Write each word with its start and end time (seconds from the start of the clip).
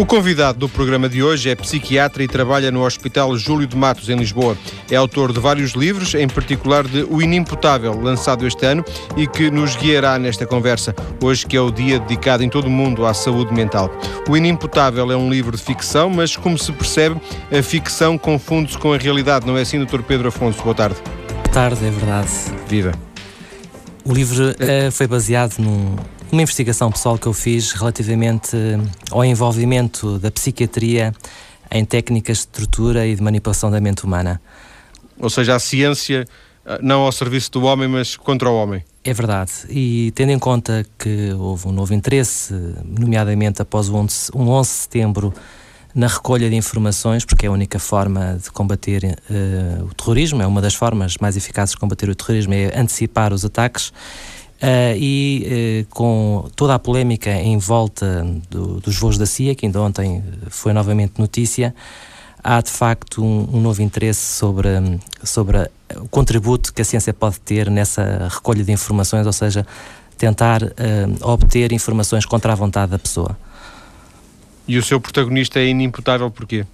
O 0.00 0.06
convidado 0.06 0.58
do 0.58 0.66
programa 0.66 1.10
de 1.10 1.22
hoje 1.22 1.50
é 1.50 1.54
psiquiatra 1.54 2.22
e 2.22 2.26
trabalha 2.26 2.70
no 2.70 2.86
Hospital 2.86 3.36
Júlio 3.36 3.66
de 3.66 3.76
Matos, 3.76 4.08
em 4.08 4.16
Lisboa. 4.16 4.56
É 4.90 4.96
autor 4.96 5.30
de 5.30 5.38
vários 5.38 5.72
livros, 5.72 6.14
em 6.14 6.26
particular 6.26 6.88
de 6.88 7.02
O 7.02 7.20
Inimputável, 7.20 7.92
lançado 8.00 8.46
este 8.46 8.64
ano, 8.64 8.82
e 9.14 9.26
que 9.26 9.50
nos 9.50 9.76
guiará 9.76 10.18
nesta 10.18 10.46
conversa, 10.46 10.96
hoje 11.22 11.44
que 11.44 11.54
é 11.54 11.60
o 11.60 11.70
dia 11.70 11.98
dedicado 11.98 12.42
em 12.42 12.48
todo 12.48 12.64
o 12.64 12.70
mundo 12.70 13.04
à 13.04 13.12
saúde 13.12 13.52
mental. 13.52 13.90
O 14.26 14.34
Inimputável 14.34 15.12
é 15.12 15.16
um 15.18 15.28
livro 15.28 15.54
de 15.54 15.62
ficção, 15.62 16.08
mas 16.08 16.34
como 16.34 16.56
se 16.56 16.72
percebe, 16.72 17.20
a 17.52 17.62
ficção 17.62 18.16
confunde-se 18.16 18.78
com 18.78 18.94
a 18.94 18.96
realidade, 18.96 19.46
não 19.46 19.58
é 19.58 19.60
assim, 19.60 19.84
Dr. 19.84 20.00
Pedro 20.00 20.28
Afonso? 20.28 20.62
Boa 20.62 20.74
tarde. 20.74 20.96
Boa 21.34 21.48
tarde, 21.52 21.84
é 21.84 21.90
verdade. 21.90 22.30
Viva. 22.66 22.92
O 24.02 24.14
livro 24.14 24.52
uh, 24.52 24.90
foi 24.90 25.06
baseado 25.06 25.58
num, 25.58 25.94
numa 26.32 26.42
investigação 26.42 26.90
pessoal 26.90 27.18
que 27.18 27.26
eu 27.26 27.32
fiz 27.32 27.72
relativamente 27.72 28.56
eh, 28.56 28.78
ao 29.10 29.24
envolvimento 29.24 30.18
da 30.18 30.30
psiquiatria 30.30 31.12
em 31.70 31.84
técnicas 31.84 32.38
de 32.38 32.42
estrutura 32.42 33.06
e 33.06 33.14
de 33.14 33.22
manipulação 33.22 33.70
da 33.70 33.80
mente 33.80 34.04
humana. 34.04 34.40
Ou 35.18 35.28
seja, 35.30 35.54
a 35.56 35.58
ciência 35.58 36.26
eh, 36.64 36.78
não 36.82 37.02
ao 37.02 37.12
serviço 37.12 37.50
do 37.52 37.64
homem, 37.64 37.88
mas 37.88 38.16
contra 38.16 38.48
o 38.48 38.54
homem. 38.54 38.84
É 39.02 39.14
verdade. 39.14 39.52
E 39.68 40.12
tendo 40.14 40.30
em 40.30 40.38
conta 40.38 40.84
que 40.98 41.32
houve 41.32 41.68
um 41.68 41.72
novo 41.72 41.94
interesse, 41.94 42.54
nomeadamente 42.84 43.62
após 43.62 43.88
o 43.88 43.96
11, 43.96 44.30
um 44.34 44.48
11 44.48 44.68
de 44.70 44.76
setembro, 44.76 45.34
na 45.94 46.06
recolha 46.06 46.48
de 46.48 46.54
informações, 46.54 47.24
porque 47.24 47.46
é 47.46 47.48
a 47.48 47.52
única 47.52 47.78
forma 47.78 48.38
de 48.42 48.50
combater 48.50 49.04
uh, 49.04 49.84
o 49.84 49.94
terrorismo, 49.94 50.40
é 50.40 50.46
uma 50.46 50.60
das 50.60 50.74
formas 50.74 51.16
mais 51.20 51.36
eficazes 51.36 51.74
de 51.74 51.80
combater 51.80 52.08
o 52.08 52.14
terrorismo, 52.14 52.54
é 52.54 52.78
antecipar 52.78 53.32
os 53.32 53.44
ataques. 53.44 53.92
Uh, 54.62 54.94
e 54.94 55.86
uh, 55.86 55.94
com 55.94 56.50
toda 56.54 56.74
a 56.74 56.78
polémica 56.78 57.30
em 57.30 57.56
volta 57.56 58.26
do, 58.50 58.78
dos 58.78 58.98
voos 58.98 59.16
da 59.16 59.24
CIA, 59.24 59.54
que 59.54 59.64
ainda 59.64 59.80
ontem 59.80 60.22
foi 60.50 60.74
novamente 60.74 61.18
notícia, 61.18 61.74
há 62.44 62.60
de 62.60 62.70
facto 62.70 63.24
um, 63.24 63.56
um 63.56 63.60
novo 63.60 63.80
interesse 63.80 64.34
sobre, 64.34 64.68
sobre 65.24 65.70
o 65.96 66.06
contributo 66.08 66.74
que 66.74 66.82
a 66.82 66.84
ciência 66.84 67.14
pode 67.14 67.40
ter 67.40 67.70
nessa 67.70 68.28
recolha 68.30 68.62
de 68.62 68.70
informações, 68.70 69.26
ou 69.26 69.32
seja, 69.32 69.66
tentar 70.18 70.62
uh, 70.62 70.68
obter 71.22 71.72
informações 71.72 72.26
contra 72.26 72.52
a 72.52 72.54
vontade 72.54 72.92
da 72.92 72.98
pessoa. 72.98 73.38
E 74.68 74.76
o 74.76 74.82
seu 74.82 75.00
protagonista 75.00 75.58
é 75.58 75.68
inimputável 75.68 76.30
porquê? 76.30 76.66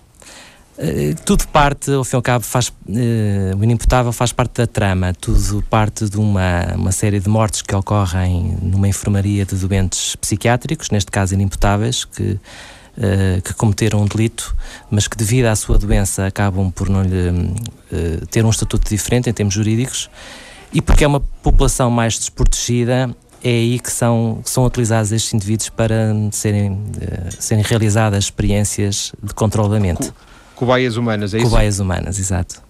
Uh, 0.78 1.14
tudo 1.24 1.48
parte, 1.48 1.90
ao 1.90 2.04
fim 2.04 2.16
e 2.16 2.18
ao 2.18 2.22
cabo, 2.22 2.44
faz, 2.44 2.68
uh, 2.68 3.56
o 3.58 3.64
inimputável 3.64 4.12
faz 4.12 4.30
parte 4.30 4.58
da 4.58 4.66
trama, 4.66 5.14
tudo 5.14 5.62
parte 5.70 6.06
de 6.06 6.18
uma, 6.18 6.74
uma 6.74 6.92
série 6.92 7.18
de 7.18 7.30
mortes 7.30 7.62
que 7.62 7.74
ocorrem 7.74 8.58
numa 8.60 8.86
enfermaria 8.86 9.46
de 9.46 9.54
doentes 9.54 10.16
psiquiátricos, 10.16 10.90
neste 10.90 11.10
caso 11.10 11.32
inimputáveis, 11.32 12.04
que, 12.04 12.22
uh, 12.22 13.40
que 13.42 13.54
cometeram 13.54 14.02
um 14.02 14.04
delito, 14.04 14.54
mas 14.90 15.08
que 15.08 15.16
devido 15.16 15.46
à 15.46 15.56
sua 15.56 15.78
doença 15.78 16.26
acabam 16.26 16.70
por 16.70 16.90
não 16.90 17.02
lhe 17.02 17.54
ter 18.30 18.44
um 18.44 18.50
estatuto 18.50 18.86
diferente 18.90 19.30
em 19.30 19.32
termos 19.32 19.54
jurídicos, 19.54 20.10
e 20.74 20.82
porque 20.82 21.04
é 21.04 21.06
uma 21.06 21.20
população 21.20 21.90
mais 21.90 22.18
desprotegida, 22.18 23.08
é 23.42 23.48
aí 23.48 23.78
que 23.78 23.90
são, 23.90 24.40
que 24.44 24.50
são 24.50 24.66
utilizados 24.66 25.10
estes 25.10 25.32
indivíduos 25.32 25.70
para 25.70 26.12
serem, 26.32 26.82
serem 27.38 27.64
realizadas 27.64 28.24
experiências 28.24 29.12
de 29.22 29.80
mente. 29.80 30.12
Cobaias 30.56 30.96
humanas, 30.96 31.32
é 31.34 31.36
isso? 31.38 31.46
Cobaias 31.46 31.78
humanas, 31.78 32.18
exato. 32.18 32.66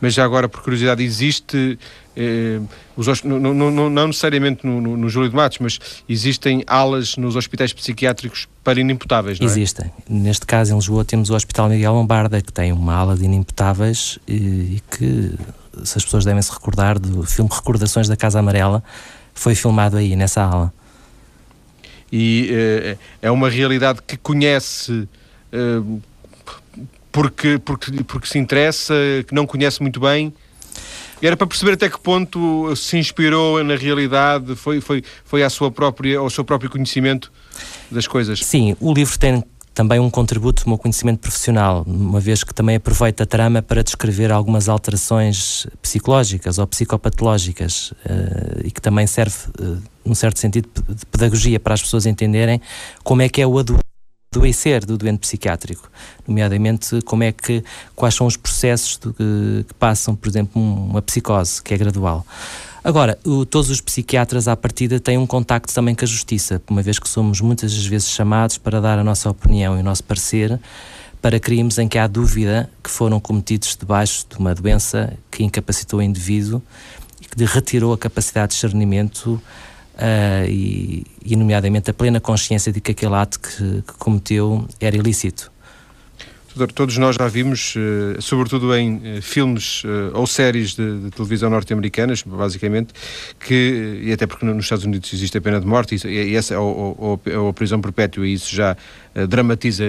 Mas 0.00 0.14
já 0.14 0.24
agora, 0.24 0.48
por 0.48 0.62
curiosidade, 0.62 1.02
existe, 1.02 1.78
eh, 2.16 2.60
os, 2.96 3.22
não, 3.22 3.38
não, 3.38 3.90
não, 3.90 4.06
necessariamente 4.06 4.66
no, 4.66 4.80
no, 4.80 4.96
no, 4.96 5.08
Júlio 5.08 5.28
de 5.28 5.36
Matos, 5.36 5.58
mas 5.60 5.78
existem 6.08 6.64
alas 6.66 7.16
nos 7.16 7.36
hospitais 7.36 7.72
psiquiátricos 7.72 8.48
para 8.64 8.80
inimputáveis, 8.80 9.38
não 9.38 9.46
é? 9.46 9.50
Existem. 9.50 9.90
Neste 10.08 10.46
caso, 10.46 10.72
em 10.72 10.76
Lisboa, 10.76 11.04
temos 11.04 11.30
o 11.30 11.34
Hospital 11.34 11.68
Miguel 11.68 11.92
Lombarda, 11.92 12.40
que 12.40 12.52
tem 12.52 12.72
uma 12.72 12.94
ala 12.94 13.16
de 13.16 13.24
inimputáveis 13.24 14.18
e, 14.26 14.34
e 14.34 14.82
que, 14.90 15.34
se 15.84 15.98
as 15.98 16.04
pessoas 16.04 16.24
devem 16.24 16.42
se 16.42 16.52
recordar 16.52 16.98
do 16.98 17.24
filme 17.24 17.50
Recordações 17.52 18.08
da 18.08 18.16
Casa 18.16 18.38
Amarela, 18.38 18.82
foi 19.34 19.54
filmado 19.54 19.96
aí, 19.96 20.16
nessa 20.16 20.42
ala. 20.42 20.72
E 22.10 22.48
eh, 22.50 22.96
é 23.22 23.30
uma 23.30 23.50
realidade 23.50 24.00
que 24.04 24.16
conhece 24.16 25.06
eh, 25.52 25.80
porque, 27.12 27.58
porque, 27.58 28.04
porque 28.04 28.26
se 28.26 28.38
interessa, 28.38 28.94
que 29.26 29.34
não 29.34 29.46
conhece 29.46 29.80
muito 29.80 30.00
bem. 30.00 30.32
Era 31.20 31.36
para 31.36 31.46
perceber 31.46 31.72
até 31.72 31.88
que 31.88 31.98
ponto 31.98 32.74
se 32.76 32.96
inspirou 32.96 33.62
na 33.64 33.74
realidade, 33.74 34.54
foi, 34.54 34.80
foi, 34.80 35.02
foi 35.24 35.42
à 35.42 35.50
sua 35.50 35.70
própria, 35.70 36.18
ao 36.18 36.30
seu 36.30 36.44
próprio 36.44 36.70
conhecimento 36.70 37.32
das 37.90 38.06
coisas. 38.06 38.44
Sim, 38.44 38.76
o 38.80 38.92
livro 38.92 39.18
tem 39.18 39.42
também 39.78 40.00
um 40.00 40.10
contributo 40.10 40.64
do 40.64 40.70
meu 40.70 40.76
conhecimento 40.76 41.20
profissional, 41.20 41.84
uma 41.86 42.18
vez 42.18 42.42
que 42.42 42.52
também 42.52 42.74
aproveita 42.74 43.22
a 43.22 43.26
trama 43.26 43.62
para 43.62 43.80
descrever 43.82 44.32
algumas 44.32 44.68
alterações 44.68 45.68
psicológicas 45.80 46.58
ou 46.58 46.66
psicopatológicas 46.66 47.92
uh, 47.92 48.60
e 48.64 48.72
que 48.72 48.80
também 48.80 49.06
serve, 49.06 49.36
uh, 49.60 49.78
num 50.04 50.16
certo 50.16 50.40
sentido, 50.40 50.68
de 50.88 51.06
pedagogia 51.06 51.60
para 51.60 51.74
as 51.74 51.82
pessoas 51.82 52.06
entenderem 52.06 52.60
como 53.04 53.22
é 53.22 53.28
que 53.28 53.40
é 53.40 53.46
o 53.46 53.56
adoecer 54.30 54.84
do 54.84 54.98
doente 54.98 55.20
psiquiátrico, 55.20 55.90
nomeadamente 56.26 57.00
como 57.02 57.22
é 57.22 57.32
que, 57.32 57.64
quais 57.96 58.14
são 58.14 58.26
os 58.26 58.36
processos 58.36 58.96
que, 58.96 59.12
que, 59.66 59.74
passam, 59.78 60.14
por 60.14 60.28
exemplo, 60.28 60.60
uma 60.60 61.00
psicose, 61.00 61.62
que 61.62 61.72
é 61.72 61.78
gradual. 61.78 62.26
Agora, 62.84 63.18
o, 63.24 63.44
todos 63.44 63.70
os 63.70 63.80
psiquiatras 63.80 64.46
à 64.46 64.56
partida 64.56 65.00
têm 65.00 65.18
um 65.18 65.26
contacto 65.26 65.72
também 65.72 65.94
com 65.94 66.04
a 66.04 66.08
justiça, 66.08 66.60
uma 66.70 66.82
vez 66.82 66.98
que 66.98 67.08
somos 67.08 67.40
muitas 67.40 67.74
vezes 67.86 68.08
chamados 68.08 68.58
para 68.58 68.80
dar 68.80 68.98
a 68.98 69.04
nossa 69.04 69.30
opinião 69.30 69.76
e 69.76 69.80
o 69.80 69.82
nosso 69.82 70.04
parecer 70.04 70.58
para 71.20 71.40
crimes 71.40 71.78
em 71.78 71.88
que 71.88 71.98
há 71.98 72.06
dúvida 72.06 72.70
que 72.82 72.90
foram 72.90 73.18
cometidos 73.18 73.76
debaixo 73.76 74.24
de 74.30 74.38
uma 74.38 74.54
doença 74.54 75.12
que 75.30 75.42
incapacitou 75.42 75.98
o 75.98 76.02
indivíduo 76.02 76.62
e 77.20 77.26
que 77.26 77.44
retirou 77.44 77.92
a 77.92 77.98
capacidade 77.98 78.50
de 78.50 78.54
discernimento 78.54 79.42
uh, 79.98 80.48
e, 80.48 81.04
e, 81.24 81.36
nomeadamente, 81.36 81.90
a 81.90 81.94
plena 81.94 82.20
consciência 82.20 82.72
de 82.72 82.80
que 82.80 82.92
aquele 82.92 83.14
ato 83.14 83.38
que, 83.40 83.82
que 83.82 83.92
cometeu 83.98 84.66
era 84.80 84.96
ilícito. 84.96 85.50
Todos 86.66 86.96
nós 86.98 87.16
já 87.16 87.28
vimos, 87.28 87.74
uh, 87.76 88.20
sobretudo 88.20 88.74
em 88.74 88.96
uh, 88.96 89.22
filmes 89.22 89.84
uh, 89.84 90.10
ou 90.14 90.26
séries 90.26 90.74
de, 90.74 91.00
de 91.00 91.10
televisão 91.10 91.48
norte-americanas, 91.48 92.22
basicamente, 92.22 92.92
que, 93.38 94.00
e 94.02 94.12
até 94.12 94.26
porque 94.26 94.44
nos 94.44 94.64
Estados 94.64 94.84
Unidos 94.84 95.12
existe 95.12 95.38
a 95.38 95.40
pena 95.40 95.60
de 95.60 95.66
morte, 95.66 95.96
e 96.06 96.34
essa, 96.34 96.58
ou, 96.58 96.96
ou, 96.98 97.20
ou, 97.38 97.48
a 97.48 97.52
prisão 97.52 97.80
perpétua, 97.80 98.26
e 98.26 98.32
isso 98.32 98.54
já 98.54 98.76
dramatiza 99.28 99.84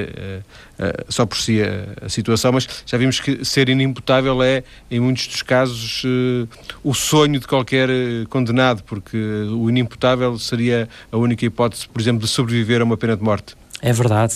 só 1.07 1.23
por 1.25 1.37
si 1.37 1.61
a, 1.61 2.05
a, 2.05 2.09
situação, 2.09 2.51
mas 2.51 2.67
já 2.85 2.97
vimos 2.97 3.19
que 3.19 3.45
ser 3.45 3.69
inimputável 3.69 4.41
é, 4.41 4.63
em 4.89 4.99
muitos 4.99 5.27
dos 5.27 5.43
casos, 5.43 6.03
o 6.83 6.93
sonho 6.93 7.39
de 7.39 7.47
qualquer 7.47 7.89
condenado, 8.29 8.83
porque 8.83 9.17
o 9.17 9.69
inimputável 9.69 10.37
seria 10.39 10.89
a 11.11 11.17
única 11.17 11.45
hipótese, 11.45 11.87
por 11.87 12.01
exemplo, 12.01 12.21
de 12.21 12.27
sobreviver 12.27 12.81
a 12.81 12.83
uma 12.83 12.97
pena 12.97 13.15
de 13.15 13.23
morte. 13.23 13.55
É 13.81 13.93
verdade. 13.93 14.35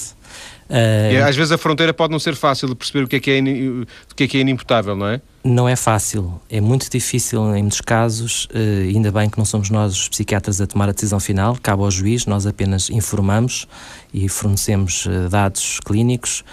Uh, 0.69 1.23
às 1.27 1.35
vezes 1.35 1.51
a 1.51 1.57
fronteira 1.57 1.93
pode 1.93 2.11
não 2.11 2.19
ser 2.19 2.35
fácil 2.35 2.67
de 2.67 2.75
perceber 2.75 3.03
o 3.03 3.07
que 3.07 3.17
é 3.17 3.19
que 3.19 3.31
é, 3.31 3.39
o 3.41 4.15
que 4.15 4.23
é, 4.23 4.27
que 4.27 4.37
é 4.37 4.41
inimputável, 4.41 4.95
não 4.95 5.07
é? 5.07 5.21
Não 5.43 5.67
é 5.67 5.75
fácil, 5.75 6.41
é 6.49 6.61
muito 6.61 6.89
difícil 6.89 7.55
em 7.55 7.61
muitos 7.61 7.81
casos, 7.81 8.45
uh, 8.45 8.87
ainda 8.87 9.11
bem 9.11 9.29
que 9.29 9.37
não 9.37 9.45
somos 9.45 9.69
nós 9.69 9.93
os 9.93 10.09
psiquiatras 10.09 10.61
a 10.61 10.67
tomar 10.67 10.89
a 10.89 10.91
decisão 10.93 11.19
final, 11.19 11.57
cabe 11.61 11.83
ao 11.83 11.91
juiz, 11.91 12.25
nós 12.25 12.47
apenas 12.47 12.89
informamos 12.89 13.67
e 14.13 14.29
fornecemos 14.29 15.05
uh, 15.05 15.29
dados 15.29 15.79
clínicos 15.81 16.43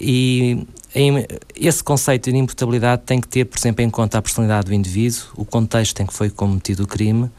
e 0.00 0.66
em, 0.94 1.26
esse 1.54 1.84
conceito 1.84 2.24
de 2.24 2.30
inimputabilidade 2.30 3.02
tem 3.04 3.20
que 3.20 3.28
ter, 3.28 3.44
por 3.44 3.58
exemplo, 3.58 3.84
em 3.84 3.90
conta 3.90 4.16
a 4.16 4.22
personalidade 4.22 4.68
do 4.68 4.74
indivíduo, 4.74 5.20
o 5.36 5.44
contexto 5.44 6.00
em 6.00 6.06
que 6.06 6.14
foi 6.14 6.30
cometido 6.30 6.84
o 6.84 6.86
crime, 6.86 7.30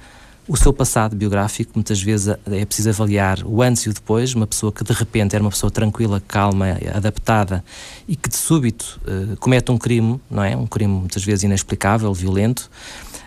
o 0.48 0.56
seu 0.56 0.72
passado 0.72 1.16
biográfico, 1.16 1.74
muitas 1.76 2.02
vezes 2.02 2.36
é 2.50 2.66
preciso 2.66 2.90
avaliar 2.90 3.44
o 3.46 3.62
antes 3.62 3.84
e 3.84 3.90
o 3.90 3.94
depois. 3.94 4.34
Uma 4.34 4.48
pessoa 4.48 4.72
que 4.72 4.84
de 4.84 4.94
repente 4.94 5.36
era 5.36 5.44
uma 5.44 5.50
pessoa 5.50 5.70
tranquila, 5.70 6.22
calma, 6.26 6.78
adaptada 6.94 7.64
e 8.08 8.16
que 8.16 8.30
de 8.30 8.38
súbito 8.38 9.00
uh, 9.06 9.36
comete 9.38 9.72
um 9.72 9.78
crime, 9.78 10.20
não 10.32 10.44
é? 10.44 10.56
Um 10.56 10.66
crime 10.66 10.94
muitas 10.94 11.24
vezes 11.24 11.44
inexplicável, 11.44 12.14
violento, 12.14 12.70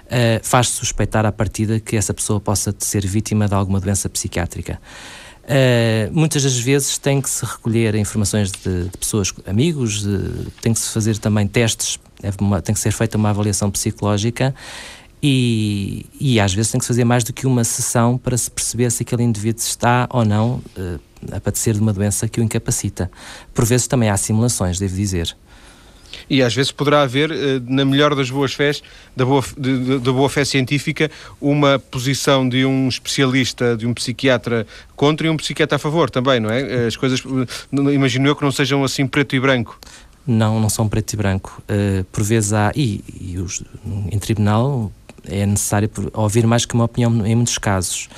uh, 0.07 0.41
faz 0.43 0.69
suspeitar 0.69 1.27
à 1.27 1.33
partida 1.33 1.79
que 1.79 1.95
essa 1.95 2.15
pessoa 2.15 2.41
possa 2.41 2.75
ser 2.79 3.07
vítima 3.07 3.47
de 3.47 3.55
alguma 3.55 3.81
doença 3.81 4.09
psiquiátrica. 4.09 4.81
Uh, 5.45 6.13
muitas 6.13 6.43
das 6.43 6.59
vezes 6.59 6.97
tem 6.97 7.21
que 7.21 7.29
se 7.29 7.45
recolher 7.45 7.95
informações 7.97 8.51
de, 8.51 8.85
de 8.85 8.97
pessoas, 8.97 9.35
amigos, 9.47 10.07
tem 10.63 10.73
que 10.73 10.79
se 10.81 10.89
fazer 10.89 11.19
também 11.19 11.47
testes, 11.47 11.99
é 12.23 12.31
uma, 12.41 12.63
tem 12.63 12.75
que 12.75 12.81
ser 12.81 12.93
feita 12.93 13.19
uma 13.19 13.31
avaliação 13.31 13.71
psicológica 13.71 14.55
e, 15.23 16.07
e, 16.19 16.41
às 16.41 16.55
vezes 16.55 16.73
tem 16.73 16.81
que 16.81 16.87
fazer 16.87 17.05
mais 17.05 17.23
do 17.23 17.33
que 17.33 17.47
uma 17.47 17.63
sessão 17.63 18.17
para 18.17 18.37
se 18.39 18.51
perceber 18.51 18.91
se 18.91 19.03
aquele 19.03 19.23
indivíduo 19.23 19.61
está 19.61 20.09
ou 20.11 20.25
não 20.25 20.63
uh, 20.77 21.01
a 21.31 21.41
padecer 21.41 21.75
de 21.75 21.81
uma 21.81 21.93
doença 21.93 22.27
que 22.27 22.41
o 22.41 22.43
incapacita. 22.43 23.11
Por 23.53 23.67
vezes 23.67 23.87
também 23.87 24.09
há 24.09 24.17
simulações, 24.17 24.79
devo 24.79 24.95
dizer. 24.95 25.37
E 26.29 26.43
às 26.43 26.55
vezes 26.55 26.73
poderá 26.73 27.03
haver, 27.03 27.31
eh, 27.31 27.61
na 27.67 27.85
melhor 27.85 28.15
das 28.15 28.31
boas 28.31 28.53
fés, 28.53 28.83
da 29.17 29.25
boa, 29.25 29.45
da 30.03 30.13
boa 30.13 30.29
fé 30.29 30.45
científica, 30.45 31.11
uma 31.41 31.79
posição 31.79 32.49
de 32.49 32.65
um 32.65 32.89
especialista, 32.89 33.77
de 33.77 33.87
um 33.87 33.95
psiquiatra 33.95 34.67
contra 34.97 35.27
e 35.27 35.31
um 35.31 35.37
psiquiatra 35.37 35.77
a 35.77 35.79
favor 35.79 36.11
também, 36.11 36.41
não 36.41 36.51
é? 36.51 36.87
As 36.87 36.97
coisas, 36.97 37.23
imagino 37.73 38.27
eu 38.27 38.35
que 38.35 38.43
não 38.43 38.51
sejam 38.51 38.83
assim 38.83 39.07
preto 39.07 39.37
e 39.37 39.41
branco. 39.41 39.79
Não, 40.27 40.61
não 40.61 40.69
são 40.69 40.89
preto 40.89 41.13
e 41.13 41.17
branco. 41.17 41.63
Por 42.13 42.23
vezes 42.23 42.53
há, 42.53 42.73
e, 42.75 43.03
e 43.21 43.39
os, 43.39 43.63
em 44.11 44.19
tribunal 44.19 44.93
é 45.27 45.47
necessário 45.47 45.91
ouvir 46.15 46.47
mais 46.47 46.65
que 46.65 46.75
uma 46.75 46.85
opinião 46.85 47.27
em 47.27 47.35
muitos 47.35 47.59
casos, 47.59 48.09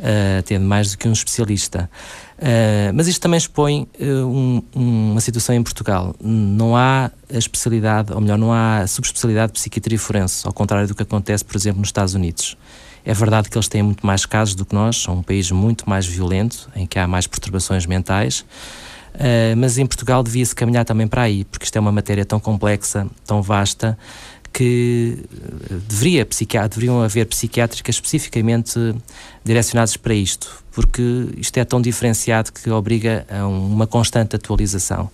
uh, 0.00 0.42
tendo 0.44 0.64
mais 0.64 0.92
do 0.92 0.98
que 0.98 1.08
um 1.08 1.12
especialista. 1.12 1.90
Uh, 2.36 2.92
mas 2.92 3.06
isto 3.06 3.20
também 3.20 3.38
expõe 3.38 3.88
uh, 4.00 4.04
um, 4.26 4.62
uma 4.74 5.20
situação 5.20 5.54
em 5.54 5.62
Portugal. 5.62 6.14
Não 6.20 6.76
há 6.76 7.10
a 7.32 7.38
especialidade, 7.38 8.12
ou 8.12 8.20
melhor, 8.20 8.36
não 8.36 8.52
há 8.52 8.86
subespecialidade 8.86 9.52
de 9.52 9.58
psiquiatria 9.58 9.98
forense, 9.98 10.46
ao 10.46 10.52
contrário 10.52 10.88
do 10.88 10.94
que 10.94 11.02
acontece, 11.02 11.44
por 11.44 11.56
exemplo, 11.56 11.78
nos 11.80 11.88
Estados 11.88 12.14
Unidos. 12.14 12.56
É 13.04 13.12
verdade 13.12 13.50
que 13.50 13.56
eles 13.56 13.68
têm 13.68 13.82
muito 13.82 14.04
mais 14.04 14.24
casos 14.24 14.54
do 14.54 14.64
que 14.64 14.74
nós, 14.74 14.96
são 14.96 15.16
um 15.16 15.22
país 15.22 15.50
muito 15.50 15.88
mais 15.88 16.06
violento, 16.06 16.70
em 16.74 16.86
que 16.86 16.98
há 16.98 17.06
mais 17.06 17.26
perturbações 17.26 17.86
mentais, 17.86 18.40
uh, 19.14 19.56
mas 19.56 19.78
em 19.78 19.86
Portugal 19.86 20.22
devia-se 20.22 20.54
caminhar 20.54 20.84
também 20.84 21.06
para 21.06 21.22
aí, 21.22 21.44
porque 21.44 21.66
isto 21.66 21.76
é 21.76 21.80
uma 21.80 21.92
matéria 21.92 22.24
tão 22.24 22.40
complexa, 22.40 23.06
tão 23.26 23.42
vasta, 23.42 23.96
que 24.54 25.18
deveria, 25.88 26.26
deveriam 26.70 27.02
haver 27.02 27.26
psiquiátricas 27.26 27.96
especificamente 27.96 28.94
direcionadas 29.44 29.96
para 29.96 30.14
isto, 30.14 30.62
porque 30.70 31.02
isto 31.36 31.58
é 31.58 31.64
tão 31.64 31.82
diferenciado 31.82 32.52
que 32.52 32.70
obriga 32.70 33.26
a 33.28 33.46
uma 33.48 33.86
constante 33.86 34.36
atualização. 34.36 35.10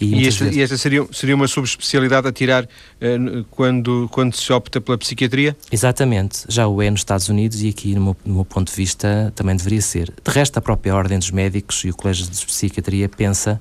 E, 0.00 0.14
e, 0.14 0.28
esta, 0.28 0.44
vezes... 0.44 0.56
e, 0.56 0.62
esta, 0.62 0.78
seria, 0.78 1.06
seria 1.12 1.34
uma 1.34 1.46
subespecialidade 1.46 2.26
a 2.28 2.32
tirar 2.32 2.64
uh, 2.64 3.44
quando, 3.50 4.08
quando 4.10 4.34
se 4.34 4.50
opta 4.52 4.80
pela 4.80 4.96
psiquiatria? 4.96 5.56
Exatamente, 5.70 6.44
já 6.48 6.66
o 6.66 6.80
é 6.80 6.88
nos 6.88 7.00
Estados 7.00 7.28
Unidos 7.28 7.60
e 7.62 7.68
aqui, 7.68 7.94
no 7.94 8.00
meu, 8.00 8.16
no 8.24 8.34
meu, 8.36 8.44
ponto 8.44 8.70
de 8.70 8.76
vista, 8.76 9.32
também 9.34 9.54
deveria 9.54 9.82
ser. 9.82 10.06
De 10.24 10.30
resto, 10.30 10.56
a 10.56 10.62
própria 10.62 10.94
Ordem 10.94 11.18
dos 11.18 11.30
Médicos 11.30 11.84
e 11.84 11.90
o 11.90 11.94
Colégio 11.94 12.26
de 12.26 12.46
Psiquiatria 12.46 13.08
pensa 13.08 13.60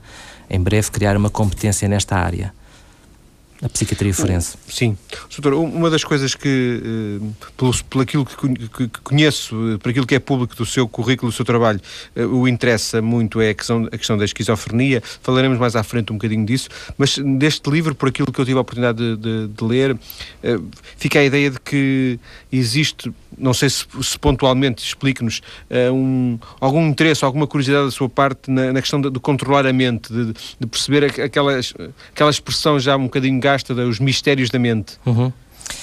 em 0.50 0.62
breve 0.62 0.90
criar 0.90 1.18
uma 1.18 1.30
competência 1.30 1.90
nesta 1.90 2.16
área 2.16 2.54
a 3.62 3.70
psiquiatria 3.70 4.14
forense. 4.14 4.56
Sim. 4.68 4.96
Doutor, 5.32 5.54
uma 5.56 5.90
das 5.90 6.04
coisas 6.04 6.36
que, 6.36 6.82
eh, 6.84 7.48
pelo, 7.58 7.84
pelo 7.86 8.04
aquilo 8.04 8.26
que 8.26 8.88
conheço, 9.04 9.74
eh, 9.74 9.78
por 9.78 9.90
aquilo 9.90 10.06
que 10.06 10.14
é 10.14 10.20
público 10.20 10.56
do 10.56 10.66
seu 10.66 10.88
currículo, 10.88 11.32
do 11.32 11.36
seu 11.36 11.44
trabalho, 11.44 11.82
eh, 12.16 12.24
o 12.24 12.48
interessa 12.48 13.02
muito 13.02 13.42
é 13.42 13.50
a 13.50 13.54
questão, 13.56 13.88
a 13.92 13.98
questão 13.98 14.16
da 14.16 14.26
esquizofrenia. 14.26 15.02
Falaremos 15.24 15.58
mais 15.58 15.76
à 15.76 15.82
frente 15.82 16.12
um 16.12 16.18
bocadinho 16.18 16.46
disso, 16.46 16.70
mas 16.98 17.18
deste 17.18 17.68
livro, 17.70 17.96
por 17.96 18.10
aquilo 18.10 18.32
que 18.32 18.40
eu 18.40 18.46
tive 18.46 18.58
a 18.60 18.62
oportunidade 18.62 18.98
de, 18.98 19.18
de, 19.18 19.48
de 19.48 19.64
ler, 19.64 19.98
fica 20.98 21.20
a 21.20 21.24
ideia 21.24 21.50
de 21.50 21.60
que 21.60 22.20
existe, 22.52 23.12
não 23.36 23.54
sei 23.54 23.70
se, 23.70 23.86
se 24.02 24.20
pontualmente, 24.20 24.84
explique-nos, 24.84 25.42
um, 25.92 26.38
algum 26.60 26.88
interesse, 26.88 27.26
alguma 27.26 27.48
curiosidade 27.48 27.86
da 27.86 27.92
sua 27.92 28.08
parte 28.08 28.52
na, 28.52 28.72
na 28.72 28.82
questão 28.82 29.02
de, 29.02 29.10
de, 29.10 29.20
controlar 29.20 29.66
a 29.66 29.74
mente, 29.74 30.12
de, 30.14 30.68
perceber 30.68 31.06
aquela, 31.06 31.60
aquela 32.14 32.30
expressão 32.30 32.80
já 32.80 32.96
um 32.96 33.04
bocadinho 33.04 33.40
gasta 33.48 33.74
os 33.74 34.00
mistérios 34.00 34.50
da 34.50 34.60
mente. 34.60 34.98
Uhum. 35.06 35.32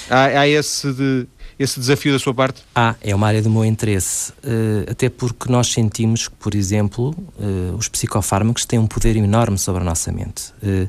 Há, 0.09 0.41
há 0.41 0.47
esse, 0.47 0.93
de, 0.93 1.27
esse 1.57 1.79
desafio 1.79 2.13
da 2.13 2.19
sua 2.19 2.33
parte? 2.33 2.61
Há, 2.75 2.95
é 3.01 3.13
uma 3.15 3.27
área 3.27 3.41
do 3.41 3.49
meu 3.49 3.65
interesse. 3.65 4.31
Uh, 4.43 4.91
até 4.91 5.09
porque 5.09 5.51
nós 5.51 5.67
sentimos 5.71 6.27
que, 6.27 6.35
por 6.35 6.53
exemplo, 6.53 7.15
uh, 7.39 7.75
os 7.75 7.87
psicofármacos 7.87 8.65
têm 8.65 8.77
um 8.77 8.85
poder 8.85 9.15
enorme 9.15 9.57
sobre 9.57 9.81
a 9.81 9.85
nossa 9.85 10.11
mente. 10.11 10.53
Uh, 10.61 10.87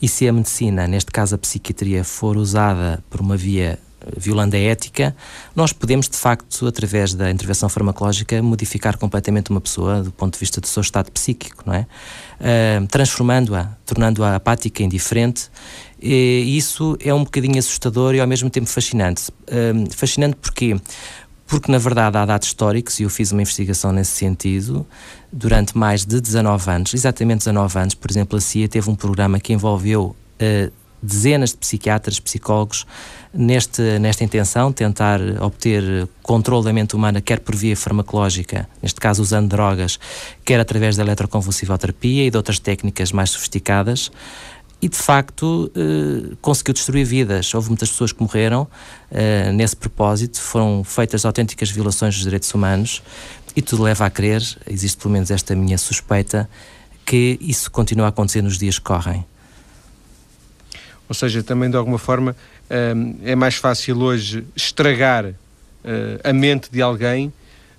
e 0.00 0.08
se 0.08 0.28
a 0.28 0.32
medicina, 0.32 0.86
neste 0.86 1.10
caso 1.10 1.34
a 1.34 1.38
psiquiatria, 1.38 2.04
for 2.04 2.36
usada 2.36 3.02
por 3.10 3.20
uma 3.20 3.36
via 3.36 3.78
violando 4.16 4.56
a 4.56 4.58
ética, 4.58 5.14
nós 5.54 5.72
podemos, 5.72 6.08
de 6.08 6.16
facto, 6.16 6.66
através 6.66 7.14
da 7.14 7.30
intervenção 7.30 7.68
farmacológica, 7.68 8.42
modificar 8.42 8.96
completamente 8.98 9.50
uma 9.50 9.60
pessoa 9.60 10.02
do 10.02 10.12
ponto 10.12 10.34
de 10.34 10.40
vista 10.40 10.60
do 10.60 10.66
seu 10.66 10.80
estado 10.80 11.10
psíquico, 11.10 11.62
não 11.66 11.74
é? 11.74 11.86
Uh, 12.40 12.86
Transformando-a, 12.88 13.76
tornando-a 13.86 14.36
apática, 14.36 14.82
indiferente. 14.82 15.50
E 16.02 16.56
isso 16.56 16.96
é 17.00 17.14
um 17.14 17.22
bocadinho 17.22 17.58
assustador 17.58 18.14
e 18.14 18.20
ao 18.20 18.26
mesmo 18.26 18.50
tempo 18.50 18.68
fascinante. 18.68 19.30
Uh, 19.42 19.88
fascinante 19.94 20.36
porquê? 20.36 20.76
Porque, 21.46 21.70
na 21.70 21.78
verdade, 21.78 22.16
há 22.16 22.24
dados 22.24 22.48
históricos, 22.48 22.98
e 22.98 23.02
eu 23.02 23.10
fiz 23.10 23.30
uma 23.30 23.42
investigação 23.42 23.92
nesse 23.92 24.12
sentido, 24.12 24.86
durante 25.30 25.76
mais 25.76 26.04
de 26.04 26.20
19 26.20 26.70
anos, 26.70 26.94
exatamente 26.94 27.40
19 27.40 27.78
anos, 27.78 27.94
por 27.94 28.10
exemplo, 28.10 28.38
a 28.38 28.40
CIA 28.40 28.68
teve 28.68 28.88
um 28.88 28.94
programa 28.94 29.38
que 29.38 29.52
envolveu 29.52 30.16
uh, 30.40 30.72
dezenas 31.02 31.50
de 31.50 31.58
psiquiatras, 31.58 32.20
psicólogos, 32.20 32.86
neste, 33.34 33.82
nesta 33.98 34.22
intenção, 34.22 34.72
tentar 34.72 35.20
obter 35.42 36.08
controle 36.22 36.64
da 36.64 36.72
mente 36.72 36.94
humana, 36.94 37.20
quer 37.20 37.40
por 37.40 37.56
via 37.56 37.76
farmacológica, 37.76 38.68
neste 38.80 39.00
caso 39.00 39.20
usando 39.20 39.48
drogas, 39.48 39.98
quer 40.44 40.60
através 40.60 40.96
da 40.96 41.02
eletroconvulsivoterapia 41.02 42.26
e 42.26 42.30
de 42.30 42.36
outras 42.36 42.58
técnicas 42.58 43.10
mais 43.10 43.30
sofisticadas. 43.30 44.10
E 44.82 44.88
de 44.88 44.96
facto 44.96 45.70
eh, 45.76 46.34
conseguiu 46.42 46.74
destruir 46.74 47.06
vidas. 47.06 47.54
Houve 47.54 47.68
muitas 47.68 47.88
pessoas 47.88 48.10
que 48.10 48.20
morreram 48.20 48.66
eh, 49.12 49.52
nesse 49.52 49.76
propósito, 49.76 50.40
foram 50.40 50.82
feitas 50.82 51.24
autênticas 51.24 51.70
violações 51.70 52.16
dos 52.16 52.24
direitos 52.24 52.52
humanos 52.52 53.00
e 53.54 53.62
tudo 53.62 53.84
leva 53.84 54.06
a 54.06 54.10
crer, 54.10 54.42
existe 54.68 54.98
pelo 54.98 55.12
menos 55.12 55.30
esta 55.30 55.54
minha 55.54 55.78
suspeita, 55.78 56.50
que 57.06 57.38
isso 57.40 57.70
continua 57.70 58.06
a 58.06 58.08
acontecer 58.08 58.42
nos 58.42 58.58
dias 58.58 58.78
que 58.78 58.84
correm. 58.84 59.24
Ou 61.08 61.14
seja, 61.14 61.44
também 61.44 61.70
de 61.70 61.76
alguma 61.76 61.98
forma 61.98 62.34
hum, 62.96 63.18
é 63.22 63.36
mais 63.36 63.54
fácil 63.54 64.00
hoje 64.00 64.44
estragar 64.56 65.32
a 66.24 66.32
mente 66.32 66.70
de 66.70 66.80
alguém 66.80 67.32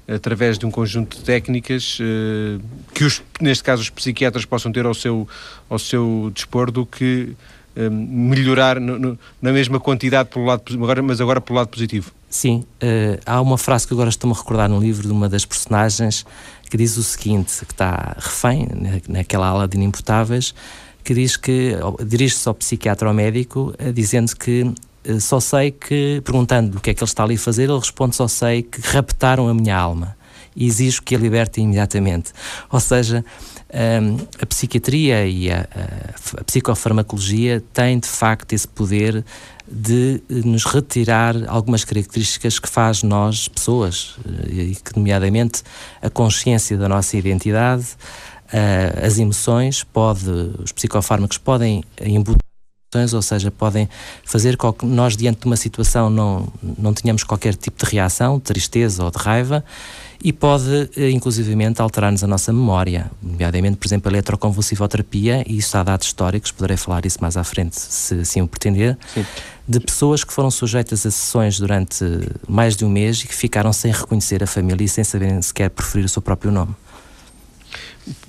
através 0.08 0.58
de 0.58 0.66
um 0.66 0.72
conjunto 0.72 1.18
de 1.18 1.24
técnicas 1.24 1.98
uh, 2.00 2.62
que, 2.94 3.04
os, 3.04 3.22
neste 3.40 3.64
caso, 3.64 3.82
os 3.82 3.90
psiquiatras 3.90 4.46
possam 4.46 4.72
ter 4.72 4.86
ao 4.86 4.94
seu, 4.94 5.28
ao 5.70 5.80
seu 5.80 6.32
dispor 6.34 6.72
do 6.72 6.86
que 6.86 7.36
um, 7.76 7.90
melhorar 7.90 8.80
no, 8.80 9.00
no, 9.00 9.20
na 9.42 9.52
mesma 9.52 9.80
quantidade, 9.80 10.30
pelo 10.30 10.46
lado, 10.46 10.64
agora, 10.74 11.02
mas 11.02 11.22
agora 11.22 11.40
pelo 11.40 11.58
lado 11.58 11.68
positivo. 11.68 12.12
Sim, 12.30 12.64
uh, 12.82 13.20
há 13.26 13.40
uma 13.40 13.58
frase 13.58 13.88
que 13.88 13.94
agora 13.94 14.10
estou-me 14.10 14.36
a 14.36 14.40
recordar 14.40 14.70
no 14.70 14.80
livro 14.80 15.08
de 15.08 15.14
uma 15.14 15.30
das 15.30 15.46
personagens 15.46 16.26
que 16.70 16.78
diz 16.78 16.98
o 16.98 17.04
seguinte, 17.04 17.66
que 17.66 17.72
está 17.72 18.16
refém 18.18 18.68
naquela 19.08 19.48
ala 19.48 19.68
de 19.68 19.78
inimputáveis, 19.78 20.56
que 21.04 21.14
diz 21.14 21.38
que 21.38 21.76
dirige-se 22.04 22.48
ao 22.48 22.56
psiquiatra 22.56 23.08
ou 23.10 23.14
médico 23.14 23.76
eh, 23.78 23.92
dizendo 23.92 24.36
que 24.36 24.62
eh, 24.62 24.74
só 25.20 25.40
sei 25.40 25.72
que, 25.72 26.22
perguntando 26.24 26.78
o 26.78 26.82
que 26.82 26.90
é 26.90 26.94
que 26.94 27.04
ele 27.04 27.10
está 27.10 27.24
ali 27.24 27.36
a 27.36 27.40
fazer, 27.40 27.64
ele 27.64 27.80
responde 27.80 28.16
só 28.16 28.28
sei 28.28 28.64
que 28.64 28.80
raptaram 28.82 29.48
a 29.48 29.54
minha 29.54 29.76
alma 29.78 30.16
e 30.56 30.68
exijo 30.68 31.02
que 31.02 31.16
a 31.16 31.18
liberte 31.18 31.62
imediatamente. 31.62 32.32
Ou 32.70 32.80
seja, 32.80 33.26
ehm, 33.70 34.18
a 34.42 34.46
psiquiatria 34.46 35.26
e 35.26 35.52
a, 35.52 35.68
a, 36.38 36.44
psicofarmacologia 36.44 37.64
têm 37.74 38.00
de 38.00 38.08
facto 38.08 38.54
esse 38.54 38.68
poder 38.68 39.26
de 39.68 40.22
eh, 40.30 40.34
nos 40.46 40.66
retirar 40.66 41.36
algumas 41.48 41.84
características 41.84 42.60
que 42.60 42.70
faz 42.70 43.02
nós 43.04 43.48
pessoas, 43.48 44.16
e 44.48 44.76
que 44.76 44.96
nomeadamente 44.96 45.64
a 46.02 46.10
consciência 46.10 46.78
da 46.78 46.88
nossa 46.88 47.18
identidade, 47.18 47.86
as 49.02 49.18
emoções, 49.18 49.84
pode, 49.84 50.30
os 50.64 50.72
psicofármacos 50.72 51.40
podem 51.40 51.84
embutir 52.00 52.53
ou 53.14 53.22
seja, 53.22 53.50
podem 53.52 53.90
fazer 54.24 54.58
com 54.58 54.72
que 54.72 54.86
nós, 54.86 55.18
diante 55.18 55.42
de 55.42 55.46
uma 55.46 55.56
situação, 55.56 56.10
não, 56.10 56.48
não 56.78 56.94
tenhamos 56.94 57.24
qualquer 57.24 57.56
tipo 57.56 57.84
de 57.84 57.92
reação, 57.92 58.38
de 58.38 58.44
tristeza 58.44 59.04
ou 59.04 59.12
de 59.12 59.18
raiva, 59.18 59.64
e 60.24 60.32
pode, 60.32 60.90
eh, 60.96 61.10
inclusivamente, 61.10 61.82
alterar-nos 61.82 62.24
a 62.24 62.28
nossa 62.28 62.54
memória, 62.54 63.12
nomeadamente, 63.22 63.76
por 63.76 63.86
exemplo, 63.86 64.10
a 64.10 64.14
eletroconvulsivoterapia, 64.14 65.44
e 65.46 65.58
isso 65.58 65.78
há 65.78 65.84
dados 65.84 66.08
históricos, 66.08 66.52
poderei 66.52 66.78
falar 66.78 67.06
isso 67.06 67.18
mais 67.20 67.36
à 67.36 67.44
frente, 67.44 67.80
se 67.80 68.16
assim 68.16 68.42
o 68.42 68.48
pretender, 68.48 68.98
Sim. 69.14 69.26
de 69.68 69.80
pessoas 69.82 70.24
que 70.24 70.32
foram 70.32 70.50
sujeitas 70.50 71.06
a 71.06 71.12
sessões 71.12 71.60
durante 71.60 72.06
mais 72.48 72.76
de 72.78 72.86
um 72.86 72.90
mês 72.90 73.20
e 73.22 73.28
que 73.28 73.36
ficaram 73.36 73.74
sem 73.74 73.92
reconhecer 73.92 74.42
a 74.42 74.48
família 74.48 74.86
e 74.86 74.88
sem 74.88 75.04
saberem 75.04 75.42
sequer 75.42 75.70
preferir 75.70 76.06
o 76.06 76.10
seu 76.10 76.22
próprio 76.22 76.52
nome. 76.52 76.74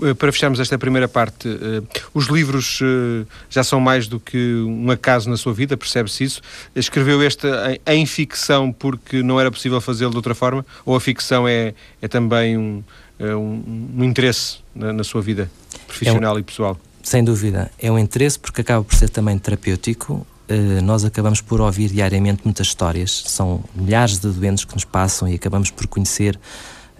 Eh, 0.03 0.15
para 0.15 0.31
fecharmos 0.33 0.61
esta 0.61 0.79
primeira 0.79 1.09
parte, 1.09 1.49
uh, 1.49 1.87
os 2.13 2.27
livros 2.27 2.81
uh, 2.81 3.27
já 3.51 3.65
são 3.65 3.81
mais 3.81 4.07
do 4.07 4.21
que 4.21 4.55
um 4.67 4.91
acaso 4.91 5.29
na 5.29 5.37
sua 5.37 5.53
vida, 5.53 5.77
percebe-se 5.77 6.25
isso? 6.25 6.41
Escreveu 6.75 7.21
esta 7.23 7.79
em, 7.87 8.01
em, 8.01 8.07
ficção 8.07 8.73
porque 8.73 9.23
não 9.23 9.41
era 9.41 9.51
possível 9.51 9.81
fazê-lo 9.81 10.11
de 10.11 10.17
outra 10.17 10.35
forma? 10.35 10.65
Ou 10.85 10.95
a 10.95 11.01
ficção 11.01 11.47
é, 11.49 11.75
é 12.01 12.09
também 12.09 12.57
um, 12.57 12.83
um, 13.19 13.93
um 13.97 14.05
interesse 14.05 14.59
na, 14.75 14.93
na, 14.93 15.05
sua 15.05 15.21
vida 15.21 15.51
profissional 15.87 16.35
é 16.35 16.37
um, 16.37 16.41
e 16.41 16.43
pessoal? 16.43 16.79
Sem 17.03 17.25
dúvida. 17.25 17.71
É 17.79 17.91
um 17.91 17.99
interesse 17.99 18.39
porque 18.39 18.61
acaba 18.61 18.85
por 18.85 18.95
ser 18.95 19.09
também 19.09 19.37
terapêutico. 19.39 20.27
Uh, 20.49 20.83
nós 20.83 21.05
acabamos 21.05 21.41
por 21.41 21.61
ouvir 21.61 21.89
diariamente 21.89 22.43
muitas 22.45 22.69
histórias. 22.69 23.25
São 23.27 23.65
milhares 23.75 24.21
de 24.21 24.29
doentes 24.29 24.65
que 24.65 24.75
nos 24.75 24.85
passam 24.85 25.29
e 25.29 25.35
acabamos 25.35 25.71
por 25.71 25.87
conhecer 25.89 26.39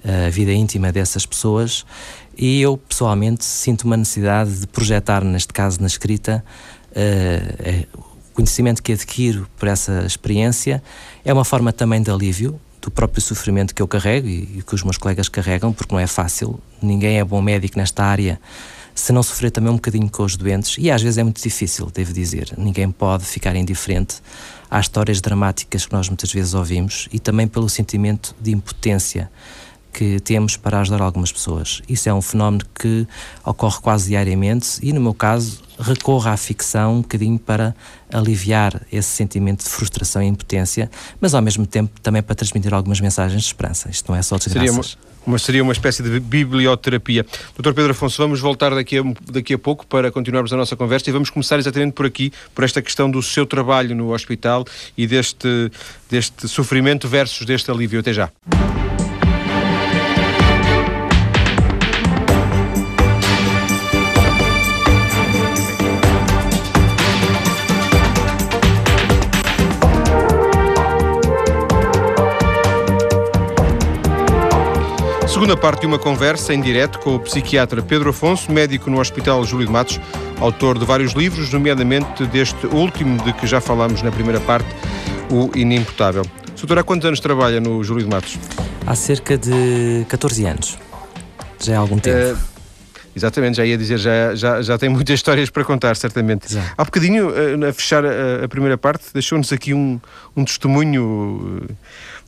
a 0.05 0.29
vida 0.29 0.53
íntima 0.53 0.93
dessas 0.93 1.25
pessoas 1.25 1.87
e 2.37 2.61
eu 2.61 2.77
pessoalmente 2.77 3.45
sinto 3.45 3.83
uma 3.83 3.97
necessidade 3.97 4.61
de 4.61 4.67
projetar, 4.67 5.25
neste 5.25 5.53
caso 5.53 5.81
na 5.81 5.87
escrita, 5.87 6.45
uh, 6.91 7.99
o 8.33 8.35
conhecimento 8.35 8.83
que 8.83 8.93
adquiro 8.93 9.49
por 9.57 9.69
essa 9.69 10.05
experiência 10.07 10.83
é 11.25 11.33
uma 11.33 11.45
forma 11.45 11.73
também 11.73 12.03
de 12.03 12.11
alívio 12.11 12.61
do 12.81 12.91
próprio 12.91 13.23
sofrimento 13.23 13.75
que 13.75 13.81
eu 13.81 13.89
carrego 13.89 14.29
e, 14.29 14.59
e 14.59 14.63
que 14.63 14.75
os 14.75 14.83
meus 14.83 14.99
colegas 14.99 15.29
carregam, 15.29 15.73
porque 15.73 15.95
não 15.95 16.01
é 16.01 16.07
fácil. 16.07 16.61
Ninguém 16.83 17.19
é 17.19 17.25
bom 17.25 17.41
médico 17.41 17.79
nesta 17.79 18.05
área 18.05 18.39
se 18.95 19.13
não 19.13 19.23
sofrer 19.23 19.51
também 19.51 19.71
um 19.71 19.75
bocadinho 19.75 20.09
com 20.09 20.23
os 20.23 20.37
doentes, 20.37 20.77
e 20.79 20.91
às 20.91 21.03
vezes 21.03 21.19
é 21.19 21.25
muito 21.25 21.43
difícil, 21.43 21.91
devo 21.93 22.13
dizer. 22.13 22.53
Ninguém 22.57 22.91
pode 22.91 23.25
ficar 23.25 23.57
indiferente 23.57 24.17
às 24.71 24.85
histórias 24.85 25.21
dramáticas 25.21 25.85
que 25.85 25.93
nós 25.93 26.09
muitas 26.09 26.33
vezes 26.33 26.55
ouvimos 26.55 27.09
e 27.13 27.19
também 27.19 27.49
pelo 27.49 27.69
sentimento 27.69 28.35
de 28.41 28.53
impotência 28.53 29.31
que 29.95 30.19
temos 30.19 30.57
para 30.57 30.81
ajudar 30.81 31.01
algumas 31.01 31.31
pessoas. 31.31 31.81
Isso 31.89 32.09
é 32.09 32.13
um 32.13 32.21
fenómeno 32.21 32.65
que 32.75 33.07
ocorre 33.45 33.81
quase 33.81 34.09
diariamente 34.09 34.79
e, 34.83 34.93
no 34.93 35.01
meu 35.01 35.15
caso, 35.15 35.63
recorro 35.79 36.29
à 36.29 36.37
ficção 36.37 36.97
um 36.97 37.01
bocadinho 37.01 37.39
para 37.39 37.75
aliviar 38.13 38.83
esse 38.93 39.09
sentimento 39.09 39.63
de 39.63 39.71
frustração 39.71 40.21
e 40.23 40.27
impotência, 40.27 40.91
mas 41.21 41.35
ao 41.35 41.41
mesmo 41.41 41.65
tempo 41.65 42.01
também 42.01 42.23
para 42.23 42.35
transmitir 42.35 42.75
algumas 42.75 43.01
mensagens 43.01 43.41
de 43.43 43.47
esperança. 43.47 43.89
Isto 43.89 44.11
não 44.11 44.19
é 44.19 44.23
só 44.23 44.37
desgraças. 44.37 44.65
Seria 44.69 44.73
uma, 44.73 44.85
uma, 45.27 45.39
seria 45.39 45.63
uma 45.63 45.73
espécie 45.73 46.03
de 46.03 46.19
biblioterapia. 46.19 47.25
Doutor 47.57 47.73
Pedro 47.73 47.93
Afonso, 47.93 48.21
vamos 48.21 48.41
voltar 48.41 48.75
daqui 48.75 48.99
a, 48.99 49.03
daqui 49.31 49.55
a 49.55 49.59
pouco 49.59 49.87
para 49.87 50.11
continuarmos 50.11 50.53
a 50.53 50.57
nossa 50.57 50.75
conversa 50.75 51.09
e 51.09 51.13
vamos 51.13 51.31
começar 51.31 51.59
exatamente 51.59 51.93
por 51.93 52.05
aqui, 52.05 52.33
por 52.53 52.65
esta 52.65 52.83
questão 52.83 53.09
do 53.09 53.23
seu 53.23 53.47
trabalho 53.47 53.95
no 53.95 54.13
hospital 54.13 54.65
e 54.99 55.07
deste, 55.07 55.71
deste 56.11 56.49
sofrimento 56.49 57.07
versus 57.07 57.47
deste 57.47 57.71
alívio. 57.71 58.01
Até 58.01 58.13
já. 58.13 58.31
Segunda 75.45 75.61
parte 75.61 75.81
de 75.81 75.87
uma 75.87 75.99
conversa 75.99 76.55
em 76.55 76.61
direto 76.63 76.99
com 77.01 77.17
o 77.17 77.21
psiquiatra 77.21 77.83
Pedro 77.83 78.09
Afonso, 78.09 78.51
médico 78.51 78.89
no 78.89 78.99
Hospital 78.99 79.45
Júlio 79.45 79.67
de 79.67 79.73
Matos, 79.75 80.01
autor 80.41 80.79
de 80.79 80.87
vários 80.87 81.13
livros, 81.13 81.53
nomeadamente 81.53 82.25
deste 82.29 82.67
último 82.69 83.23
de 83.23 83.31
que 83.35 83.47
já 83.47 83.61
falámos 83.61 84.01
na 84.01 84.11
primeira 84.11 84.41
parte, 84.41 84.67
O 85.31 85.51
Inimputável. 85.55 86.25
Doutor, 86.57 86.79
há 86.79 86.83
quantos 86.83 87.07
anos 87.07 87.21
trabalha 87.21 87.61
no 87.61 87.85
Júlio 87.85 88.05
de 88.05 88.11
Matos? 88.11 88.39
Há 88.87 88.95
cerca 88.95 89.37
de 89.37 90.07
14 90.09 90.47
anos. 90.47 90.79
Já 91.63 91.77
há 91.77 91.79
algum 91.79 91.99
tempo. 91.99 92.17
Uh, 92.17 92.39
exatamente, 93.15 93.59
já 93.59 93.67
ia 93.67 93.77
dizer, 93.77 93.99
já, 93.99 94.35
já, 94.35 94.63
já 94.63 94.79
tem 94.79 94.89
muitas 94.89 95.13
histórias 95.13 95.51
para 95.51 95.63
contar, 95.63 95.95
certamente. 95.95 96.55
Já. 96.55 96.73
Há 96.75 96.85
bocadinho, 96.85 97.29
uh, 97.29 97.69
a 97.69 97.73
fechar 97.75 98.03
a, 98.03 98.47
a 98.47 98.49
primeira 98.49 98.79
parte, 98.79 99.09
deixou-nos 99.13 99.53
aqui 99.53 99.75
um, 99.75 100.01
um 100.35 100.43
testemunho. 100.43 101.69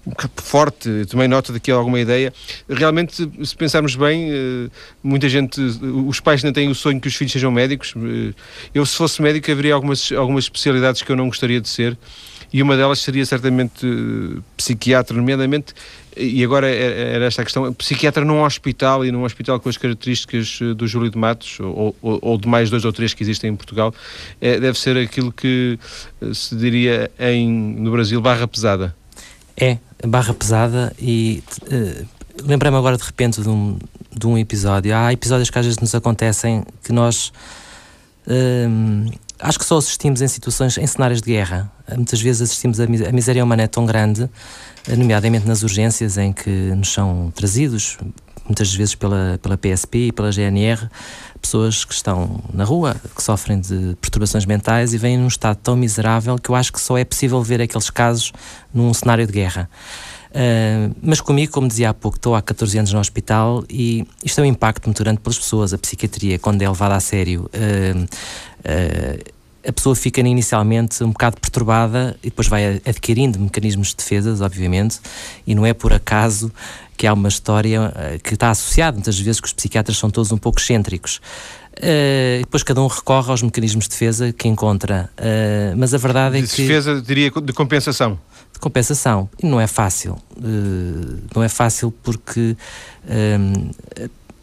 Uh, 0.07 0.43
forte, 0.47 1.05
tomei 1.07 1.27
nota 1.27 1.53
há 1.53 1.75
alguma 1.75 2.01
ideia. 2.01 2.33
Realmente, 2.69 3.29
se 3.45 3.57
pensarmos 3.57 3.97
bem, 3.97 4.31
eh, 4.31 4.71
muita 5.03 5.29
gente, 5.29 5.61
os 5.61 6.21
pais 6.21 6.43
não 6.43 6.53
têm 6.53 6.69
o 6.69 6.75
sonho 6.75 7.01
que 7.01 7.09
os 7.09 7.15
filhos 7.17 7.33
sejam 7.33 7.51
médicos. 7.51 7.95
Eh, 7.97 8.33
eu, 8.73 8.87
se 8.87 8.97
fosse 8.97 9.21
médico, 9.21 9.51
haveria 9.51 9.75
algumas, 9.75 10.13
algumas 10.13 10.45
especialidades 10.45 11.03
que 11.03 11.11
eu 11.11 11.17
não 11.17 11.27
gostaria 11.27 11.61
de 11.61 11.69
ser, 11.69 11.99
e 12.53 12.63
uma 12.63 12.77
delas 12.77 13.01
seria 13.01 13.27
certamente 13.27 13.85
eh, 13.85 14.41
psiquiatra, 14.57 15.17
nomeadamente, 15.17 15.75
e 16.17 16.43
agora 16.43 16.69
era 16.71 17.27
esta 17.27 17.43
a 17.43 17.45
questão, 17.45 17.75
psiquiatra 17.75 18.25
num 18.25 18.43
hospital 18.43 19.05
e 19.05 19.13
num 19.13 19.25
hospital 19.25 19.61
com 19.61 19.69
as 19.69 19.77
características 19.77 20.61
do 20.75 20.87
Júlio 20.87 21.11
de 21.11 21.19
Matos, 21.19 21.61
ou, 21.61 21.95
ou, 22.01 22.19
ou 22.23 22.39
de 22.39 22.49
mais 22.49 22.71
dois 22.71 22.87
ou 22.87 22.93
três 22.93 23.13
que 23.13 23.23
existem 23.23 23.51
em 23.51 23.57
Portugal, 23.57 23.93
é, 24.41 24.59
deve 24.59 24.79
ser 24.79 24.97
aquilo 24.97 25.31
que 25.31 25.79
se 26.33 26.57
diria 26.57 27.11
em, 27.19 27.51
no 27.51 27.91
Brasil 27.91 28.19
barra 28.21 28.49
pesada. 28.49 28.95
É, 29.59 29.79
barra 30.07 30.35
pesada 30.35 30.93
e 30.99 31.43
uh, 31.63 32.07
lembrei-me 32.43 32.77
agora 32.77 32.97
de 32.97 33.03
repente 33.03 33.41
de 33.41 33.49
um, 33.49 33.79
de 34.15 34.27
um 34.27 34.37
episódio. 34.37 34.95
Há 34.95 35.13
episódios 35.13 35.49
que 35.49 35.59
às 35.59 35.65
vezes 35.65 35.79
nos 35.79 35.95
acontecem 35.95 36.63
que 36.83 36.93
nós 36.93 37.33
uh, 38.27 39.11
acho 39.39 39.59
que 39.59 39.65
só 39.65 39.79
assistimos 39.79 40.21
em 40.21 40.29
situações, 40.29 40.77
em 40.77 40.87
cenários 40.87 41.23
de 41.23 41.33
guerra. 41.33 41.71
Muitas 41.95 42.21
vezes 42.21 42.43
assistimos 42.43 42.81
a, 42.81 42.87
miséria 42.87 43.43
humana 43.43 43.63
é 43.63 43.67
tão 43.67 43.87
grande, 43.87 44.29
nomeadamente 44.89 45.47
nas 45.47 45.63
urgências 45.63 46.19
em 46.19 46.33
que 46.33 46.51
nos 46.51 46.93
são 46.93 47.33
trazidos, 47.35 47.97
muitas 48.47 48.75
vezes 48.75 48.95
pela, 48.95 49.39
pela 49.43 49.57
PSP 49.57 50.09
e 50.09 50.13
pela 50.13 50.31
GNR, 50.31 50.89
pessoas 51.41 51.85
que 51.85 51.93
estão 51.93 52.41
na 52.53 52.65
rua, 52.65 52.97
que 53.15 53.23
sofrem 53.23 53.61
de 53.61 53.97
perturbações 54.01 54.47
mentais 54.47 54.95
e 54.95 54.99
vêm 54.99 55.19
num 55.19 55.29
estado 55.29 55.59
tão 55.63 55.77
miserável 55.77 56.37
que 56.39 56.51
eu 56.51 56.55
acho 56.55 56.73
que 56.73 56.81
só 56.81 56.97
é 56.97 57.05
possível 57.05 57.43
ver 57.43 57.61
aqueles 57.61 57.91
casos 57.91 58.33
num 58.73 58.93
cenário 58.95 59.27
de 59.27 59.33
guerra. 59.33 59.69
Uh, 60.31 60.95
mas 61.01 61.21
comigo, 61.21 61.53
como 61.53 61.67
dizia 61.67 61.91
há 61.91 61.95
pouco, 61.95 62.19
estou 62.19 62.35
há 62.35 62.43
14 62.43 62.79
anos 62.79 62.93
no 62.93 63.01
hospital 63.01 63.65
e 63.71 64.07
isto 64.23 64.39
é 64.39 64.43
um 64.43 64.47
impacto 64.47 64.85
muito 64.85 65.03
grande 65.03 65.21
pelas 65.21 65.39
pessoas. 65.39 65.73
A 65.73 65.79
psiquiatria, 65.79 66.39
quando 66.39 66.61
é 66.61 66.69
levada 66.69 66.95
a 66.95 67.01
sério, 67.01 67.49
uh, 67.55 68.03
uh, 68.03 69.36
a 69.67 69.73
pessoa 69.73 69.97
fica 69.97 70.21
inicialmente 70.21 71.03
um 71.03 71.11
bocado 71.11 71.41
perturbada 71.41 72.17
e 72.23 72.31
depois 72.31 72.47
vai 72.47 72.81
adquirindo 72.87 73.39
mecanismos 73.39 73.89
de 73.89 73.97
defesa, 73.97 74.45
obviamente, 74.45 75.01
e 75.47 75.55
não 75.55 75.67
é 75.67 75.75
por 75.75 75.93
acaso 75.93 76.53
que 76.97 77.07
há 77.07 77.13
uma 77.13 77.29
história 77.29 77.93
uh, 77.93 78.23
que 78.23 78.35
está 78.35 78.51
associada 78.51 78.97
muitas 78.97 79.19
vezes 79.19 79.41
que 79.41 79.47
os 79.47 79.53
psiquiatras 79.53 79.99
são 79.99 80.09
todos 80.09 80.33
um 80.33 80.39
pouco 80.39 80.61
excêntricos. 80.61 81.21
Uh, 81.77 82.41
depois 82.41 82.63
cada 82.63 82.81
um 82.81 82.87
recorre 82.87 83.31
aos 83.31 83.43
mecanismos 83.43 83.85
de 83.85 83.91
defesa 83.91 84.33
que 84.33 84.49
encontra. 84.49 85.11
Uh, 85.19 85.77
mas 85.77 85.93
a 85.93 85.99
verdade 85.99 86.39
é 86.39 86.41
de 86.41 86.49
que. 86.49 86.63
Defesa, 86.63 87.03
diria, 87.03 87.31
de 87.31 87.53
compensação. 87.53 88.19
De 88.53 88.59
compensação. 88.59 89.29
E 89.43 89.47
não 89.47 89.61
é 89.61 89.67
fácil. 89.67 90.17
Uh, 90.39 91.19
não 91.35 91.43
é 91.43 91.49
fácil 91.49 91.93
porque 92.03 92.57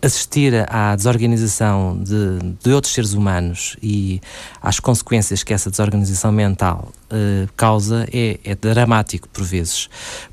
assistir 0.03 0.53
à 0.69 0.95
desorganização 0.95 1.97
de, 1.97 2.39
de, 2.61 2.73
outros 2.73 2.93
seres 2.93 3.13
humanos 3.13 3.77
e 3.81 4.21
às 4.61 4.79
consequências 4.79 5.43
que 5.43 5.53
essa 5.53 5.71
desorganização 5.71 6.31
mental 6.31 6.91
causa 7.55 8.07
é, 8.11 8.39
é 8.43 8.55
dramático 8.55 9.29
por 9.29 9.43
vezes. 9.43 9.87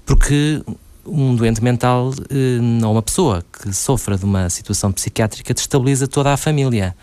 Porque 0.04 0.62
um 1.06 1.34
doente 1.34 1.62
mental 1.62 2.12
eh, 2.30 2.84
ou 2.84 2.92
uma 2.92 3.02
pessoa 3.02 3.42
que 3.52 3.72
sofra 3.72 4.16
de 4.16 4.24
uma 4.24 4.48
situação 4.48 4.92
psiquiátrica 4.92 5.52
destabiliza 5.52 6.06
toda 6.06 6.32
a 6.32 6.36
família. 6.36 6.94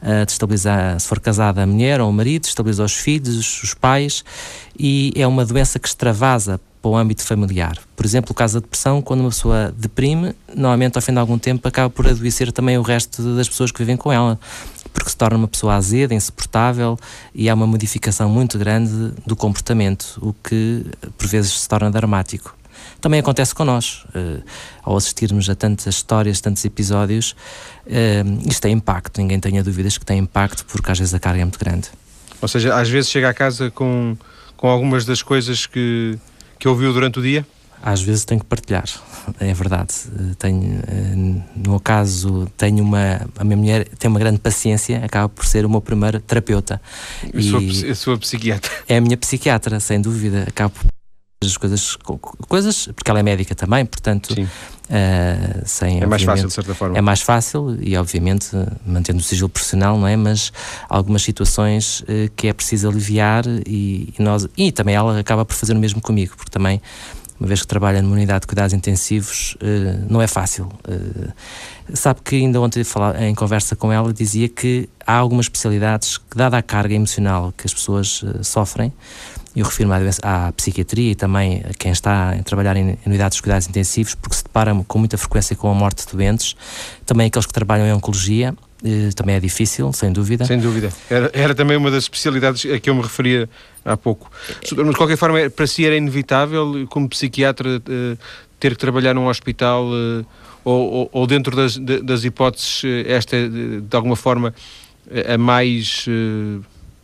Uh, 0.00 0.24
destabiliza, 0.24 0.96
se 0.96 1.08
for 1.08 1.18
casada, 1.18 1.64
a 1.64 1.66
mulher 1.66 2.00
ou 2.00 2.08
o 2.08 2.12
marido, 2.12 2.42
destabiliza 2.42 2.84
os 2.84 2.94
filhos, 2.94 3.60
os 3.64 3.74
pais, 3.74 4.24
e 4.78 5.12
é 5.16 5.26
uma 5.26 5.44
doença 5.44 5.80
que 5.80 5.88
extravasa 5.88 6.60
para 6.80 6.90
o 6.90 6.96
âmbito 6.96 7.22
familiar. 7.22 7.78
Por 7.96 8.06
exemplo, 8.06 8.32
o 8.32 8.34
caso 8.34 8.54
da 8.54 8.60
depressão, 8.60 9.02
quando 9.02 9.20
uma 9.20 9.30
pessoa 9.30 9.74
deprime, 9.76 10.34
normalmente 10.54 10.96
ao 10.96 11.02
fim 11.02 11.12
de 11.12 11.18
algum 11.18 11.38
tempo 11.38 11.66
acaba 11.66 11.90
por 11.90 12.06
adoecer 12.06 12.52
também 12.52 12.78
o 12.78 12.82
resto 12.82 13.22
das 13.36 13.48
pessoas 13.48 13.70
que 13.70 13.78
vivem 13.78 13.96
com 13.96 14.12
ela, 14.12 14.38
porque 14.92 15.10
se 15.10 15.16
torna 15.16 15.36
uma 15.36 15.48
pessoa 15.48 15.74
azeda, 15.74 16.14
insuportável 16.14 16.98
e 17.34 17.48
há 17.48 17.54
uma 17.54 17.66
modificação 17.66 18.28
muito 18.28 18.58
grande 18.58 19.12
do 19.26 19.36
comportamento, 19.36 20.18
o 20.20 20.32
que 20.32 20.86
por 21.16 21.26
vezes 21.26 21.52
se 21.52 21.68
torna 21.68 21.90
dramático 21.90 22.58
também 23.00 23.20
acontece 23.20 23.54
com 23.54 23.64
nós. 23.64 24.04
Uh, 24.14 24.42
ao 24.82 24.96
assistirmos 24.96 25.48
a 25.48 25.54
tantas 25.54 25.94
histórias, 25.94 26.40
tantos 26.40 26.64
episódios, 26.64 27.36
uh, 27.86 28.48
isto 28.48 28.62
tem 28.62 28.72
impacto, 28.72 29.20
ninguém 29.20 29.38
tenha 29.38 29.62
dúvidas 29.62 29.98
que 29.98 30.04
tem 30.04 30.18
impacto, 30.18 30.64
porque 30.66 30.90
às 30.90 30.98
vezes 30.98 31.14
a 31.14 31.20
carga 31.20 31.40
é 31.40 31.44
muito 31.44 31.58
grande. 31.58 31.88
Ou 32.40 32.48
seja, 32.48 32.74
às 32.74 32.88
vezes 32.88 33.10
chega 33.10 33.28
a 33.28 33.34
casa 33.34 33.70
com, 33.70 34.16
com 34.56 34.68
algumas 34.68 35.04
das 35.04 35.22
coisas 35.22 35.66
que, 35.66 36.18
que 36.58 36.68
ouviu 36.68 36.92
durante 36.92 37.18
o 37.18 37.22
dia? 37.22 37.46
Às 37.80 38.02
vezes 38.02 38.24
tenho 38.24 38.40
que 38.40 38.46
partilhar, 38.46 38.84
é 39.38 39.54
verdade. 39.54 39.94
Eh, 40.06 40.34
tenho, 40.36 40.82
no 41.54 41.70
meu 41.70 41.80
caso, 41.80 42.50
tenho 42.56 42.82
uma. 42.82 43.20
A 43.38 43.44
minha 43.44 43.56
mulher 43.56 43.88
tem 43.90 44.10
uma 44.10 44.18
grande 44.18 44.40
paciência, 44.40 45.04
acaba 45.04 45.28
por 45.28 45.46
ser 45.46 45.64
o 45.64 45.70
meu 45.70 45.80
primeiro 45.80 46.18
terapeuta. 46.18 46.82
A, 47.22 47.38
e 47.38 47.42
sua, 47.42 47.90
a 47.92 47.94
sua 47.94 48.18
psiquiatra? 48.18 48.68
É 48.88 48.96
a 48.96 49.00
minha 49.00 49.16
psiquiatra, 49.16 49.78
sem 49.78 50.00
dúvida. 50.00 50.44
Acabo 50.48 50.74
por 50.74 50.88
as 51.44 51.56
coisas, 51.56 51.96
coisas, 52.48 52.88
porque 52.88 53.08
ela 53.10 53.20
é 53.20 53.22
médica 53.22 53.54
também, 53.54 53.86
portanto, 53.86 54.34
uh, 54.88 55.62
sem, 55.64 56.02
é 56.02 56.06
mais 56.06 56.22
fácil 56.22 56.48
de 56.48 56.52
certa 56.52 56.74
forma. 56.74 56.98
É 56.98 57.00
mais 57.00 57.20
fácil 57.20 57.76
e, 57.80 57.96
obviamente, 57.96 58.50
mantendo 58.86 59.18
o 59.18 59.22
sigilo 59.22 59.48
profissional, 59.48 59.98
não 59.98 60.06
é? 60.06 60.16
Mas 60.16 60.52
algumas 60.88 61.22
situações 61.22 62.00
uh, 62.00 62.30
que 62.34 62.48
é 62.48 62.52
preciso 62.52 62.88
aliviar 62.88 63.44
e, 63.66 64.12
e, 64.18 64.22
nós, 64.22 64.48
e 64.56 64.72
também 64.72 64.94
ela 64.94 65.18
acaba 65.18 65.44
por 65.44 65.54
fazer 65.54 65.74
o 65.74 65.78
mesmo 65.78 66.00
comigo, 66.00 66.34
porque 66.36 66.50
também, 66.50 66.80
uma 67.38 67.46
vez 67.46 67.60
que 67.60 67.66
trabalha 67.66 68.02
numa 68.02 68.14
unidade 68.14 68.40
de 68.40 68.46
cuidados 68.46 68.72
intensivos, 68.72 69.56
uh, 69.62 70.06
não 70.10 70.20
é 70.20 70.26
fácil. 70.26 70.68
sabe 71.92 72.20
que 72.24 72.36
ainda 72.36 72.60
ontem, 72.60 72.82
em 73.20 73.34
conversa 73.34 73.76
com 73.76 73.92
ela, 73.92 74.12
dizia 74.12 74.48
que 74.48 74.88
há 75.06 75.14
algumas 75.14 75.46
especialidades 75.46 76.18
que, 76.18 76.36
dada 76.36 76.58
a 76.58 76.62
carga 76.62 76.94
emocional 76.94 77.52
que 77.56 77.66
as 77.66 77.74
pessoas 77.74 78.24
sofrem, 78.42 78.92
eu 79.56 79.64
refiro-me 79.64 79.94
à, 79.94 80.48
à, 80.48 80.52
psiquiatria 80.52 81.12
e 81.12 81.14
também 81.14 81.62
a 81.68 81.74
quem 81.74 81.90
está 81.90 82.30
a 82.30 82.42
trabalhar 82.42 82.76
em 82.76 82.98
unidades 83.06 83.36
de 83.36 83.42
cuidados 83.42 83.68
intensivos, 83.68 84.14
porque 84.14 84.36
se 84.36 84.44
deparam 84.44 84.82
com 84.84 84.98
muita 84.98 85.16
frequência 85.18 85.56
com 85.56 85.70
a 85.70 85.74
morte 85.74 86.06
de 86.06 86.12
doentes, 86.12 86.54
também 87.04 87.26
aqueles 87.26 87.46
que 87.46 87.52
trabalham 87.52 87.86
em 87.86 87.92
oncologia, 87.92 88.54
Uh, 88.80 89.12
também 89.12 89.34
é 89.34 89.40
difícil, 89.40 89.92
sem 89.92 90.12
dúvida. 90.12 90.44
Sem 90.44 90.60
dúvida. 90.60 90.92
Era, 91.10 91.28
era 91.34 91.52
também 91.52 91.76
uma 91.76 91.90
das 91.90 92.04
especialidades 92.04 92.64
a 92.70 92.78
que 92.78 92.88
eu 92.88 92.94
me 92.94 93.02
referia 93.02 93.50
há 93.84 93.96
pouco. 93.96 94.30
Mas, 94.76 94.86
de 94.86 94.94
qualquer 94.94 95.16
forma, 95.16 95.50
para 95.50 95.66
si 95.66 95.84
era 95.84 95.96
inevitável, 95.96 96.86
como 96.88 97.08
psiquiatra, 97.08 97.82
ter 98.60 98.70
que 98.70 98.78
trabalhar 98.78 99.14
num 99.14 99.26
hospital 99.26 99.84
ou, 100.64 100.92
ou, 100.92 101.08
ou, 101.10 101.26
dentro 101.26 101.56
das, 101.56 101.76
das 101.76 102.22
hipóteses, 102.22 102.82
esta 103.04 103.34
é, 103.34 103.48
de 103.48 103.96
alguma 103.96 104.14
forma 104.14 104.54
a 105.26 105.36
mais, 105.36 106.06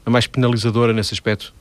a 0.06 0.10
mais 0.10 0.28
penalizadora 0.28 0.92
nesse 0.92 1.12
aspecto? 1.12 1.52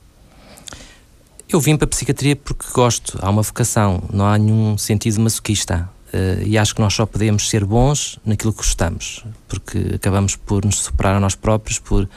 Eu 1.48 1.60
vim 1.60 1.76
para 1.76 1.84
a 1.84 1.88
psiquiatria 1.88 2.34
porque 2.36 2.66
gosto, 2.72 3.18
há 3.20 3.30
uma 3.30 3.42
vocação, 3.42 4.02
não 4.12 4.26
há 4.26 4.38
nenhum 4.38 4.76
sentido 4.78 5.20
masoquista. 5.20 5.88
Uh, 6.12 6.46
e 6.46 6.56
acho 6.56 6.74
que 6.74 6.80
nós 6.80 6.94
só 6.94 7.04
podemos 7.04 7.48
ser 7.48 7.64
bons 7.64 8.20
naquilo 8.24 8.52
que 8.52 8.58
gostamos, 8.58 9.24
porque 9.48 9.92
acabamos 9.94 10.36
por 10.36 10.64
nos 10.64 10.78
superar 10.78 11.16
a 11.16 11.20
nós 11.20 11.34
próprios, 11.34 11.80
por 11.80 12.08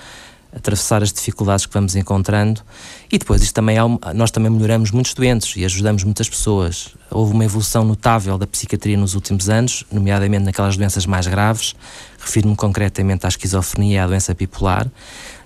atravessar 0.54 1.04
as 1.04 1.12
dificuldades 1.12 1.66
que 1.66 1.74
vamos 1.74 1.96
encontrando 1.96 2.62
e 3.12 3.18
depois 3.18 3.42
isto 3.42 3.54
também 3.54 3.78
é, 3.78 3.82
nós 4.14 4.32
também 4.32 4.52
melhoramos 4.52 4.92
muitos 4.92 5.14
doentes 5.14 5.56
e 5.56 5.66
ajudamos 5.66 6.04
muitas 6.04 6.28
pessoas. 6.28 6.90
Houve 7.10 7.34
uma 7.34 7.46
evolução 7.46 7.84
notável 7.84 8.38
da 8.38 8.48
psiquiatria 8.48 8.98
nos 8.98 9.14
últimos 9.14 9.50
anos, 9.50 9.84
nomeadamente 9.92 10.46
naquelas 10.46 10.76
doenças 10.76 11.06
mais 11.06 11.28
graves, 11.28 11.76
refiro-me 12.20 12.56
concretamente 12.56 13.26
à 13.26 13.30
esquizofrenia 13.30 13.96
e 13.96 14.00
à 14.00 14.08
doença 14.08 14.34
bipolar, 14.34 14.88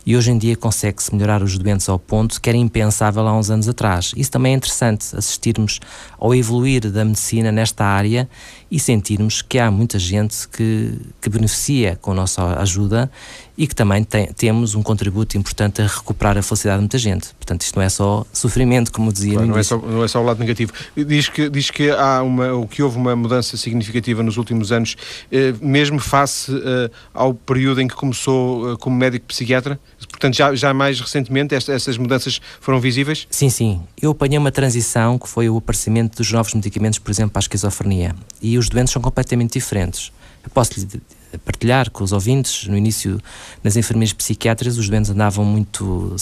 e 0.06 0.16
hoje 0.16 0.32
em 0.32 0.38
dia 0.38 0.56
consegue-se 0.56 1.14
melhorar 1.14 1.44
os 1.44 1.58
doentes 1.58 1.88
ao 1.88 2.00
ponto 2.00 2.40
que 2.42 2.50
era 2.50 2.58
impensável 2.58 3.28
há 3.28 3.38
uns 3.38 3.50
anos 3.50 3.68
atrás. 3.68 4.12
Isso 4.16 4.32
também 4.32 4.54
é 4.54 4.56
interessante, 4.56 5.16
assistirmos 5.16 5.80
ao 6.20 6.34
evoluir 6.34 6.90
da 6.90 7.06
medicina 7.06 7.52
nesta 7.52 7.86
área 7.86 8.30
e 8.70 8.80
sentirmos 8.80 9.42
que 9.42 9.60
há 9.60 9.70
muita 9.70 10.00
gente 10.00 10.48
que, 10.48 10.98
que 11.20 11.30
beneficia 11.30 11.98
com 12.02 12.12
a 12.12 12.16
nossa 12.16 12.60
ajuda 12.60 13.12
e 13.58 13.68
que 13.68 13.76
também 13.76 14.04
tem, 14.04 14.28
temos 14.28 14.76
um 14.76 14.82
contributo 14.82 15.38
importante 15.38 15.82
a 15.82 15.88
recuperar 15.88 16.38
a 16.38 16.42
felicidade 16.42 16.78
de 16.78 16.82
muita 16.82 16.98
gente. 16.98 17.34
Portanto, 17.36 17.62
isto 17.62 17.76
não 17.76 17.84
é 17.84 17.90
só 17.90 18.26
sofrimento, 18.34 18.92
como 18.92 19.12
dizia 19.12 19.34
claro, 19.34 19.48
não, 19.48 19.58
é 19.58 19.64
só, 19.64 19.78
não 19.78 20.04
é 20.04 20.08
só 20.08 20.22
o 20.22 20.26
lado 20.26 20.40
negativo. 20.40 20.72
Diz 20.96 21.30
que, 21.30 21.50
diz 21.50 21.70
que, 21.70 21.90
há 21.90 22.22
uma, 22.24 22.66
que 22.68 22.82
houve 22.82 22.98
uma 22.98 23.16
mudança 23.16 23.58
significativa 23.58 24.24
nos 24.24 24.38
últimos 24.38 24.72
anos, 24.72 24.96
eh, 25.32 25.54
mesmo 25.62 26.00
face 26.00 26.52
eh, 26.54 26.90
ao 27.14 27.34
período 27.34 27.82
em 27.82 27.88
que 27.88 27.96
começou 27.96 28.74
eh, 28.74 28.78
como 28.78 28.96
médico 28.96 29.26
psiquiatra? 29.28 29.80
Portanto, 30.10 30.36
já, 30.36 30.56
já 30.56 30.74
mais 30.74 31.00
recentemente 31.00 31.54
esta, 31.54 31.74
essas 31.74 31.98
mudanças 31.98 32.42
foram 32.60 32.80
visíveis? 32.80 33.28
Sim, 33.30 33.50
sim. 33.50 33.82
Eu 34.02 34.12
apanhei 34.12 34.38
uma 34.38 34.52
transição 34.52 35.20
que 35.20 35.28
foi 35.28 35.50
o 35.50 35.58
aparecimento 35.58 36.18
dos 36.18 36.32
novos 36.32 36.54
medicamentos, 36.54 37.00
por 37.00 37.12
exemplo, 37.12 37.32
para 37.32 37.40
a 37.40 37.44
esquizofrenia. 37.46 38.16
E 38.42 38.58
os 38.58 38.70
doentes 38.70 38.94
são 38.94 39.02
completamente 39.02 39.54
diferentes. 39.54 40.12
Eu 40.44 40.50
posso 40.50 40.80
lhe 40.80 41.02
partilhar 41.40 41.90
com 41.90 42.04
os 42.04 42.12
ouvintes, 42.12 42.68
no 42.68 42.78
início, 42.78 43.20
nas 43.64 43.76
enfermeiras 43.76 44.14
psiquiátricas, 44.14 44.78
os 44.78 44.90
doentes 44.90 45.12
andavam 45.12 45.46
muito, 45.46 46.16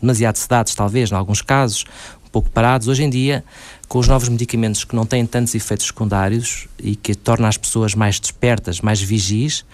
demasiado 0.00 0.36
sedados, 0.36 0.74
talvez, 0.74 1.10
em 1.10 1.14
alguns 1.14 1.42
casos, 1.42 1.84
um 2.24 2.28
pouco 2.30 2.50
parados. 2.50 2.88
Hoje 2.88 3.04
em 3.04 3.10
dia, 3.10 3.44
com 3.88 3.98
os 3.98 4.08
novos 4.08 4.28
medicamentos 4.28 4.84
que 4.84 4.94
não 4.94 5.06
têm 5.06 5.24
tantos 5.26 5.54
efeitos 5.54 5.86
secundários 5.86 6.66
e 6.78 6.96
que 6.96 7.14
tornam 7.14 7.48
as 7.48 7.56
pessoas 7.56 7.94
mais 7.94 8.18
despertas, 8.18 8.80
mais 8.80 9.00
vigis, 9.00 9.64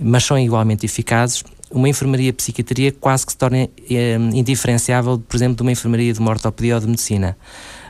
mas 0.00 0.24
são 0.24 0.38
igualmente 0.38 0.86
eficazes, 0.86 1.42
uma 1.70 1.88
enfermaria 1.88 2.32
psiquiatria 2.32 2.92
quase 2.92 3.26
que 3.26 3.32
se 3.32 3.38
torna 3.38 3.68
é, 3.90 4.14
indiferenciável, 4.32 5.18
por 5.18 5.36
exemplo, 5.36 5.56
de 5.56 5.62
uma 5.62 5.72
enfermaria 5.72 6.12
de 6.12 6.18
uma 6.18 6.30
ortopedia 6.30 6.74
ou 6.74 6.80
de 6.80 6.86
medicina. 6.86 7.36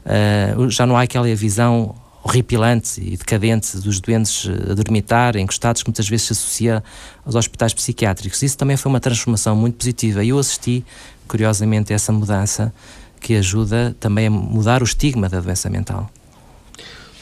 Uh, 0.04 0.70
já 0.70 0.86
não 0.86 0.96
há 0.96 1.02
aquela 1.02 1.32
visão 1.34 1.94
horripilante 2.22 3.00
e 3.00 3.16
decadente 3.16 3.78
dos 3.78 4.00
doentes 4.00 4.48
a 4.70 4.74
dormitar, 4.74 5.36
encostados, 5.36 5.82
que 5.82 5.88
muitas 5.88 6.08
vezes 6.08 6.26
se 6.26 6.32
associa 6.32 6.84
aos 7.24 7.34
hospitais 7.34 7.72
psiquiátricos. 7.72 8.42
Isso 8.42 8.56
também 8.58 8.76
foi 8.76 8.90
uma 8.90 9.00
transformação 9.00 9.56
muito 9.56 9.76
positiva 9.76 10.24
e 10.24 10.30
eu 10.30 10.38
assisti, 10.38 10.84
curiosamente, 11.26 11.92
a 11.92 11.96
essa 11.96 12.12
mudança 12.12 12.72
que 13.20 13.34
ajuda 13.34 13.96
também 13.98 14.26
a 14.26 14.30
mudar 14.30 14.82
o 14.82 14.84
estigma 14.84 15.28
da 15.28 15.40
doença 15.40 15.68
mental. 15.68 16.10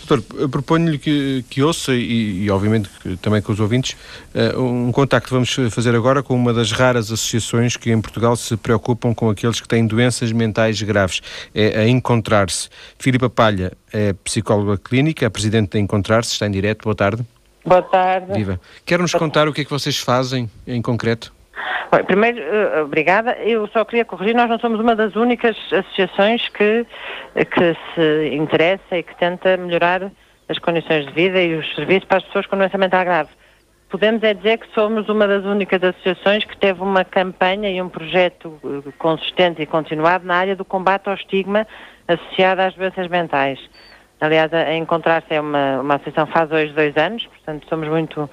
Doutor, 0.06 0.48
proponho-lhe 0.48 0.98
que, 0.98 1.44
que 1.50 1.62
ouça 1.62 1.92
e, 1.94 2.44
e 2.44 2.50
obviamente, 2.50 2.88
que, 3.02 3.16
também 3.16 3.42
com 3.42 3.52
os 3.52 3.60
ouvintes, 3.60 3.96
uh, 4.34 4.60
um 4.60 4.92
contacto 4.92 5.28
que 5.28 5.34
vamos 5.34 5.52
fazer 5.74 5.94
agora 5.94 6.22
com 6.22 6.34
uma 6.34 6.52
das 6.52 6.70
raras 6.70 7.10
associações 7.10 7.76
que 7.76 7.90
em 7.90 8.00
Portugal 8.00 8.36
se 8.36 8.56
preocupam 8.56 9.12
com 9.12 9.28
aqueles 9.28 9.60
que 9.60 9.66
têm 9.66 9.86
doenças 9.86 10.30
mentais 10.32 10.80
graves. 10.82 11.20
É 11.54 11.80
a 11.80 11.88
Encontrar-se. 11.88 12.68
Filipa 12.98 13.28
Palha 13.28 13.72
é 13.92 14.12
psicóloga 14.12 14.78
clínica, 14.78 15.26
é 15.26 15.28
presidente 15.28 15.72
da 15.72 15.78
Encontrar-se, 15.78 16.32
está 16.32 16.46
em 16.46 16.50
direto. 16.50 16.84
Boa 16.84 16.94
tarde. 16.94 17.24
Boa 17.64 17.82
tarde. 17.82 18.32
Viva. 18.32 18.60
Quer-nos 18.84 19.12
contar 19.12 19.48
o 19.48 19.52
que 19.52 19.62
é 19.62 19.64
que 19.64 19.70
vocês 19.70 19.98
fazem 19.98 20.48
em 20.66 20.80
concreto? 20.80 21.35
Bom, 21.90 22.02
primeiro, 22.04 22.38
uh, 22.40 22.84
obrigada. 22.84 23.36
Eu 23.38 23.66
só 23.68 23.84
queria 23.84 24.04
corrigir, 24.04 24.34
nós 24.34 24.48
não 24.48 24.58
somos 24.58 24.80
uma 24.80 24.96
das 24.96 25.14
únicas 25.14 25.56
associações 25.72 26.48
que, 26.48 26.84
que 27.34 27.76
se 27.94 28.34
interessa 28.34 28.98
e 28.98 29.02
que 29.02 29.14
tenta 29.16 29.56
melhorar 29.56 30.10
as 30.48 30.58
condições 30.58 31.06
de 31.06 31.12
vida 31.12 31.40
e 31.40 31.54
os 31.54 31.74
serviços 31.74 32.04
para 32.04 32.18
as 32.18 32.24
pessoas 32.24 32.46
com 32.46 32.56
doença 32.56 32.78
mental 32.78 33.04
grave. 33.04 33.30
Podemos 33.88 34.22
é 34.24 34.34
dizer 34.34 34.58
que 34.58 34.66
somos 34.74 35.08
uma 35.08 35.28
das 35.28 35.44
únicas 35.44 35.82
associações 35.82 36.44
que 36.44 36.56
teve 36.56 36.82
uma 36.82 37.04
campanha 37.04 37.70
e 37.70 37.80
um 37.80 37.88
projeto 37.88 38.58
eh, 38.64 38.90
consistente 38.98 39.62
e 39.62 39.66
continuado 39.66 40.26
na 40.26 40.34
área 40.34 40.56
do 40.56 40.64
combate 40.64 41.08
ao 41.08 41.14
estigma 41.14 41.64
associado 42.08 42.62
às 42.62 42.74
doenças 42.74 43.06
mentais. 43.06 43.60
Aliás, 44.20 44.52
a 44.52 44.74
Encontrar-se 44.74 45.32
é 45.32 45.40
uma, 45.40 45.80
uma 45.80 45.94
associação 45.94 46.26
faz 46.26 46.50
hoje 46.50 46.72
dois 46.72 46.96
anos, 46.96 47.24
portanto 47.26 47.68
somos 47.68 47.88
muito, 47.88 48.28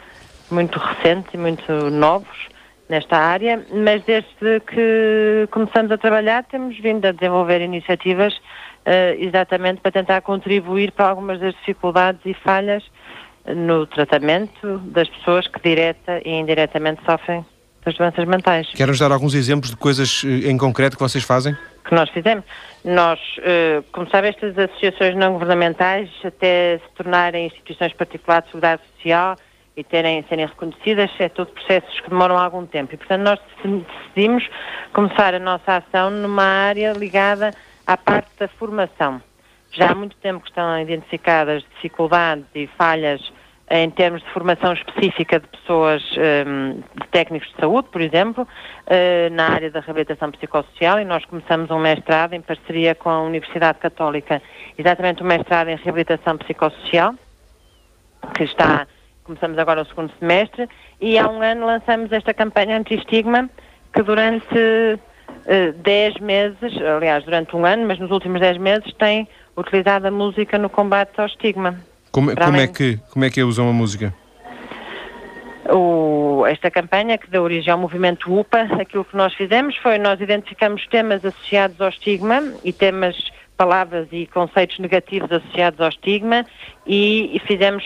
muito 0.49 0.79
recentes 0.79 1.31
e 1.35 1.37
muito 1.37 1.71
novos 1.91 2.52
nesta 2.93 3.17
área, 3.17 3.65
mas 3.73 4.03
desde 4.03 4.59
que 4.67 5.47
começamos 5.49 5.91
a 5.91 5.97
trabalhar 5.97 6.43
temos 6.43 6.77
vindo 6.79 7.05
a 7.05 7.11
desenvolver 7.11 7.59
iniciativas 7.59 8.35
uh, 8.35 9.17
exatamente 9.17 9.81
para 9.81 9.91
tentar 9.91 10.21
contribuir 10.21 10.91
para 10.91 11.07
algumas 11.09 11.39
das 11.39 11.55
dificuldades 11.55 12.21
e 12.23 12.35
falhas 12.35 12.83
no 13.47 13.87
tratamento 13.87 14.77
das 14.85 15.09
pessoas 15.09 15.47
que 15.47 15.59
direta 15.59 16.21
e 16.23 16.29
indiretamente 16.29 17.01
sofrem 17.03 17.43
das 17.83 17.95
doenças 17.95 18.25
mentais. 18.25 18.69
Quer-nos 18.73 18.99
dar 18.99 19.11
alguns 19.11 19.33
exemplos 19.33 19.71
de 19.71 19.75
coisas 19.75 20.23
eh, 20.23 20.49
em 20.49 20.57
concreto 20.57 20.95
que 20.95 21.03
vocês 21.03 21.23
fazem? 21.23 21.57
Que 21.83 21.93
nós 21.95 22.09
fizemos. 22.11 22.45
Nós, 22.85 23.19
uh, 23.39 23.83
como 23.91 24.07
sabe, 24.09 24.29
estas 24.29 24.57
associações 24.57 25.15
não 25.15 25.33
governamentais, 25.33 26.09
até 26.23 26.77
se 26.77 26.93
tornarem 26.95 27.47
instituições 27.47 27.91
particulares 27.93 28.45
de 28.45 28.51
seguridade 28.51 28.81
social, 28.95 29.35
e 29.75 29.83
terem, 29.83 30.23
serem 30.29 30.45
reconhecidas, 30.45 31.09
é 31.19 31.29
tudo 31.29 31.51
processos 31.51 31.99
que 31.99 32.09
demoram 32.09 32.37
algum 32.37 32.65
tempo. 32.65 32.93
E, 32.93 32.97
portanto, 32.97 33.21
nós 33.21 33.39
decidimos 33.63 34.47
começar 34.93 35.33
a 35.33 35.39
nossa 35.39 35.77
ação 35.77 36.11
numa 36.11 36.43
área 36.43 36.93
ligada 36.93 37.51
à 37.85 37.97
parte 37.97 38.29
da 38.39 38.47
formação. 38.47 39.21
Já 39.71 39.91
há 39.91 39.95
muito 39.95 40.15
tempo 40.17 40.41
que 40.41 40.49
estão 40.49 40.79
identificadas 40.79 41.63
dificuldades 41.75 42.45
e 42.53 42.67
falhas 42.77 43.21
em 43.71 43.89
termos 43.89 44.21
de 44.21 44.29
formação 44.29 44.73
específica 44.73 45.39
de 45.39 45.47
pessoas, 45.47 46.03
um, 46.45 46.75
de 46.75 47.07
técnicos 47.09 47.49
de 47.49 47.55
saúde, 47.59 47.87
por 47.89 48.01
exemplo, 48.01 48.43
uh, 48.43 49.33
na 49.33 49.49
área 49.49 49.71
da 49.71 49.79
reabilitação 49.79 50.29
psicossocial 50.31 50.99
e 50.99 51.05
nós 51.05 51.25
começamos 51.25 51.71
um 51.71 51.79
mestrado 51.79 52.33
em 52.33 52.41
parceria 52.41 52.93
com 52.93 53.09
a 53.09 53.21
Universidade 53.21 53.79
Católica, 53.79 54.41
exatamente 54.77 55.23
um 55.23 55.25
mestrado 55.25 55.69
em 55.69 55.75
reabilitação 55.77 56.37
psicossocial, 56.37 57.15
que 58.35 58.43
está 58.43 58.85
começamos 59.23 59.57
agora 59.57 59.81
o 59.81 59.85
segundo 59.85 60.11
semestre, 60.19 60.67
e 60.99 61.17
há 61.17 61.27
um 61.27 61.41
ano 61.41 61.65
lançamos 61.65 62.11
esta 62.11 62.33
campanha 62.33 62.77
anti-estigma, 62.77 63.49
que 63.93 64.01
durante 64.01 64.99
10 65.83 66.15
uh, 66.15 66.23
meses, 66.23 66.81
aliás, 66.81 67.23
durante 67.23 67.55
um 67.55 67.65
ano, 67.65 67.85
mas 67.87 67.99
nos 67.99 68.11
últimos 68.11 68.39
10 68.39 68.57
meses, 68.57 68.93
tem 68.93 69.27
utilizado 69.57 70.07
a 70.07 70.11
música 70.11 70.57
no 70.57 70.69
combate 70.69 71.19
ao 71.19 71.25
estigma. 71.25 71.79
Como, 72.11 72.35
como 72.35 72.57
é, 72.57 72.67
que, 72.67 72.99
como 73.11 73.25
é 73.25 73.29
que 73.29 73.43
usam 73.43 73.67
a 73.69 73.73
música? 73.73 74.13
O, 75.71 76.45
esta 76.45 76.69
campanha 76.69 77.17
que 77.17 77.29
dá 77.29 77.41
origem 77.41 77.71
ao 77.71 77.79
movimento 77.79 78.31
UPA, 78.31 78.67
aquilo 78.79 79.05
que 79.05 79.15
nós 79.15 79.33
fizemos 79.33 79.75
foi 79.77 79.97
nós 79.97 80.19
identificamos 80.19 80.85
temas 80.87 81.23
associados 81.23 81.79
ao 81.79 81.89
estigma 81.89 82.53
e 82.63 82.73
temas 82.73 83.15
palavras 83.63 84.09
e 84.11 84.27
conceitos 84.27 84.77
negativos 84.77 85.31
associados 85.31 85.79
ao 85.79 85.87
estigma 85.87 86.45
e, 86.85 87.31
e 87.33 87.39
fizemos 87.47 87.83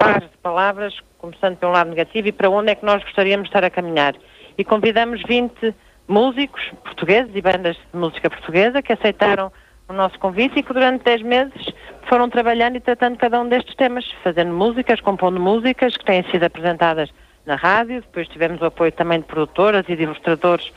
pares 0.00 0.30
de 0.30 0.38
palavras, 0.38 0.94
começando 1.18 1.58
pelo 1.58 1.72
lado 1.72 1.90
negativo, 1.90 2.28
e 2.28 2.32
para 2.32 2.48
onde 2.48 2.70
é 2.70 2.74
que 2.74 2.84
nós 2.84 3.02
gostaríamos 3.02 3.44
de 3.44 3.48
estar 3.50 3.62
a 3.62 3.68
caminhar. 3.68 4.14
E 4.56 4.64
convidamos 4.64 5.22
20 5.24 5.74
músicos 6.08 6.62
portugueses 6.82 7.30
e 7.34 7.42
bandas 7.42 7.76
de 7.76 7.98
música 7.98 8.30
portuguesa 8.30 8.80
que 8.80 8.90
aceitaram 8.90 9.52
o 9.86 9.92
nosso 9.92 10.18
convite 10.18 10.60
e 10.60 10.62
que 10.62 10.72
durante 10.72 11.04
10 11.04 11.22
meses 11.22 11.66
foram 12.08 12.30
trabalhando 12.30 12.76
e 12.76 12.80
tratando 12.80 13.18
cada 13.18 13.38
um 13.38 13.48
destes 13.48 13.74
temas, 13.74 14.10
fazendo 14.24 14.54
músicas, 14.54 14.98
compondo 15.02 15.38
músicas 15.38 15.94
que 15.94 16.06
têm 16.06 16.22
sido 16.30 16.44
apresentadas 16.44 17.10
na 17.44 17.56
rádio, 17.56 18.00
depois 18.00 18.26
tivemos 18.28 18.62
o 18.62 18.64
apoio 18.64 18.92
também 18.92 19.20
de 19.20 19.26
produtoras 19.26 19.84
e 19.88 19.94
de 19.94 20.04
ilustradores 20.04 20.72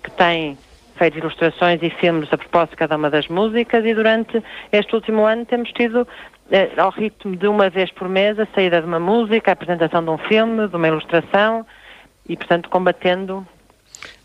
que 0.00 0.10
têm 0.12 0.56
feito 0.96 1.18
ilustrações 1.18 1.80
e 1.82 1.90
filmes 1.90 2.32
a 2.32 2.38
propósito 2.38 2.70
de 2.70 2.76
cada 2.76 2.96
uma 2.96 3.10
das 3.10 3.28
músicas 3.28 3.84
e 3.84 3.94
durante 3.94 4.42
este 4.72 4.94
último 4.94 5.24
ano 5.24 5.44
temos 5.44 5.70
tido 5.72 6.06
eh, 6.50 6.70
ao 6.76 6.90
ritmo 6.90 7.36
de 7.36 7.48
uma 7.48 7.68
vez 7.68 7.90
por 7.90 8.08
mês 8.08 8.38
a 8.38 8.46
saída 8.54 8.80
de 8.80 8.86
uma 8.86 9.00
música, 9.00 9.50
a 9.50 9.54
apresentação 9.54 10.02
de 10.02 10.10
um 10.10 10.18
filme, 10.18 10.68
de 10.68 10.76
uma 10.76 10.88
ilustração 10.88 11.66
e, 12.28 12.36
portanto, 12.36 12.68
combatendo. 12.68 13.46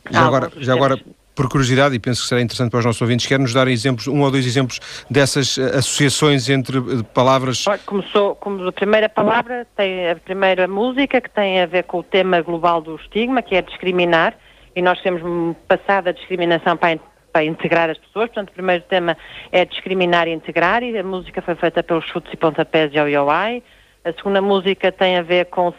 Já 0.09 0.25
agora, 0.25 0.51
já 0.57 0.73
agora, 0.73 0.99
por 1.35 1.49
curiosidade, 1.49 1.95
e 1.95 1.99
penso 1.99 2.21
que 2.21 2.27
será 2.27 2.41
interessante 2.41 2.69
para 2.69 2.79
os 2.79 2.85
nossos 2.85 3.01
ouvintes, 3.01 3.25
quer-nos 3.25 3.53
dar 3.53 3.67
exemplos, 3.67 4.07
um 4.07 4.21
ou 4.21 4.31
dois 4.31 4.45
exemplos 4.45 4.79
dessas 5.09 5.57
eh, 5.57 5.77
associações 5.77 6.49
entre 6.49 6.77
eh, 6.77 6.81
palavras? 7.13 7.65
Começou, 7.85 8.35
como 8.35 8.67
a 8.67 8.71
primeira 8.71 9.09
palavra, 9.09 9.65
tem 9.75 10.09
a 10.09 10.15
primeira 10.15 10.67
música 10.67 11.21
que 11.21 11.29
tem 11.29 11.61
a 11.61 11.65
ver 11.65 11.83
com 11.85 11.99
o 11.99 12.03
tema 12.03 12.41
global 12.41 12.81
do 12.81 12.95
estigma, 12.95 13.41
que 13.41 13.55
é 13.55 13.61
discriminar, 13.61 14.35
e 14.75 14.81
nós 14.81 14.99
temos 15.01 15.21
passado 15.67 16.07
a 16.07 16.11
discriminação 16.11 16.77
para, 16.77 16.99
para 17.31 17.43
integrar 17.43 17.89
as 17.89 17.97
pessoas, 17.97 18.27
portanto 18.27 18.49
o 18.49 18.53
primeiro 18.53 18.83
tema 18.83 19.17
é 19.51 19.65
discriminar 19.65 20.27
e 20.27 20.31
integrar, 20.31 20.83
e 20.83 20.97
a 20.97 21.03
música 21.03 21.41
foi 21.41 21.55
feita 21.55 21.83
pelos 21.83 22.05
chutes 22.05 22.31
e 22.33 22.37
pontapés 22.37 22.91
de 22.91 22.99
Oioi. 22.99 23.63
A 24.03 24.11
segunda 24.13 24.41
música 24.41 24.91
tem 24.91 25.17
a 25.17 25.21
ver 25.21 25.45
com 25.45 25.71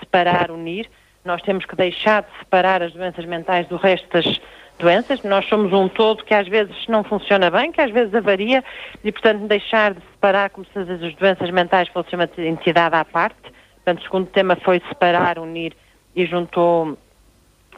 separar, 0.00 0.50
unir. 0.50 0.88
Nós 1.22 1.42
temos 1.42 1.66
que 1.66 1.76
deixar 1.76 2.22
de 2.22 2.38
separar 2.38 2.82
as 2.82 2.92
doenças 2.92 3.26
mentais 3.26 3.68
do 3.68 3.76
resto 3.76 4.08
das 4.10 4.40
doenças. 4.78 5.22
Nós 5.22 5.46
somos 5.46 5.70
um 5.70 5.86
todo 5.86 6.24
que 6.24 6.32
às 6.32 6.48
vezes 6.48 6.74
não 6.88 7.04
funciona 7.04 7.50
bem, 7.50 7.70
que 7.70 7.80
às 7.82 7.90
vezes 7.90 8.14
avaria 8.14 8.64
e, 9.04 9.12
portanto, 9.12 9.46
deixar 9.46 9.92
de 9.92 10.00
separar 10.12 10.48
como 10.48 10.66
se 10.72 10.78
as 10.78 11.14
doenças 11.16 11.50
mentais 11.50 11.88
fossem 11.88 12.18
uma 12.18 12.28
entidade 12.38 12.96
à 12.96 13.04
parte. 13.04 13.52
Portanto, 13.76 14.00
o 14.00 14.02
segundo 14.04 14.26
tema 14.28 14.56
foi 14.56 14.80
separar, 14.88 15.38
unir 15.38 15.76
e 16.16 16.24
juntou 16.24 16.96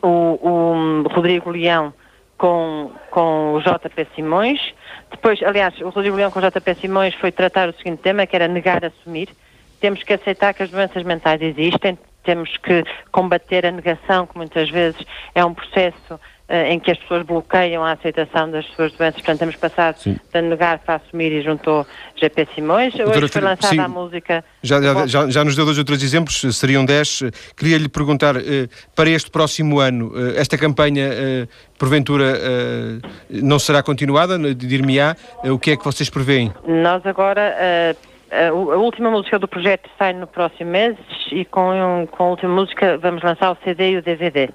o, 0.02 0.38
o 0.42 1.08
Rodrigo 1.08 1.50
Leão 1.50 1.94
com, 2.36 2.90
com 3.10 3.54
o 3.54 3.60
JP 3.60 4.08
Simões. 4.14 4.74
Depois, 5.10 5.42
aliás, 5.42 5.80
o 5.80 5.90
Rodrigo 5.90 6.16
Leão 6.16 6.30
com 6.30 6.40
o 6.40 6.42
JP 6.42 6.74
Simões 6.74 7.14
foi 7.14 7.30
tratar 7.30 7.68
o 7.68 7.74
seguinte 7.74 8.00
tema, 8.02 8.26
que 8.26 8.34
era 8.34 8.48
negar, 8.48 8.84
assumir. 8.84 9.28
Temos 9.80 10.02
que 10.02 10.12
aceitar 10.12 10.52
que 10.52 10.62
as 10.62 10.70
doenças 10.70 11.02
mentais 11.02 11.40
existem, 11.40 11.98
temos 12.24 12.56
que 12.56 12.84
combater 13.10 13.66
a 13.66 13.70
negação, 13.70 14.26
que 14.26 14.36
muitas 14.36 14.70
vezes 14.70 15.00
é 15.34 15.44
um 15.44 15.54
processo 15.54 16.20
em 16.52 16.78
que 16.78 16.90
as 16.90 16.98
pessoas 16.98 17.24
bloqueiam 17.24 17.82
a 17.82 17.92
aceitação 17.92 18.50
das 18.50 18.66
suas 18.74 18.92
doenças. 18.92 19.22
Portanto, 19.22 19.38
temos 19.38 19.56
passado 19.56 19.96
sim. 19.96 20.16
de 20.32 20.42
negar 20.42 20.78
para 20.80 20.96
assumir 20.96 21.32
e 21.32 21.42
juntou 21.42 21.86
GP 22.14 22.46
Simões. 22.54 22.94
Hoje 22.94 23.04
Doutora, 23.04 23.28
foi 23.28 23.40
lançada 23.40 23.74
sim, 23.74 23.80
a 23.80 23.88
música... 23.88 24.44
Já, 24.62 24.80
já, 24.82 25.06
já, 25.06 25.30
já, 25.30 25.44
nos 25.44 25.56
deu 25.56 25.64
dois 25.64 25.78
outros 25.78 26.02
exemplos, 26.02 26.40
seriam 26.54 26.84
dez. 26.84 27.22
Queria-lhe 27.56 27.88
perguntar, 27.88 28.36
eh, 28.36 28.68
para 28.94 29.08
este 29.08 29.30
próximo 29.30 29.80
ano, 29.80 30.12
eh, 30.14 30.40
esta 30.40 30.58
campanha, 30.58 31.08
porventura, 31.78 32.38
não 33.30 33.58
será 33.58 33.82
continuada? 33.82 34.38
Dir-me-á, 34.54 35.16
o 35.44 35.58
que 35.58 35.72
é 35.72 35.76
que 35.76 35.84
vocês 35.84 36.10
preveem? 36.10 36.52
Nós 36.66 37.04
agora 37.06 37.96
a, 38.32 38.52
última 38.52 39.10
música 39.10 39.38
do 39.38 39.46
projeto 39.46 39.90
sai 39.98 40.14
no 40.14 40.26
próximo 40.26 40.70
mês 40.70 40.96
e 41.30 41.44
com, 41.44 42.06
com 42.10 42.24
a 42.24 42.28
última 42.28 42.54
música 42.54 42.96
vamos 42.98 43.22
lançar 43.22 43.52
o 43.52 43.56
CD 43.62 43.90
e 43.90 43.96
o 43.98 44.02
DVD. 44.02 44.48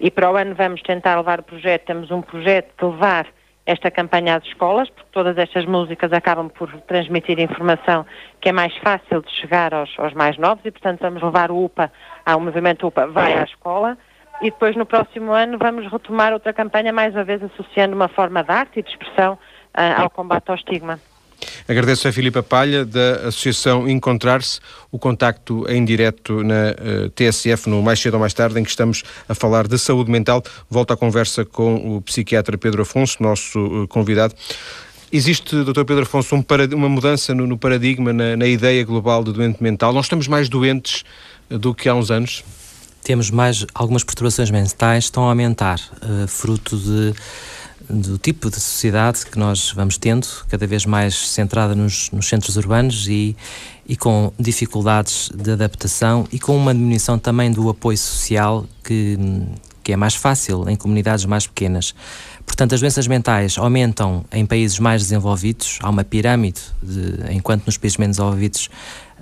E 0.00 0.10
para 0.10 0.30
o 0.30 0.36
ano 0.36 0.54
vamos 0.54 0.80
tentar 0.82 1.16
levar 1.16 1.40
o 1.40 1.42
projeto, 1.42 1.84
temos 1.84 2.10
um 2.10 2.22
projeto 2.22 2.72
de 2.78 2.84
levar 2.90 3.26
esta 3.66 3.90
campanha 3.90 4.36
às 4.36 4.44
escolas, 4.44 4.88
porque 4.88 5.10
todas 5.12 5.36
estas 5.36 5.66
músicas 5.66 6.12
acabam 6.12 6.48
por 6.48 6.72
transmitir 6.82 7.38
informação 7.38 8.06
que 8.40 8.48
é 8.48 8.52
mais 8.52 8.74
fácil 8.78 9.20
de 9.20 9.30
chegar 9.32 9.74
aos, 9.74 9.90
aos 9.98 10.14
mais 10.14 10.38
novos 10.38 10.64
e, 10.64 10.70
portanto, 10.70 11.00
vamos 11.00 11.22
levar 11.22 11.50
o 11.50 11.64
UPA, 11.64 11.92
ao 12.24 12.40
movimento 12.40 12.86
UPA, 12.86 13.06
vai 13.06 13.34
à 13.38 13.44
escola 13.44 13.98
e 14.40 14.50
depois 14.50 14.74
no 14.74 14.86
próximo 14.86 15.32
ano 15.32 15.58
vamos 15.58 15.86
retomar 15.92 16.32
outra 16.32 16.52
campanha, 16.52 16.92
mais 16.92 17.14
uma 17.14 17.24
vez 17.24 17.42
associando 17.42 17.94
uma 17.94 18.08
forma 18.08 18.42
de 18.42 18.50
arte 18.50 18.80
e 18.80 18.82
de 18.82 18.88
expressão 18.88 19.34
uh, 19.34 20.02
ao 20.02 20.10
combate 20.10 20.48
ao 20.48 20.54
estigma. 20.54 20.98
Agradeço 21.68 22.08
a 22.08 22.12
Filipa 22.12 22.42
Palha, 22.42 22.84
da 22.84 23.28
Associação 23.28 23.88
Encontrar-se, 23.88 24.60
o 24.90 24.98
contacto 24.98 25.64
em 25.68 25.84
direto 25.84 26.42
na 26.42 26.54
uh, 26.54 27.06
eh, 27.06 27.10
TSF, 27.14 27.68
no 27.68 27.82
Mais 27.82 28.00
Cedo 28.00 28.14
ou 28.14 28.20
Mais 28.20 28.34
Tarde, 28.34 28.58
em 28.58 28.64
que 28.64 28.70
estamos 28.70 29.02
a 29.28 29.34
falar 29.34 29.68
de 29.68 29.78
saúde 29.78 30.10
mental. 30.10 30.42
Volto 30.68 30.92
à 30.92 30.96
conversa 30.96 31.44
com 31.44 31.96
o 31.96 32.02
psiquiatra 32.02 32.58
Pedro 32.58 32.82
Afonso, 32.82 33.22
nosso 33.22 33.58
uh, 33.58 33.88
convidado. 33.88 34.34
Existe, 35.12 35.64
Dr. 35.64 35.84
Pedro 35.84 36.02
Afonso, 36.02 36.34
um 36.34 36.44
uma 36.74 36.88
mudança 36.88 37.34
no, 37.34 37.46
no 37.46 37.56
paradigma, 37.56 38.12
na, 38.12 38.36
na, 38.36 38.46
ideia 38.46 38.84
global 38.84 39.22
de 39.22 39.32
doente 39.32 39.62
mental? 39.62 39.92
Nós 39.92 40.06
estamos 40.06 40.26
mais 40.26 40.48
doentes 40.48 41.04
uh, 41.50 41.58
do 41.58 41.74
que 41.74 41.88
há 41.88 41.94
uns 41.94 42.10
anos? 42.10 42.44
Temos 43.02 43.30
mais, 43.30 43.64
algumas 43.74 44.04
perturbações 44.04 44.50
mentais 44.50 45.04
estão 45.04 45.24
a 45.24 45.28
aumentar, 45.28 45.80
fruto 46.28 46.76
de 46.76 47.14
do 47.90 48.16
tipo 48.18 48.48
de 48.48 48.60
sociedade 48.60 49.26
que 49.26 49.38
nós 49.38 49.72
vamos 49.72 49.98
tendo, 49.98 50.26
cada 50.48 50.66
vez 50.66 50.86
mais 50.86 51.16
centrada 51.16 51.74
nos, 51.74 52.10
nos 52.10 52.28
centros 52.28 52.56
urbanos 52.56 53.08
e, 53.08 53.36
e 53.86 53.96
com 53.96 54.32
dificuldades 54.38 55.30
de 55.34 55.50
adaptação 55.50 56.26
e 56.32 56.38
com 56.38 56.56
uma 56.56 56.72
diminuição 56.72 57.18
também 57.18 57.50
do 57.50 57.68
apoio 57.68 57.98
social 57.98 58.64
que, 58.84 59.18
que 59.82 59.92
é 59.92 59.96
mais 59.96 60.14
fácil 60.14 60.68
em 60.68 60.76
comunidades 60.76 61.24
mais 61.24 61.46
pequenas. 61.46 61.94
Portanto, 62.46 62.74
as 62.74 62.80
doenças 62.80 63.06
mentais 63.06 63.58
aumentam 63.58 64.24
em 64.32 64.44
países 64.46 64.78
mais 64.78 65.02
desenvolvidos, 65.02 65.78
há 65.82 65.90
uma 65.90 66.04
pirâmide, 66.04 66.60
de, 66.82 67.34
enquanto 67.34 67.66
nos 67.66 67.76
países 67.76 67.96
menos 67.98 68.16
desenvolvidos 68.16 68.68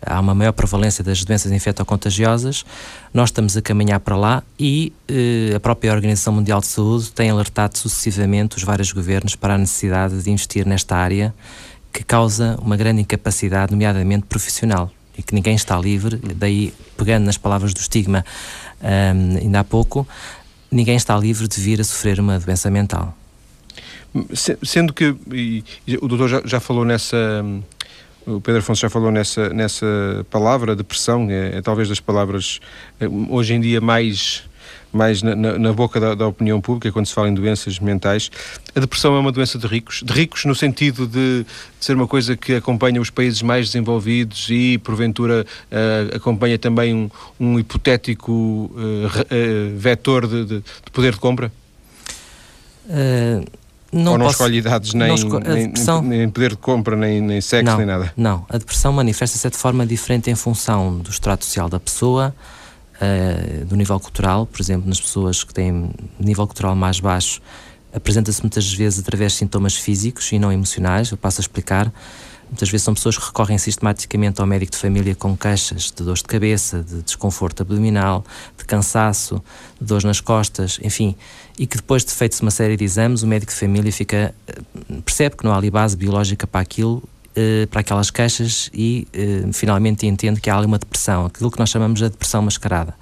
há 0.04 0.20
uma 0.20 0.34
maior 0.34 0.52
prevalência 0.52 1.02
das 1.02 1.24
doenças 1.24 1.52
infectocontagiosas. 1.52 2.64
Nós 3.12 3.28
estamos 3.28 3.56
a 3.56 3.62
caminhar 3.62 4.00
para 4.00 4.16
lá 4.16 4.42
e 4.58 4.92
eh, 5.08 5.52
a 5.56 5.60
própria 5.60 5.92
Organização 5.92 6.32
Mundial 6.32 6.60
de 6.60 6.66
Saúde 6.66 7.10
tem 7.12 7.30
alertado 7.30 7.76
sucessivamente 7.76 8.56
os 8.56 8.62
vários 8.62 8.92
governos 8.92 9.34
para 9.36 9.54
a 9.54 9.58
necessidade 9.58 10.22
de 10.22 10.30
investir 10.30 10.66
nesta 10.66 10.96
área 10.96 11.34
que 11.92 12.04
causa 12.04 12.58
uma 12.62 12.76
grande 12.76 13.00
incapacidade, 13.00 13.72
nomeadamente 13.72 14.26
profissional, 14.26 14.90
e 15.16 15.22
que 15.22 15.34
ninguém 15.34 15.56
está 15.56 15.76
livre. 15.78 16.16
Daí, 16.36 16.72
pegando 16.96 17.24
nas 17.24 17.36
palavras 17.36 17.74
do 17.74 17.80
estigma 17.80 18.24
um, 18.80 19.38
ainda 19.38 19.60
há 19.60 19.64
pouco, 19.64 20.06
ninguém 20.70 20.96
está 20.96 21.16
livre 21.18 21.48
de 21.48 21.60
vir 21.60 21.80
a 21.80 21.84
sofrer 21.84 22.20
uma 22.20 22.38
doença 22.38 22.70
mental. 22.70 23.16
Sendo 24.62 24.92
que, 24.92 25.14
e, 25.32 25.64
o 26.00 26.08
doutor 26.08 26.28
já, 26.28 26.42
já 26.44 26.60
falou 26.60 26.84
nessa 26.84 27.44
o 28.28 28.40
Pedro 28.40 28.60
Afonso 28.60 28.82
já 28.82 28.90
falou 28.90 29.10
nessa, 29.10 29.48
nessa 29.50 29.86
palavra, 30.30 30.76
depressão, 30.76 31.28
é, 31.30 31.56
é 31.56 31.62
talvez 31.62 31.88
das 31.88 31.98
palavras 32.00 32.60
é, 33.00 33.08
hoje 33.08 33.54
em 33.54 33.60
dia 33.60 33.80
mais 33.80 34.46
mais 34.90 35.22
na, 35.22 35.36
na, 35.36 35.58
na 35.58 35.72
boca 35.72 36.00
da, 36.00 36.14
da, 36.14 36.26
opinião 36.26 36.60
pública 36.62 36.90
quando 36.90 37.06
se 37.06 37.12
fala 37.12 37.28
em 37.28 37.34
doenças 37.34 37.78
mentais. 37.78 38.30
A 38.74 38.80
depressão 38.80 39.14
é 39.16 39.18
uma 39.18 39.30
doença 39.30 39.58
de 39.58 39.66
ricos, 39.66 40.02
de 40.02 40.12
ricos 40.12 40.46
no 40.46 40.54
sentido 40.54 41.06
de, 41.06 41.44
de 41.44 41.84
ser 41.84 41.94
uma 41.94 42.06
coisa 42.06 42.36
que 42.36 42.54
acompanha 42.54 43.00
os 43.00 43.10
países 43.10 43.42
mais 43.42 43.66
desenvolvidos 43.66 44.48
e, 44.48 44.78
porventura, 44.78 45.44
uh, 45.70 46.16
acompanha 46.16 46.58
também 46.58 46.94
um, 46.94 47.10
um 47.38 47.58
hipotético 47.58 48.32
uh, 48.32 48.70
uh, 48.74 49.76
vetor 49.76 50.26
de, 50.26 50.44
de, 50.44 50.58
de, 50.60 50.90
poder 50.90 51.12
de 51.12 51.20
compra? 51.20 51.52
Não 53.90 54.12
Ou 54.12 54.18
não 54.18 54.26
posso, 54.26 54.36
escolhe 54.36 54.58
idades, 54.58 54.92
nem, 54.92 55.14
esco 55.14 55.38
nem, 55.38 55.68
depressão, 55.68 56.02
nem, 56.02 56.28
poder 56.28 56.50
de 56.50 56.56
compra, 56.58 56.94
nem, 56.94 57.22
nem 57.22 57.40
sexo, 57.40 57.64
não, 57.64 57.78
nem 57.78 57.86
nada? 57.86 58.12
Não, 58.14 58.44
a 58.48 58.58
depressão 58.58 58.92
manifesta-se 58.92 59.48
de 59.48 59.56
forma 59.56 59.86
diferente 59.86 60.30
em 60.30 60.34
função 60.34 60.98
do 60.98 61.08
estrato 61.08 61.44
social 61.46 61.70
da 61.70 61.80
pessoa, 61.80 62.34
uh, 63.00 63.64
do 63.64 63.76
nível 63.76 63.98
cultural, 63.98 64.44
por 64.44 64.60
exemplo, 64.60 64.86
nas 64.86 65.00
pessoas 65.00 65.42
que 65.42 65.54
têm 65.54 65.90
nível 66.20 66.46
cultural 66.46 66.76
mais 66.76 67.00
baixo, 67.00 67.40
apresenta-se 67.94 68.42
muitas 68.42 68.70
vezes 68.72 69.00
através 69.00 69.32
de 69.32 69.38
sintomas 69.38 69.74
físicos 69.74 70.30
e 70.32 70.38
não 70.38 70.52
emocionais, 70.52 71.10
eu 71.10 71.16
passo 71.16 71.40
a 71.40 71.42
explicar. 71.42 71.90
Muitas 72.48 72.70
vezes 72.70 72.84
são 72.84 72.94
pessoas 72.94 73.16
que 73.16 73.24
recorrem 73.24 73.58
sistematicamente 73.58 74.40
ao 74.40 74.46
médico 74.46 74.72
de 74.72 74.78
família 74.78 75.14
com 75.14 75.36
queixas 75.36 75.92
de 75.94 76.02
dores 76.02 76.22
de 76.22 76.28
cabeça, 76.28 76.82
de 76.82 77.02
desconforto 77.02 77.60
abdominal, 77.62 78.24
de 78.56 78.64
cansaço, 78.64 79.42
de 79.80 79.86
dores 79.86 80.04
nas 80.04 80.20
costas, 80.20 80.78
enfim, 80.82 81.14
e 81.58 81.66
que 81.66 81.76
depois 81.76 82.04
de 82.04 82.12
feitos 82.12 82.40
uma 82.40 82.50
série 82.50 82.76
de 82.76 82.84
exames, 82.84 83.22
o 83.22 83.26
médico 83.26 83.52
de 83.52 83.58
família 83.58 83.92
fica 83.92 84.34
eh, 84.46 84.60
percebe 85.04 85.36
que 85.36 85.44
não 85.44 85.52
há 85.52 85.56
ali 85.56 85.70
base 85.70 85.96
biológica 85.96 86.46
para 86.46 86.60
aquilo, 86.60 87.02
eh, 87.36 87.66
para 87.70 87.80
aquelas 87.80 88.10
queixas 88.10 88.70
e 88.72 89.06
eh, 89.12 89.44
finalmente 89.52 90.06
entende 90.06 90.40
que 90.40 90.48
há 90.48 90.56
ali 90.56 90.66
uma 90.66 90.78
depressão, 90.78 91.26
aquilo 91.26 91.50
que 91.50 91.58
nós 91.58 91.68
chamamos 91.68 92.00
de 92.00 92.08
depressão 92.08 92.42
mascarada. 92.42 92.94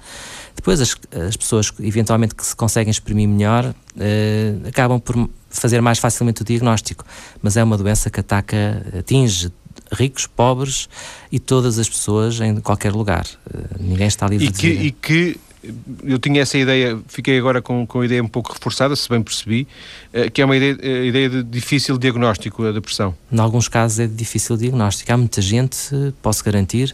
Depois 0.57 0.81
as, 0.81 0.97
as 1.27 1.37
pessoas 1.37 1.71
eventualmente 1.79 2.35
que 2.35 2.45
se 2.45 2.55
conseguem 2.55 2.91
exprimir 2.91 3.29
melhor 3.29 3.73
acabam 4.67 4.99
por 4.99 5.29
fazer 5.49 5.81
mais 5.81 5.97
facilmente 5.97 6.41
o 6.41 6.45
diagnóstico, 6.45 7.05
mas 7.41 7.55
é 7.55 7.63
uma 7.63 7.77
doença 7.77 8.09
que 8.09 8.19
ataca, 8.19 8.85
atinge 8.99 9.49
ricos, 9.91 10.27
pobres 10.27 10.89
e 11.31 11.39
todas 11.39 11.79
as 11.79 11.87
pessoas 11.87 12.39
em 12.39 12.59
qualquer 12.59 12.91
lugar. 12.91 13.25
Uh, 13.47 13.63
ninguém 13.79 14.07
está 14.07 14.27
livre 14.27 14.47
e 14.47 14.51
de 14.51 14.59
que, 14.59 14.67
E 14.67 14.91
que 14.91 15.37
eu 16.03 16.19
tinha 16.19 16.41
essa 16.41 16.57
ideia, 16.57 16.99
fiquei 17.07 17.37
agora 17.37 17.61
com, 17.61 17.85
com 17.85 18.01
a 18.01 18.05
ideia 18.05 18.23
um 18.23 18.27
pouco 18.27 18.53
reforçada, 18.53 18.95
se 18.95 19.09
bem 19.09 19.21
percebi, 19.21 19.67
uh, 20.13 20.29
que 20.31 20.41
é 20.41 20.45
uma 20.45 20.55
ideia, 20.57 21.05
ideia 21.05 21.29
de 21.29 21.43
difícil 21.43 21.97
diagnóstico, 21.97 22.63
a 22.63 22.71
depressão. 22.71 23.15
Em 23.31 23.39
alguns 23.39 23.67
casos 23.67 23.99
é 23.99 24.07
de 24.07 24.13
difícil 24.13 24.57
diagnóstico. 24.57 25.11
Há 25.11 25.17
muita 25.17 25.41
gente, 25.41 25.77
posso 26.21 26.43
garantir, 26.43 26.93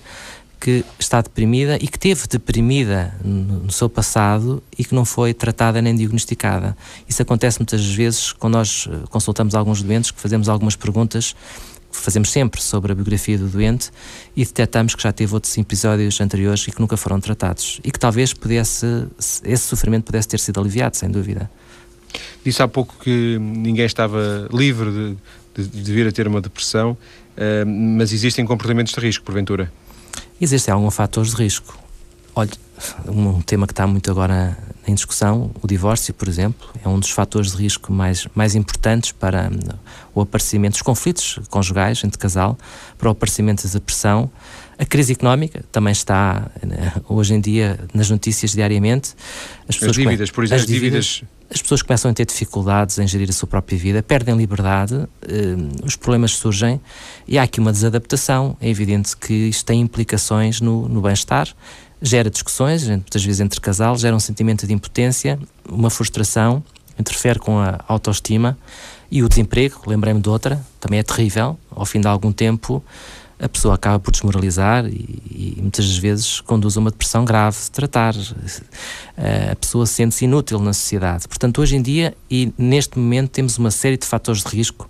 que 0.64 0.86
está 0.98 1.20
deprimida 1.20 1.76
e 1.76 1.90
que 1.90 2.00
teve 2.00 2.26
deprimida 2.26 3.14
no, 3.22 3.64
no, 3.64 3.72
seu 3.72 3.90
passado 3.90 4.64
e 4.80 4.86
que 4.86 4.96
não 4.96 5.04
foi 5.04 5.34
tratada 5.34 5.82
nem 5.82 5.94
diagnosticada. 5.94 6.78
Isso 7.06 7.22
acontece 7.22 7.60
muitas 7.60 7.86
vezes 7.86 8.32
quando 8.32 8.54
nós 8.54 8.88
eh, 8.90 8.96
consultamos 9.10 9.56
alguns 9.56 9.82
doentes, 9.82 10.10
que 10.10 10.22
fazemos 10.22 10.48
algumas 10.48 10.78
perguntas 10.78 11.36
fazemos 11.92 12.32
sempre 12.32 12.60
sobre 12.60 12.92
a 12.94 12.96
biografia 12.96 13.38
do 13.38 13.48
doente 13.48 13.92
e 14.36 14.44
detectamos 14.44 14.96
que 14.96 15.04
já 15.04 15.12
teve 15.12 15.34
outros 15.34 15.56
episódios 15.58 16.20
anteriores 16.22 16.66
e 16.68 16.72
que 16.72 16.80
nunca 16.80 16.98
foram 16.98 17.20
tratados 17.20 17.80
e 17.84 17.92
que 17.92 18.00
talvez 18.00 18.34
pudesse, 18.34 19.06
esse 19.44 19.64
sofrimento 19.68 20.06
pudesse 20.06 20.30
ter 20.30 20.40
sido 20.40 20.60
aliviado, 20.60 20.96
sem 20.96 21.12
dúvida. 21.12 21.52
Disse 22.44 22.64
há 22.64 22.68
pouco 22.70 22.96
que 23.04 23.38
ninguém 23.38 23.86
estava 23.86 24.48
livre 24.52 24.90
de, 25.56 25.68
de, 25.68 25.84
de 25.84 25.94
vir 25.94 26.08
a 26.08 26.12
ter 26.12 26.26
uma 26.26 26.42
depressão, 26.42 26.92
uh, 26.92 27.66
mas 27.68 28.12
existem 28.12 28.44
comportamentos 28.44 28.94
de 28.94 29.00
risco, 29.00 29.24
porventura? 29.24 29.72
Existem 30.40 30.74
alguns 30.74 30.96
fatores 30.96 31.32
de 31.32 31.44
risco. 31.44 31.78
Olha, 32.36 32.52
um 33.08 33.42
tema 33.42 33.68
que 33.68 33.74
está 33.74 33.86
muito 33.86 34.10
agora 34.10 34.58
em 34.86 34.94
discussão, 34.94 35.52
o 35.62 35.68
divórcio, 35.68 36.14
por 36.14 36.28
exemplo, 36.28 36.68
é 36.84 36.90
um 36.90 37.00
dos 37.00 37.10
fatores 37.10 37.52
de 37.52 37.58
risco 37.58 37.94
mais, 37.94 38.28
mais 38.36 38.56
importantes 38.56 39.12
para 39.12 39.50
hum, 39.50 39.78
o 40.14 40.22
aparecimento 40.22 40.74
dos 40.74 40.82
conflitos 40.82 41.40
conjugais 41.50 42.04
entre 42.04 42.18
casal, 42.18 42.58
para 42.98 43.08
o 43.08 43.12
aparecimento 43.12 43.64
da 43.66 43.74
depressão. 43.74 44.30
A 44.78 44.86
crise 44.86 45.14
económica 45.14 45.64
também 45.72 45.92
está 45.92 46.50
né, 46.66 46.94
hoje 47.08 47.34
em 47.34 47.40
dia 47.40 47.80
nas 47.94 48.10
notícias 48.10 48.52
diariamente. 48.52 49.14
As, 49.68 49.82
as 49.82 49.92
dívidas, 49.92 50.32
por 50.32 50.44
exemplo, 50.44 50.62
as 50.62 50.68
dívidas, 50.68 51.24
as 51.50 51.62
pessoas 51.62 51.82
começam 51.82 52.10
a 52.10 52.14
ter 52.14 52.26
dificuldades 52.26 52.98
em 52.98 53.08
gerir 53.08 53.30
a 53.30 53.34
sua 53.34 53.48
própria 53.48 53.78
vida, 53.78 54.02
perdem 54.02 54.36
liberdade, 54.36 54.96
hum, 54.96 55.70
os 55.84 55.96
problemas 55.96 56.32
surgem 56.32 56.82
e 57.28 57.38
há 57.38 57.44
aqui 57.44 57.60
uma 57.60 57.72
desadaptação. 57.72 58.58
É 58.60 58.70
evidente 58.70 59.16
que 59.16 59.34
isto 59.34 59.66
tem 59.66 59.82
implicações 59.82 60.60
no, 60.60 60.88
no 60.90 61.02
bem-estar 61.02 61.48
gera 62.04 62.30
discussões, 62.30 62.86
muitas 62.86 63.24
vezes 63.24 63.40
entre 63.40 63.62
casal, 63.62 63.98
gera 63.98 64.14
um 64.14 64.20
sentimento 64.20 64.68
de 64.68 64.74
impotência, 64.74 65.40
uma 65.68 65.90
frustração, 65.90 66.62
interfere 67.00 67.40
com 67.40 67.58
a 67.58 67.80
autoestima 67.88 68.58
e 69.10 69.24
o 69.24 69.30
desemprego, 69.30 69.82
lembrei-me 69.88 70.20
de 70.20 70.28
outra, 70.28 70.62
também 70.82 71.00
é 71.00 71.04
terrível. 71.04 71.58
Ao 71.72 71.86
fim 71.86 72.02
de 72.02 72.08
algum 72.08 72.32
tempo, 72.32 72.84
a 73.44 73.50
pessoa 73.50 73.76
acaba 73.76 74.00
por 74.00 74.12
desmoralizar 74.12 74.86
e, 74.86 75.56
e 75.58 75.62
muitas 75.62 75.98
vezes 75.98 76.42
conduz 76.42 76.78
a 76.78 76.80
uma 76.80 76.92
depressão 76.92 77.26
grave 77.26 77.58
de 77.58 77.72
tratar. 77.72 78.16
Eh, 79.18 79.50
a 79.52 79.56
pessoa 79.56 79.86
sente-se 79.86 80.26
inútil 80.26 80.60
na 80.60 80.74
sociedade. 80.74 81.28
Portanto, 81.28 81.62
hoje 81.62 81.76
em 81.76 81.82
dia 81.82 82.16
e 82.30 82.54
neste 82.58 82.98
momento 82.98 83.30
temos 83.30 83.58
uma 83.58 83.72
série 83.72 83.98
de 83.98 84.06
fatores 84.06 84.44
de 84.44 84.50
risco 84.50 84.90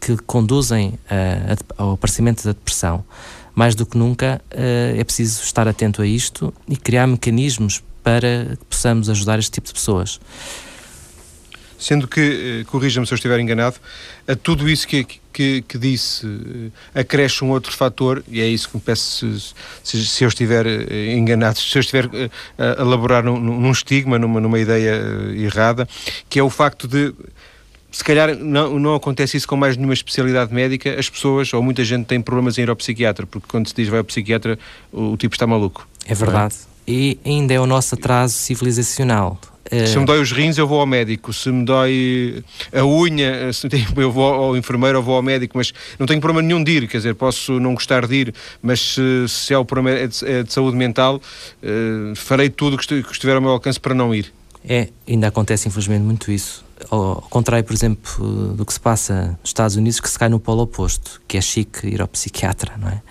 que 0.00 0.16
conduzem 0.18 0.90
uh, 0.90 1.64
ao 1.78 1.92
aparecimento 1.92 2.44
da 2.44 2.52
depressão 2.52 3.02
mais 3.54 3.74
do 3.74 3.86
que 3.86 3.96
nunca 3.96 4.42
uh, 4.52 5.00
é 5.00 5.04
preciso 5.04 5.42
estar 5.42 5.66
atento 5.68 6.02
a 6.02 6.06
isto 6.06 6.52
e 6.68 6.76
criar 6.76 7.06
mecanismos 7.06 7.82
para 8.02 8.56
que 8.58 8.64
possamos 8.68 9.08
ajudar 9.08 9.38
este 9.38 9.52
tipo 9.52 9.68
de 9.68 9.72
pessoas. 9.72 10.20
Sendo 11.84 12.08
que, 12.08 12.62
uh, 12.62 12.70
corrija-me 12.70 13.06
se 13.06 13.12
eu 13.12 13.16
estiver 13.16 13.38
enganado, 13.38 13.76
a 14.26 14.34
tudo 14.34 14.66
isso 14.70 14.88
que, 14.88 15.04
que, 15.30 15.60
que 15.60 15.76
disse 15.76 16.26
uh, 16.26 16.72
acresce 16.94 17.44
um 17.44 17.50
outro 17.50 17.76
fator, 17.76 18.24
e 18.26 18.40
é 18.40 18.46
isso 18.46 18.70
que 18.70 18.76
me 18.76 18.80
peço 18.80 19.38
se, 19.38 19.52
se, 19.82 20.06
se 20.06 20.24
eu 20.24 20.28
estiver 20.28 20.64
enganado, 21.14 21.58
se 21.58 21.76
eu 21.76 21.80
estiver 21.80 22.08
a 22.56 22.80
elaborar 22.80 23.22
num, 23.22 23.38
num 23.38 23.70
estigma, 23.70 24.18
numa, 24.18 24.40
numa 24.40 24.58
ideia 24.58 24.98
errada, 25.36 25.86
que 26.30 26.38
é 26.38 26.42
o 26.42 26.48
facto 26.48 26.88
de 26.88 27.12
se 27.92 28.02
calhar 28.02 28.34
não, 28.34 28.78
não 28.78 28.94
acontece 28.94 29.36
isso 29.36 29.46
com 29.46 29.54
mais 29.54 29.76
nenhuma 29.76 29.92
especialidade 29.92 30.54
médica, 30.54 30.98
as 30.98 31.10
pessoas, 31.10 31.52
ou 31.52 31.62
muita 31.62 31.84
gente 31.84 32.06
tem 32.06 32.18
problemas 32.18 32.56
em 32.56 32.62
ir 32.62 32.70
ao 32.70 32.76
psiquiatra, 32.76 33.26
porque 33.26 33.46
quando 33.48 33.68
se 33.68 33.74
diz 33.74 33.88
vai 33.88 33.98
ao 33.98 34.04
psiquiatra, 34.04 34.58
o, 34.90 35.12
o 35.12 35.16
tipo 35.18 35.34
está 35.34 35.46
maluco. 35.46 35.86
É 36.06 36.14
verdade. 36.14 36.54
É? 36.88 36.90
E 36.90 37.18
ainda 37.24 37.52
é 37.52 37.60
o 37.60 37.66
nosso 37.66 37.94
atraso 37.94 38.34
civilizacional. 38.34 39.38
Eh, 39.70 39.86
se 39.86 39.98
me 39.98 40.04
dói 40.04 40.20
os 40.20 40.30
rins, 40.32 40.58
eu 40.58 40.66
vou 40.66 40.80
ao 40.80 40.86
médico. 40.86 41.32
Se 41.32 41.50
me 41.50 41.64
dói 41.64 42.42
a 42.72 42.84
unha, 42.84 43.50
eu 43.96 44.12
vou 44.12 44.32
ao 44.32 44.56
enfermeiro 44.56 44.98
ou 44.98 45.04
vou 45.04 45.16
ao 45.16 45.22
médico, 45.22 45.56
mas 45.56 45.72
não 45.98 46.06
tenho 46.06 46.20
problema 46.20 46.46
nenhum 46.46 46.62
de 46.62 46.72
ir. 46.72 46.88
Quer 46.88 46.98
dizer, 46.98 47.14
posso 47.14 47.58
não 47.58 47.74
gostar 47.74 48.06
de 48.06 48.14
ir, 48.14 48.34
mas 48.62 48.80
se, 48.80 49.28
se 49.28 49.54
é 49.54 49.58
o 49.58 49.64
problema 49.64 49.98
é 49.98 50.06
de, 50.06 50.24
é 50.24 50.42
de 50.42 50.52
saúde 50.52 50.76
mental, 50.76 51.16
uh, 51.16 52.14
farei 52.16 52.50
tudo 52.50 52.74
o 52.74 52.78
que 52.78 53.12
estiver 53.12 53.34
ao 53.34 53.40
meu 53.40 53.50
alcance 53.50 53.80
para 53.80 53.94
não 53.94 54.14
ir. 54.14 54.32
É, 54.66 54.88
ainda 55.06 55.28
acontece 55.28 55.68
infelizmente 55.68 56.02
muito 56.02 56.32
isso. 56.32 56.64
Ao 56.90 57.22
contrário, 57.30 57.64
por 57.64 57.72
exemplo, 57.72 58.54
do 58.54 58.64
que 58.64 58.72
se 58.72 58.80
passa 58.80 59.38
nos 59.40 59.50
Estados 59.50 59.76
Unidos, 59.76 60.00
que 60.00 60.08
se 60.08 60.18
cai 60.18 60.28
no 60.28 60.38
polo 60.38 60.62
oposto, 60.62 61.20
que 61.26 61.36
é 61.36 61.40
chique 61.40 61.86
ir 61.86 62.00
ao 62.00 62.08
psiquiatra, 62.08 62.72
não 62.78 62.88
é? 62.88 63.02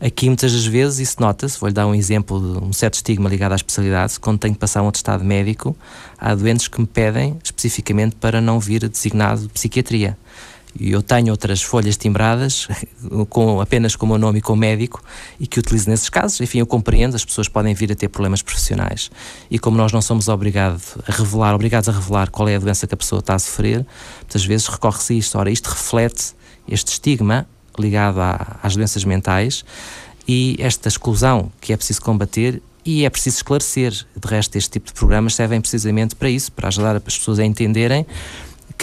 Aqui, 0.00 0.26
muitas 0.26 0.52
das 0.52 0.66
vezes, 0.66 0.98
isso 0.98 1.16
nota-se. 1.20 1.58
Vou-lhe 1.58 1.74
dar 1.74 1.86
um 1.86 1.94
exemplo 1.94 2.40
de 2.40 2.64
um 2.64 2.72
certo 2.72 2.94
estigma 2.94 3.28
ligado 3.28 3.52
à 3.52 3.56
especialidade. 3.56 4.18
Quando 4.20 4.38
tenho 4.38 4.54
que 4.54 4.60
passar 4.60 4.82
um 4.82 4.88
atestado 4.88 5.24
médico, 5.24 5.76
há 6.18 6.34
doentes 6.34 6.68
que 6.68 6.80
me 6.80 6.86
pedem 6.86 7.38
especificamente 7.42 8.16
para 8.16 8.40
não 8.40 8.60
vir 8.60 8.88
designado 8.88 9.42
de 9.42 9.48
psiquiatria 9.48 10.16
e 10.78 10.90
eu 10.90 11.02
tenho 11.02 11.30
outras 11.30 11.62
folhas 11.62 11.96
timbradas 11.96 12.66
com, 13.28 13.60
apenas 13.60 13.94
com 13.94 14.06
o 14.06 14.08
meu 14.08 14.18
nome 14.18 14.38
e 14.38 14.42
com 14.42 14.54
o 14.54 14.56
médico 14.56 15.02
e 15.38 15.46
que 15.46 15.58
utilizo 15.58 15.88
nesses 15.88 16.08
casos. 16.08 16.40
Enfim, 16.40 16.58
eu 16.58 16.66
compreendo, 16.66 17.14
as 17.14 17.24
pessoas 17.24 17.48
podem 17.48 17.74
vir 17.74 17.92
a 17.92 17.94
ter 17.94 18.08
problemas 18.08 18.42
profissionais 18.42 19.10
e 19.50 19.58
como 19.58 19.76
nós 19.76 19.92
não 19.92 20.02
somos 20.02 20.28
obrigados 20.28 20.96
a 21.06 21.12
revelar, 21.12 21.54
obrigados 21.54 21.88
a 21.88 21.92
revelar 21.92 22.30
qual 22.30 22.48
é 22.48 22.56
a 22.56 22.58
doença 22.58 22.86
que 22.86 22.94
a 22.94 22.96
pessoa 22.96 23.20
está 23.20 23.34
a 23.34 23.38
sofrer, 23.38 23.86
muitas 24.16 24.44
vezes 24.44 24.66
recorre-se 24.66 25.12
a 25.12 25.16
isto. 25.16 25.38
Ora, 25.38 25.50
isto 25.50 25.68
reflete 25.68 26.34
este 26.68 26.92
estigma 26.92 27.46
ligado 27.78 28.20
à, 28.20 28.58
às 28.62 28.74
doenças 28.74 29.04
mentais 29.04 29.64
e 30.26 30.56
esta 30.58 30.88
exclusão 30.88 31.52
que 31.60 31.72
é 31.72 31.76
preciso 31.76 32.02
combater 32.02 32.62
e 32.84 33.04
é 33.04 33.10
preciso 33.10 33.36
esclarecer. 33.36 33.92
De 33.92 34.28
resto, 34.28 34.56
este 34.56 34.70
tipo 34.70 34.88
de 34.88 34.92
programas 34.92 35.34
servem 35.34 35.60
precisamente 35.60 36.14
para 36.14 36.28
isso, 36.28 36.52
para 36.52 36.68
ajudar 36.68 36.96
as 36.96 37.02
pessoas 37.02 37.38
a 37.38 37.44
entenderem 37.44 38.06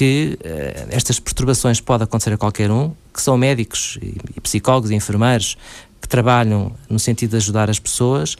que 0.01 0.35
uh, 0.43 0.87
estas 0.89 1.19
perturbações 1.19 1.79
podem 1.79 2.05
acontecer 2.05 2.33
a 2.33 2.37
qualquer 2.37 2.71
um, 2.71 2.91
que 3.13 3.21
são 3.21 3.37
médicos 3.37 3.99
e, 4.01 4.41
psicólogos 4.41 4.89
e 4.89 4.95
enfermeiros 4.95 5.55
que 6.01 6.07
trabalham 6.07 6.71
no 6.89 6.97
sentido 6.97 7.29
de 7.29 7.37
ajudar 7.37 7.69
as 7.69 7.77
pessoas 7.77 8.35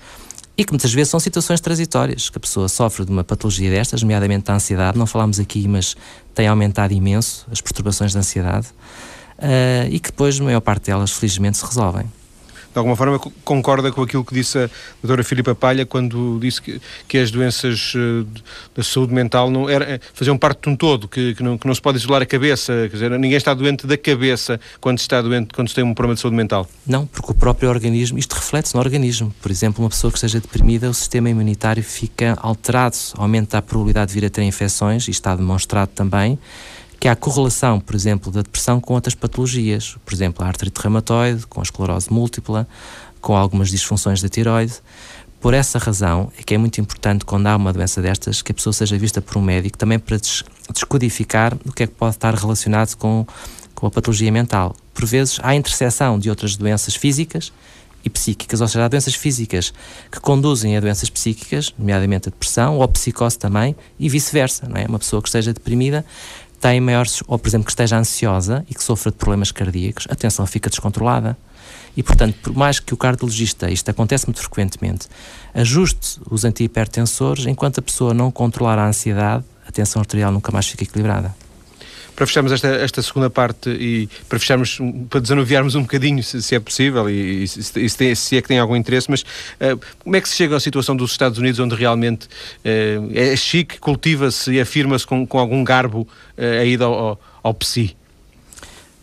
e 0.58 0.66
que 0.66 0.72
muitas 0.72 0.92
vezes 0.92 1.12
são 1.12 1.20
situações 1.20 1.62
transitórias, 1.62 2.32
que 2.32 2.38
a 2.40 2.42
pessoa 2.42 2.68
sofre 2.68 3.06
de 3.06 3.12
uma 3.12 3.24
patologia 3.24 3.70
destas, 3.70 4.02
nomeadamente 4.02 4.46
da 4.46 4.56
ansiedade, 4.56 4.98
não 4.98 5.06
falámos 5.06 5.40
aqui, 5.40 5.68
mas 5.68 5.96
tem 6.34 6.48
aumentado 6.48 6.96
imenso 6.96 7.46
as 7.52 7.62
perturbações 7.62 8.12
da 8.12 8.22
ansiedade, 8.22 8.70
uh, 9.38 9.88
e 9.88 10.00
que 10.00 10.10
depois, 10.10 10.42
a 10.42 10.44
maior 10.44 10.62
parte 10.62 10.86
delas, 10.86 11.12
felizmente, 11.12 11.60
se 11.60 11.66
resolvem 11.66 12.06
de 12.72 12.78
alguma 12.78 12.96
forma 12.96 13.20
concorda 13.44 13.92
com 13.92 14.02
aquilo 14.02 14.24
que 14.24 14.34
disse 14.34 14.58
a 14.58 14.70
doutora 15.02 15.24
Filipa 15.24 15.54
Palha 15.54 15.86
quando 15.86 16.40
disse 16.40 16.62
que, 16.62 16.82
que 17.08 17.18
as 17.18 17.32
doenças 17.32 17.94
uh, 17.96 18.26
da 18.76 18.84
saúde 18.84 19.14
mental 19.14 19.50
não 19.50 19.70
era, 19.70 19.86
eh, 19.86 20.00
faziam 20.14 20.38
parte 20.38 20.64
de 20.64 20.70
um 20.70 20.76
todo, 20.76 21.08
que, 21.08 21.36
que, 21.36 21.44
não, 21.44 21.58
que 21.58 21.68
não 21.68 21.76
se 21.76 21.82
pode 21.82 21.98
isolar 21.98 22.22
a 22.22 22.26
cabeça, 22.26 22.74
quer 22.90 22.94
dizer, 22.94 23.12
ninguém 23.12 23.38
está 23.38 23.54
doente 23.54 23.86
da 23.86 23.98
cabeça 23.98 24.60
quando 24.80 25.00
está 25.00 25.22
doente, 25.22 25.54
quando 25.54 25.74
tem 25.74 25.84
um 25.84 25.94
problema 25.94 26.16
de 26.16 26.22
saúde 26.22 26.38
mental. 26.38 26.68
Não, 26.86 27.06
porque 27.06 27.32
o 27.32 27.36
próprio 27.36 27.70
organismo, 27.70 28.18
isto 28.18 28.34
reflete-se 28.34 28.76
no 28.76 28.80
organismo. 28.80 29.34
Por 29.42 29.52
exemplo, 29.52 29.84
uma 29.84 29.90
pessoa 29.90 30.12
que 30.12 30.18
esteja 30.18 30.40
deprimida, 30.40 30.90
o 30.90 30.94
sistema 30.94 31.30
imunitário 31.30 31.84
fica 31.84 32.38
alterado, 32.42 32.96
aumenta 33.18 33.58
a 33.58 33.62
probabilidade 33.62 34.14
de 34.14 34.20
vir 34.20 34.26
a 34.28 34.30
ter 34.30 34.44
infecções, 34.44 35.08
e 35.08 35.12
está 35.12 35.36
demonstrado 35.36 35.92
também, 35.94 36.40
que 37.02 37.08
há 37.08 37.16
correlação, 37.16 37.80
por 37.80 37.96
exemplo, 37.96 38.32
da 38.32 38.44
depressão 38.44 38.80
com 38.80 38.94
outras 38.94 39.16
patologias, 39.16 39.98
por 40.06 40.14
exemplo, 40.14 40.46
a 40.46 40.48
artrite 40.48 40.80
reumatoide, 40.80 41.48
com 41.48 41.60
a 41.60 41.64
esclerose 41.64 42.14
múltipla, 42.14 42.68
com 43.20 43.36
algumas 43.36 43.72
disfunções 43.72 44.22
da 44.22 44.30
tiroide. 44.30 44.76
Por 45.40 45.56
essa 45.56 45.80
razão 45.80 46.32
é 46.38 46.44
que 46.44 46.54
é 46.54 46.60
muito 46.60 46.80
importante, 46.80 47.26
quando 47.26 47.48
há 47.48 47.56
uma 47.56 47.74
doença 47.74 48.04
destas, 48.04 48.44
que 48.44 48.52
a 48.52 48.56
pessoa 48.56 48.72
seja 48.72 49.00
vista 49.00 49.20
por 49.20 49.36
um 49.40 49.42
médico, 49.42 49.80
também 49.80 49.98
para 49.98 50.16
descodificar 50.72 51.58
o 51.66 51.72
que 51.72 51.82
é 51.82 51.88
que 51.88 51.94
pode 51.94 52.18
estar 52.18 52.36
relacionado 52.36 52.96
com, 52.98 53.26
com 53.74 53.88
a 53.88 53.90
patologia 53.90 54.32
mental. 54.32 54.76
Por 54.94 55.08
vezes 55.08 55.40
há 55.42 55.56
interseção 55.56 56.20
de 56.20 56.30
outras 56.30 56.56
doenças 56.56 56.94
físicas 56.94 57.52
e 58.06 58.12
psíquicas, 58.12 58.62
ou 58.62 58.68
seja, 58.68 58.86
há 58.86 58.88
doenças 58.88 59.16
físicas 59.16 59.74
que 60.12 60.20
conduzem 60.20 60.78
a 60.78 60.80
doenças 60.80 61.10
psíquicas, 61.10 61.74
nomeadamente 61.80 62.30
a 62.30 62.32
depressão 62.32 62.78
ou 62.78 62.84
a 62.84 62.88
psicose 62.88 63.40
também, 63.40 63.76
e 64.00 64.08
vice-versa, 64.08 64.70
é? 64.76 64.86
Uma 64.86 65.00
pessoa 65.00 65.20
que 65.20 65.30
esteja 65.30 65.52
deprimida 65.52 66.06
tem 66.62 66.80
maiores, 66.80 67.24
ou 67.28 67.40
por 67.40 67.50
exemplo, 67.50 67.66
que 67.66 67.72
esteja 67.72 67.98
ansiosa 67.98 68.64
e 68.70 68.76
que 68.76 68.84
sofra 68.84 69.12
de 69.12 69.18
problemas 69.18 69.52
cardíacos, 69.52 70.06
a 70.10 70.16
tensão 70.16 70.46
fica 70.46 70.70
descontrolada. 70.70 71.36
E, 71.98 72.02
portanto, 72.02 72.36
por 72.42 72.56
mais 72.56 72.80
que 72.80 72.94
o 72.94 72.98
cardiologista, 72.98 73.70
isto 73.70 73.90
acontece 73.90 74.26
muito 74.28 74.40
frequentemente, 74.40 75.08
ajuste 75.54 76.22
os 76.30 76.46
antihipertensores, 76.46 77.46
enquanto 77.48 77.80
a 77.80 77.82
pessoa 77.82 78.14
não 78.14 78.32
controlar 78.32 78.80
a 78.80 78.88
ansiedade, 78.88 79.44
a 79.68 79.72
tensão 79.72 80.00
arterial 80.00 80.32
nunca 80.32 80.52
mais 80.52 80.68
fica 80.68 80.84
equilibrada 80.84 81.36
para 82.16 82.26
fecharmos 82.28 82.52
esta, 82.52 82.68
esta 82.68 83.02
segunda 83.02 83.30
parte 83.30 83.70
e 83.70 84.10
para 84.28 84.40
fecharmos, 84.40 84.80
para 85.10 85.20
desanuviarmos 85.20 85.76
um 85.76 85.82
bocadinho, 85.82 86.24
se, 86.24 86.42
se 86.42 86.56
é 86.56 86.60
possível 86.60 87.10
e, 87.10 87.44
e 87.44 87.48
se, 87.48 87.64
se, 87.64 87.98
tem, 87.98 88.14
se, 88.14 88.38
é 88.38 88.42
que 88.42 88.48
tem 88.48 88.60
algum 88.60 88.76
interesse, 88.76 89.10
mas 89.10 89.22
uh, 89.22 89.80
como 90.04 90.16
é 90.16 90.22
que 90.22 90.30
se 90.30 90.36
chega 90.36 90.56
à 90.56 90.60
situação 90.60 90.96
dos 90.96 91.12
Estados 91.12 91.38
Unidos 91.38 91.60
onde 91.60 91.76
realmente 91.76 92.26
uh, 92.26 93.12
é 93.14 93.36
chique, 93.36 93.80
cultiva-se 93.80 94.52
e 94.52 94.60
afirma-se 94.60 95.06
com, 95.06 95.26
com 95.26 95.40
algum 95.40 95.64
garbo 95.64 96.02
uh, 96.02 96.62
a 96.62 96.66
ida 96.66 96.86
ao, 96.86 96.94
ao, 96.94 97.22
ao 97.44 97.54
PSI? 97.54 97.96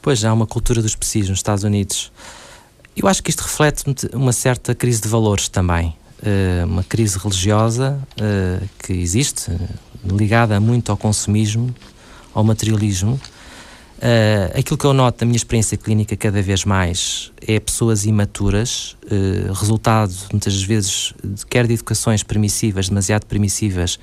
Pois, 0.01 0.25
há 0.25 0.33
uma 0.33 0.47
cultura 0.47 0.81
dos 0.81 0.95
PSIs 0.95 1.29
nos 1.29 1.39
Estados 1.39 1.65
Unidos. 1.65 2.11
Eu 2.97 3.07
acho 3.07 3.23
que 3.23 3.31
isto 3.31 3.43
reflete 3.43 3.85
uma 4.13 4.33
certa 4.33 4.75
crise 4.75 5.01
de 5.01 5.09
valores 5.09 5.49
também. 5.49 5.95
Uh, 6.21 6.67
uma 6.67 6.83
crise 6.83 7.17
religiosa 7.17 7.97
uh, 8.15 8.69
que 8.79 8.93
existe, 8.93 9.53
ligada 10.05 10.59
muito 10.59 10.91
ao 10.91 10.97
consumismo, 10.97 11.73
ao 12.39 12.45
materialismo 12.45 13.19
Uh, 13.99 14.57
aquilo 14.57 14.79
que 14.79 14.85
eu 14.85 14.93
noto 14.93 15.19
da 15.19 15.27
minha 15.27 15.37
experiência 15.37 15.77
clínica 15.77 16.17
cada 16.17 16.41
vez 16.41 16.65
mais 16.65 17.33
é 17.45 17.59
pessoas 17.59 18.07
imaturas, 18.07 18.97
uh, 19.11 19.53
resultado 19.53 20.15
muitas 20.31 20.63
vezes 20.63 21.13
de, 21.25 21.45
quer 21.45 21.67
de 21.67 21.75
educações 21.75 22.23
permissivas, 22.23 22.89
demasiado 22.89 23.27
permissivas, 23.27 23.99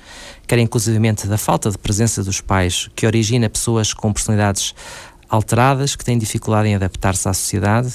quer 0.46 0.58
inclusivamente 0.58 1.26
da 1.26 1.38
falta 1.38 1.70
de 1.70 1.78
presença 1.78 2.22
dos 2.22 2.42
pais, 2.42 2.90
que 2.94 3.06
origina 3.06 3.48
pessoas 3.48 3.94
com 3.94 4.12
personalidades 4.12 4.74
alteradas, 5.30 5.96
que 5.96 6.04
têm 6.04 6.18
dificuldade 6.18 6.68
em 6.68 6.74
adaptar-se 6.74 7.26
à 7.26 7.32
sociedade. 7.32 7.94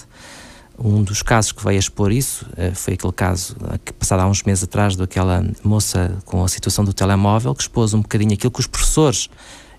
Um 0.80 1.04
dos 1.04 1.22
casos 1.22 1.52
que 1.52 1.64
veio 1.64 1.78
expor 1.78 2.12
isso 2.12 2.48
uh, 2.54 2.74
foi 2.74 2.96
aquele 2.96 3.14
caso 3.14 3.56
que 3.86 3.94
passado 3.94 4.22
há 4.22 4.28
uns 4.28 4.42
meses 4.42 4.64
atrás 4.64 4.96
daquela 4.96 5.46
moça 5.64 6.18
com 6.26 6.44
a 6.44 6.48
situação 6.48 6.84
do 6.84 6.94
telemóvel, 6.94 7.54
que 7.54 7.62
expôs 7.62 7.94
um 7.94 8.02
bocadinho 8.02 8.34
aquilo 8.34 8.50
que 8.50 8.60
os 8.60 8.66
professores 8.66 9.30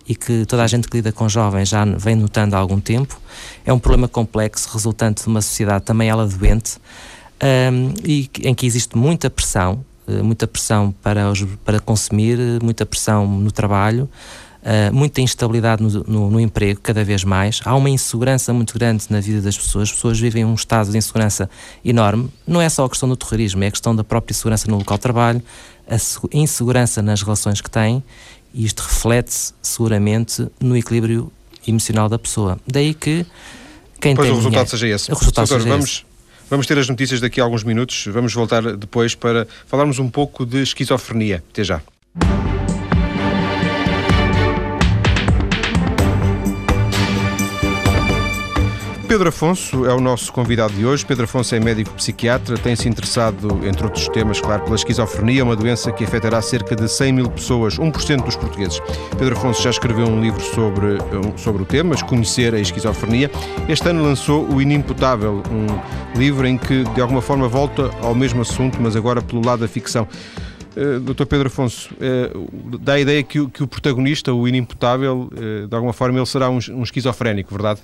e 0.09 0.15
que 0.15 0.45
toda 0.47 0.63
a 0.63 0.67
gente 0.67 0.89
que 0.89 0.97
lida 0.97 1.13
com 1.13 1.29
jovens 1.29 1.69
já 1.69 1.85
vem 1.85 2.17
notando 2.17 2.57
há 2.57 2.59
algum 2.59 2.81
tempo. 2.81 3.21
É 3.65 3.73
um 3.73 3.79
problema 3.79 4.09
complexo, 4.09 4.69
resultante 4.73 5.23
de 5.23 5.29
uma 5.29 5.41
sociedade 5.41 5.85
também 5.85 6.09
ela 6.09 6.27
doente, 6.27 6.79
um, 7.43 7.95
e 8.05 8.31
em 8.43 8.55
que 8.55 8.67
existe 8.67 8.97
muita 8.97 9.29
pressão, 9.29 9.85
eh, 10.07 10.23
muita 10.23 10.47
pressão 10.47 10.95
para, 11.03 11.31
os, 11.31 11.45
para 11.65 11.81
consumir, 11.81 12.39
muita 12.63 12.87
pressão 12.87 13.27
no 13.27 13.51
trabalho, 13.51 14.09
Uh, 14.63 14.95
muita 14.95 15.21
instabilidade 15.21 15.83
no, 15.83 15.91
no, 16.07 16.31
no, 16.31 16.39
emprego, 16.41 16.79
cada 16.81 17.03
vez 17.03 17.25
mais. 17.25 17.61
Há 17.65 17.75
uma 17.75 17.91
insegurança 17.91 18.53
muito 18.53 18.79
grande 18.79 19.07
na 19.11 19.19
vida 19.19 19.41
das 19.41 19.59
pessoas. 19.59 19.89
As 19.89 19.93
pessoas 19.93 20.21
vivem 20.21 20.45
um 20.45 20.55
estado 20.55 20.93
de 20.93 20.97
insegurança 20.97 21.51
enorme. 21.85 22.31
Não 22.47 22.61
é 22.61 22.69
só 22.69 22.85
a 22.85 22.89
questão 22.89 23.09
do 23.09 23.17
terrorismo, 23.17 23.65
é 23.65 23.67
a 23.67 23.71
questão 23.73 23.93
da 23.93 24.05
própria 24.05 24.33
segurança 24.33 24.71
no 24.71 24.79
local 24.79 24.97
de 24.99 25.03
trabalho, 25.03 25.43
a 25.89 25.97
insegurança 26.33 27.03
nas 27.03 27.23
relações 27.23 27.61
que 27.61 27.69
têm 27.69 28.05
e 28.55 28.65
isto 28.65 28.81
reflete-se 28.83 29.55
seguramente 29.63 30.47
no 30.61 30.77
equilíbrio 30.77 31.33
emocional 31.67 32.09
da 32.09 32.19
pessoa. 32.19 32.59
Daí 32.67 32.95
que 32.95 33.25
quem 34.01 34.15
pois 34.17 34.27
tem 34.27 34.33
o 34.33 34.37
resultado 34.37 34.69
seja 34.69 34.89
esse. 34.89 35.13
O 35.13 35.15
resultado 35.15 35.47
Doutor, 35.47 35.63
seja 35.63 35.73
vamos, 35.73 35.91
esse. 35.91 36.05
vamos 36.51 36.67
ter 36.67 36.79
as 36.79 36.89
notícias 36.89 37.21
daqui 37.21 37.41
a 37.41 37.45
alguns 37.45 37.65
minutos. 37.65 38.05
Vamos 38.09 38.35
voltar 38.35 38.77
depois 38.77 39.15
para 39.15 39.47
falarmos 39.67 39.99
um 39.99 40.11
pouco 40.11 40.45
de 40.45 40.63
esquizofrenia. 40.63 41.43
Até 41.51 41.65
já. 41.65 41.81
Pedro 49.13 49.29
Afonso 49.29 49.85
é 49.85 49.93
o 49.93 50.01
nosso 50.01 50.33
convidado 50.33 50.73
de 50.73 50.87
hoje. 50.87 51.05
Pedro 51.05 51.25
Afonso 51.25 51.55
é 51.55 51.61
médico 51.61 51.93
psiquiatra, 51.93 52.57
tem-se 52.57 52.89
interessado, 52.89 53.61
entre 53.69 53.85
outros 53.85 54.09
temas, 54.09 54.41
claro, 54.41 54.65
pela 54.65 54.75
esquizofrenia, 54.75 55.45
uma 55.45 55.55
doença 55.55 55.93
que 55.93 56.03
afetará 56.03 56.41
cerca 56.41 56.75
de 56.75 56.89
100 56.89 57.13
mil 57.13 57.29
pessoas, 57.29 57.79
1% 57.79 58.25
dos 58.25 58.37
portugueses. 58.37 58.81
Pedro 59.19 59.37
Afonso 59.37 59.63
já 59.63 59.69
escreveu 59.69 60.07
um 60.07 60.19
livro 60.19 60.41
sobre, 60.41 60.97
sobre 61.37 61.63
o 61.63 61.67
tema, 61.67 61.95
Conhecer 62.07 62.55
a 62.55 62.59
Esquizofrenia. 62.59 63.31
Este 63.69 63.87
ano 63.87 64.03
lançou 64.03 64.49
O 64.49 64.63
Inimputável, 64.63 65.43
um 65.51 66.19
livro 66.19 66.47
em 66.47 66.57
que, 66.57 66.83
de 66.83 67.01
alguma 67.03 67.21
forma, 67.21 67.47
volta 67.47 67.91
ao 68.01 68.15
mesmo 68.15 68.41
assunto, 68.41 68.79
mas 68.81 68.97
agora 68.97 69.21
pelo 69.21 69.45
lado 69.45 69.61
da 69.61 69.69
ficção. 69.69 70.09
Uh, 70.75 71.01
Dr. 71.01 71.27
Pedro 71.27 71.49
Afonso, 71.49 71.91
uh, 71.97 72.79
dá 72.79 72.95
a 72.95 73.01
ideia 73.01 73.23
que, 73.23 73.39
o 73.39 73.67
protagonista, 73.69 74.33
o 74.33 74.49
inimputável, 74.49 75.29
uh, 75.35 75.69
de 75.69 75.75
alguma 75.77 75.93
forma 75.93 76.19
ele 76.19 76.25
será 76.25 76.49
um, 76.49 76.59
um 76.71 76.83
esquizofrénico, 76.83 77.53
verdade? 77.53 77.79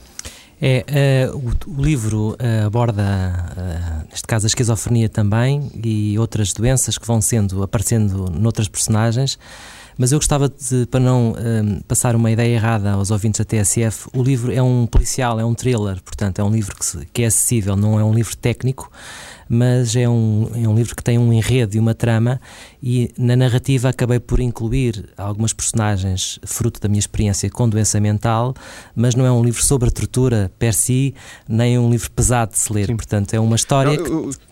É, 0.60 1.30
uh, 1.32 1.36
o, 1.36 1.70
o, 1.70 1.82
livro 1.82 2.30
uh, 2.30 2.66
aborda, 2.66 3.02
uh, 3.02 4.08
neste 4.10 4.26
caso, 4.26 4.46
a 4.46 4.48
esquizofrenia 4.48 5.08
também 5.08 5.70
e 5.84 6.18
outras 6.18 6.52
doenças 6.52 6.98
que 6.98 7.06
vão 7.06 7.20
sendo, 7.20 7.62
aparecendo 7.62 8.28
noutras 8.28 8.66
personagens, 8.66 9.38
mas 9.96 10.10
eu 10.10 10.18
gostava 10.18 10.48
de, 10.48 10.86
para 10.86 11.00
não 11.00 11.34
passar 11.88 12.14
uma 12.14 12.30
ideia 12.30 12.54
errada 12.54 12.92
aos 12.92 13.10
ouvintes 13.10 13.40
da 13.40 13.44
TSF, 13.44 14.08
o 14.14 14.22
livro 14.22 14.52
é 14.52 14.62
um 14.62 14.86
policial, 14.86 15.40
é 15.40 15.44
um 15.44 15.54
thriller, 15.54 16.00
portanto, 16.02 16.38
é 16.38 16.44
um 16.44 16.50
livro 16.50 16.76
que, 16.76 16.84
se, 16.84 17.04
que 17.12 17.22
é 17.22 17.26
acessível, 17.26 17.74
não 17.74 17.98
é 17.98 18.04
um 18.04 18.14
livro 18.14 18.36
técnico, 18.36 18.90
mas 19.48 19.96
é 19.96 20.08
um, 20.08 20.50
é 20.54 20.68
um 20.68 20.74
livro 20.74 20.94
que 20.94 21.02
tem 21.02 21.18
um 21.18 21.32
enredo 21.32 21.76
e 21.76 21.78
uma 21.78 21.94
trama, 21.94 22.40
e 22.82 23.10
na 23.18 23.36
narrativa 23.36 23.88
acabei 23.88 24.20
por 24.20 24.40
incluir 24.40 25.08
algumas 25.16 25.52
personagens 25.52 26.38
fruto 26.44 26.80
da 26.80 26.88
minha 26.88 26.98
experiência 26.98 27.48
com 27.50 27.68
doença 27.68 28.00
mental, 28.00 28.54
mas 28.94 29.14
não 29.14 29.24
é 29.24 29.32
um 29.32 29.42
livro 29.42 29.64
sobre 29.64 29.88
a 29.88 29.92
tortura 29.92 30.50
per 30.58 30.74
si, 30.74 31.14
nem 31.48 31.78
um 31.78 31.90
livro 31.90 32.10
pesado 32.10 32.52
de 32.52 32.58
se 32.58 32.72
ler. 32.72 32.86
Sim. 32.86 32.96
Portanto, 32.96 33.34
é 33.34 33.40
uma 33.40 33.56
história. 33.56 33.96
Não, 33.96 34.06
eu, 34.06 34.30
que 34.30 34.47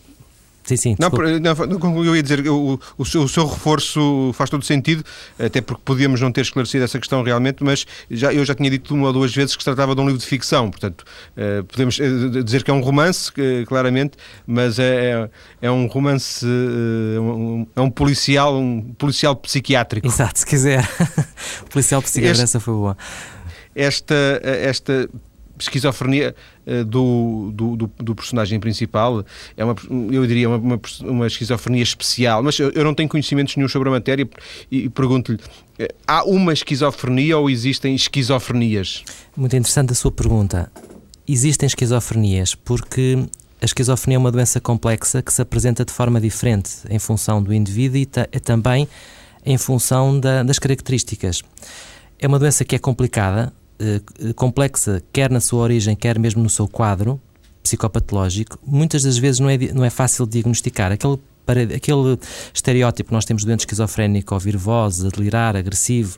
Sim, 0.67 0.77
sim. 0.77 0.97
Não, 0.99 1.09
não, 1.09 2.05
eu 2.05 2.17
ia 2.17 2.23
dizer, 2.23 2.47
o, 2.49 2.81
o, 2.99 3.05
seu, 3.05 3.23
o, 3.23 3.29
seu, 3.29 3.47
reforço 3.47 4.33
faz 4.35 4.51
todo 4.51 4.65
sentido, 4.65 5.05
até 5.39 5.61
porque 5.61 5.81
podíamos 5.85 6.21
não 6.21 6.33
ter 6.33 6.41
esclarecido 6.41 6.83
essa 6.83 6.99
questão 6.99 7.23
realmente, 7.23 7.63
mas 7.63 7.87
já, 8.11 8.33
eu 8.33 8.45
já 8.45 8.53
tinha 8.53 8.69
dito 8.69 8.93
uma 8.93 9.07
ou 9.07 9.13
duas 9.13 9.33
vezes 9.33 9.55
que 9.55 9.63
se 9.63 9.65
tratava 9.65 9.95
de 9.95 10.01
um 10.01 10.07
livro 10.07 10.19
de 10.19 10.27
ficção, 10.27 10.69
portanto, 10.69 11.05
uh, 11.37 11.63
podemos 11.65 12.01
uh, 12.01 12.43
dizer 12.43 12.65
que 12.65 12.71
é 12.73 12.75
um 12.75 12.81
romance, 12.81 13.31
claramente, 13.69 14.17
mas 14.45 14.81
é, 14.81 15.29
é, 15.63 15.67
é 15.69 15.71
um 15.71 15.87
romance, 15.87 16.45
um, 16.45 17.65
é 17.77 17.81
um 17.81 17.91
policial, 17.91 18.59
um 18.59 18.83
policial 18.99 19.37
psiquiátrico. 19.37 20.05
Exato, 20.05 20.41
se 20.41 20.47
quiser. 20.47 20.85
policial 21.71 22.03
psiquiátrico, 22.03 22.43
essa 22.43 22.59
foi 22.59 22.75
boa. 22.75 22.99
Esta, 23.73 24.41
esta 24.43 25.09
esquizofrenia 25.59 26.35
uh, 26.67 26.85
do, 26.85 27.51
do, 27.53 27.77
do, 27.77 27.91
do, 27.99 28.15
personagem 28.15 28.59
principal 28.61 29.25
é 29.57 29.65
uma, 29.65 29.75
eu 30.11 30.27
diria, 30.27 30.49
uma, 30.49 30.57
uma, 30.57 30.81
uma 31.03 31.27
esquizofrenia 31.27 31.83
especial, 31.83 32.43
mas 32.43 32.59
eu, 32.59 32.71
eu, 32.71 32.85
não 32.85 32.95
tenho 32.95 33.09
conhecimentos 33.09 33.57
nenhum 33.57 33.69
sobre 33.69 33.89
a 33.89 33.93
matéria 33.93 34.29
e, 34.71 34.85
e 34.85 34.89
pergunto-lhe, 34.89 35.39
uh, 35.39 35.95
há 36.07 36.25
uma 36.25 36.53
esquizofrenia 36.53 37.39
ou 37.39 37.51
existem 37.51 37.95
esquizofrenias? 37.95 39.05
Muito 39.37 39.57
interessante 39.57 39.93
a 39.93 39.95
sua 39.95 40.13
pergunta. 40.13 40.71
Existem 41.29 41.67
esquizofrenias 41.67 42.55
porque 42.55 43.27
a 43.61 43.65
esquizofrenia 43.65 44.17
é 44.17 44.19
uma 44.19 44.31
doença 44.31 44.61
complexa 44.61 45.23
que 45.23 45.33
se 45.33 45.41
apresenta 45.41 45.85
de 45.85 45.93
forma 45.93 46.21
diferente 46.21 46.71
em 46.91 46.99
função 46.99 47.43
do 47.43 47.53
indivíduo 47.53 47.99
e 47.99 48.07
também 48.41 48.87
em 49.45 49.57
função 49.57 50.19
da, 50.19 50.43
das 50.43 50.59
características. 50.59 51.43
É 52.19 52.27
uma 52.27 52.39
doença 52.39 52.65
que 52.65 52.75
é 52.75 52.79
complicada, 52.79 53.53
eh, 53.53 53.66
complexa, 54.35 55.03
quer 55.13 55.31
na 55.31 55.41
sua 55.41 55.63
origem, 55.63 55.95
quer 55.95 56.19
mesmo 56.19 56.43
no 56.43 56.49
seu 56.49 56.67
quadro 56.67 57.21
psicopatológico, 57.67 58.59
muitas 58.65 59.03
das 59.03 59.19
vezes 59.19 59.41
não 59.41 59.51
é, 59.51 59.59
não 59.75 59.85
é 59.85 59.91
fácil 59.91 60.25
diagnosticar. 60.25 60.93
Aquele, 60.93 61.19
aquele 61.75 62.19
estereótipo 62.55 63.09
que 63.09 63.15
nós 63.15 63.25
temos 63.25 63.45
doente 63.45 63.61
esquizofrénico, 63.61 64.35
ouvir 64.35 64.57
vozes, 64.57 65.05
a 65.05 65.09
delirar, 65.09 65.57
agressivo, 65.57 66.17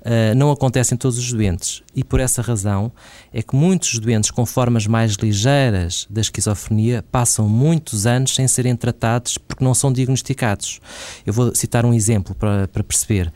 uh, 0.00 0.34
não 0.36 0.50
acontece 0.50 0.92
em 0.92 0.96
todos 0.98 1.18
os 1.18 1.32
doentes. 1.32 1.82
E 1.94 2.04
por 2.04 2.20
essa 2.20 2.42
razão 2.42 2.92
é 3.32 3.42
que 3.42 3.56
muitos 3.56 3.98
doentes 3.98 4.30
com 4.30 4.44
formas 4.44 4.86
mais 4.86 5.14
ligeiras 5.14 6.06
da 6.10 6.20
esquizofrenia 6.20 7.02
passam 7.10 7.48
muitos 7.48 8.06
anos 8.06 8.34
sem 8.34 8.46
serem 8.46 8.76
tratados 8.76 9.38
porque 9.38 9.64
não 9.64 9.72
são 9.72 9.90
diagnosticados. 9.90 10.80
Eu 11.24 11.32
vou 11.32 11.54
citar 11.54 11.86
um 11.86 11.94
exemplo 11.94 12.34
para, 12.34 12.68
para 12.68 12.84
perceber. 12.84 13.32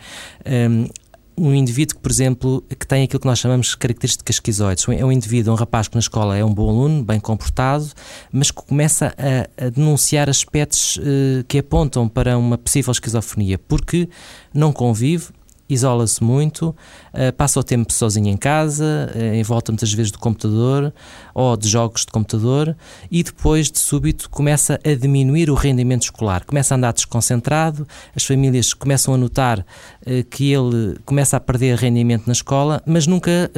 Um, 0.47 0.87
um 1.37 1.55
indivíduo 1.55 1.97
que, 1.97 2.03
por 2.03 2.11
exemplo, 2.11 2.65
que 2.79 2.87
tem 2.87 3.05
aquilo 3.05 3.21
que 3.21 3.27
nós 3.27 3.39
chamamos 3.39 3.69
de 3.69 3.77
características 3.77 4.37
esquizoides. 4.37 4.87
É 4.89 5.05
um 5.05 5.13
indivíduo, 5.13 5.53
um 5.53 5.57
rapaz 5.57 5.89
que 5.89 5.95
na 5.95 6.01
escola 6.01 6.37
é 6.37 6.45
um 6.45 6.53
bom 6.53 6.69
aluno, 6.69 7.03
bem 7.03 7.19
comportado, 7.19 7.89
mas 8.33 8.51
que 8.51 8.63
começa 8.63 9.15
a, 9.19 9.67
a 9.67 9.71
denunciar 9.71 10.29
aspectos 10.29 10.97
uh, 10.97 11.45
que 11.49 11.59
apontam 11.59 12.09
para 12.09 12.39
uma 12.39 12.57
possível 12.57 12.93
esquizofrenia, 12.93 13.59
porque 13.59 14.09
não 14.53 14.73
convive, 14.73 15.27
isola-se 15.69 16.23
muito, 16.23 16.69
uh, 16.69 17.33
passa 17.37 17.61
o 17.61 17.63
tempo 17.63 17.93
sozinho 17.93 18.29
em 18.29 18.37
casa, 18.37 19.11
em 19.35 19.43
volta 19.43 19.73
muitas 19.73 19.93
vezes 19.93 20.11
do 20.11 20.19
computador 20.19 20.93
ou 21.35 21.57
de 21.57 21.69
jogos 21.69 22.03
de 22.03 22.13
computador 22.13 22.77
e 23.11 23.23
depois 23.23 23.71
de 23.71 23.79
súbito 23.79 24.29
começa 24.31 24.79
a 24.85 24.95
diminuir 24.95 25.51
o 25.51 25.55
rendimento 25.55 26.03
escolar, 26.03 26.45
começa 26.45 26.75
a 26.75 26.77
andar 26.77 26.93
desconcentrado, 26.93 27.87
as 28.15 28.25
famílias 28.25 28.75
começam 28.75 29.15
a 29.15 29.17
notar 29.17 29.61
uh, 29.61 30.25
que 30.31 30.53
ele 30.53 30.99
começa 31.05 31.37
a 31.37 31.41
perder 31.41 31.77
rendimento 31.77 32.27
na 32.27 32.33
escola, 32.33 32.83
mas 32.87 33.07
nunca 33.07 33.51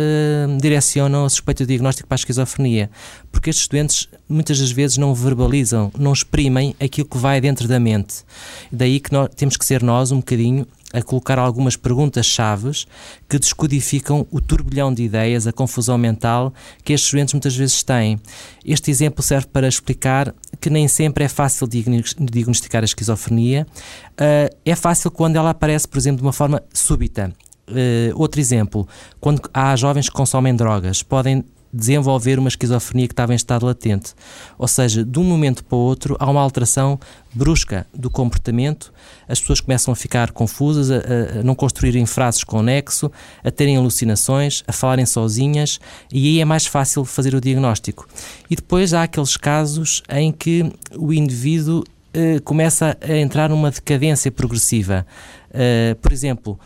direcionam 0.60 1.24
a 1.24 1.28
suspeito 1.28 1.64
do 1.64 1.66
diagnóstico 1.66 2.08
para 2.08 2.14
a 2.14 2.20
esquizofrenia, 2.20 2.90
porque 3.30 3.50
estes 3.50 3.68
doentes 3.68 4.08
muitas 4.28 4.58
das 4.58 4.70
vezes 4.70 4.96
não 4.96 5.14
verbalizam, 5.14 5.90
não 5.98 6.12
exprimem 6.12 6.74
aquilo 6.80 7.08
que 7.08 7.18
vai 7.18 7.40
dentro 7.40 7.68
da 7.68 7.78
mente. 7.78 8.24
Daí 8.70 9.00
que 9.00 9.12
nós, 9.12 9.28
temos 9.36 9.56
que 9.56 9.64
ser 9.64 9.82
nós 9.82 10.12
um 10.12 10.16
bocadinho 10.16 10.66
a 10.96 11.02
colocar 11.02 11.38
algumas 11.38 11.76
perguntas 11.76 12.24
chaves 12.24 12.87
que 13.28 13.38
descodificam 13.38 14.26
o 14.30 14.40
turbilhão 14.40 14.92
de 14.92 15.02
ideias, 15.02 15.46
a 15.46 15.52
confusão 15.52 15.98
mental 15.98 16.55
que 16.82 16.94
estes 16.94 17.12
doentes 17.12 17.34
muitas 17.34 17.55
vezes 17.55 17.82
têm. 17.82 18.18
Este 18.64 18.90
exemplo 18.90 19.22
serve 19.22 19.47
para 19.49 19.68
explicar 19.68 20.34
que 20.59 20.70
nem 20.70 20.88
sempre 20.88 21.24
é 21.24 21.28
fácil 21.28 21.68
diagnosticar 21.68 22.82
a 22.82 22.86
esquizofrenia. 22.86 23.66
Uh, 24.12 24.57
é 24.64 24.74
fácil 24.74 25.11
quando 25.11 25.36
ela 25.36 25.51
aparece, 25.51 25.86
por 25.86 25.99
exemplo, 25.99 26.18
de 26.18 26.22
uma 26.22 26.32
forma 26.32 26.62
súbita. 26.72 27.30
Uh, 27.68 28.14
outro 28.14 28.40
exemplo, 28.40 28.88
quando 29.20 29.42
há 29.53 29.76
jovens 29.76 30.09
que 30.09 30.14
consomem 30.14 30.57
drogas, 30.57 31.03
podem 31.03 31.44
desenvolver 31.77 32.39
uma 32.39 32.49
esquizofrenia 32.49 33.07
que 33.07 33.12
estava 33.12 33.33
em 33.33 33.37
estado 33.37 33.66
latente. 33.66 34.14
Ou 34.59 34.66
seja, 34.66 35.05
de 35.05 35.18
um 35.18 35.24
momento 35.24 35.62
para 35.64 35.77
o 35.77 35.81
outro 35.81 36.16
há 36.18 36.31
uma 36.31 36.41
alteração 36.41 36.99
brusca 37.35 37.87
do 37.95 38.09
comportamento, 38.09 38.93
as 39.29 39.41
pessoas 39.41 39.61
começam 39.61 39.93
a 39.93 39.97
ficar 39.97 40.31
confusas, 40.33 40.91
a, 40.91 41.41
a 41.41 41.43
não 41.43 41.55
construírem 41.55 42.07
frases 42.07 42.43
com 42.43 42.62
nexo, 42.62 43.11
a 43.45 43.51
terem 43.51 43.77
alucinações, 43.77 44.64
a 44.66 44.72
falarem 44.72 45.05
sozinhas 45.05 45.79
e 46.11 46.29
aí 46.29 46.41
é 46.41 46.45
mais 46.45 46.66
fácil 46.66 47.05
fazer 47.05 47.35
o 47.35 47.41
diagnóstico. 47.41 48.09
E 48.49 48.57
depois 48.57 48.95
há 48.95 49.03
aqueles 49.03 49.37
casos 49.37 50.03
em 50.09 50.33
que 50.33 50.72
o 50.97 51.12
indivíduo 51.12 51.85
eh, 52.18 52.41
começa 52.41 52.97
a 52.99 53.16
entrar 53.18 53.51
numa 53.51 53.70
decadência 53.70 54.33
progressiva. 54.33 55.07
Uh, 55.51 55.95
por 55.97 56.12
exemplo, 56.12 56.59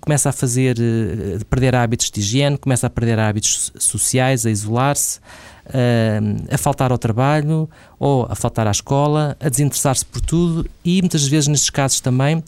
começa 0.00 0.28
a 0.28 0.32
fazer, 0.32 0.76
uh, 0.78 1.44
perder 1.46 1.74
hábitos 1.74 2.10
de 2.10 2.20
higiene, 2.20 2.58
começa 2.58 2.86
a 2.86 2.90
perder 2.90 3.18
hábitos 3.18 3.72
sociais, 3.78 4.44
a 4.44 4.50
isolar-se, 4.50 5.18
uh, 5.66 6.54
a 6.54 6.58
faltar 6.58 6.92
ao 6.92 6.98
trabalho 6.98 7.68
ou 7.98 8.26
a 8.30 8.34
faltar 8.34 8.66
à 8.66 8.70
escola, 8.70 9.36
a 9.40 9.48
desinteressar-se 9.48 10.04
por 10.04 10.20
tudo 10.20 10.68
e 10.84 11.00
muitas 11.00 11.26
vezes 11.26 11.48
nestes 11.48 11.70
casos 11.70 12.00
também 12.00 12.42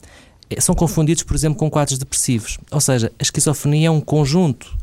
são 0.59 0.75
confundidos, 0.75 1.23
por 1.23 1.35
exemplo, 1.35 1.57
com 1.57 1.69
quadros 1.69 1.97
depressivos. 1.97 2.57
Ou 2.69 2.81
seja, 2.81 3.11
a 3.17 3.23
esquizofrenia 3.23 3.87
é 3.87 3.91
um 3.91 4.01
conjunto, 4.01 4.75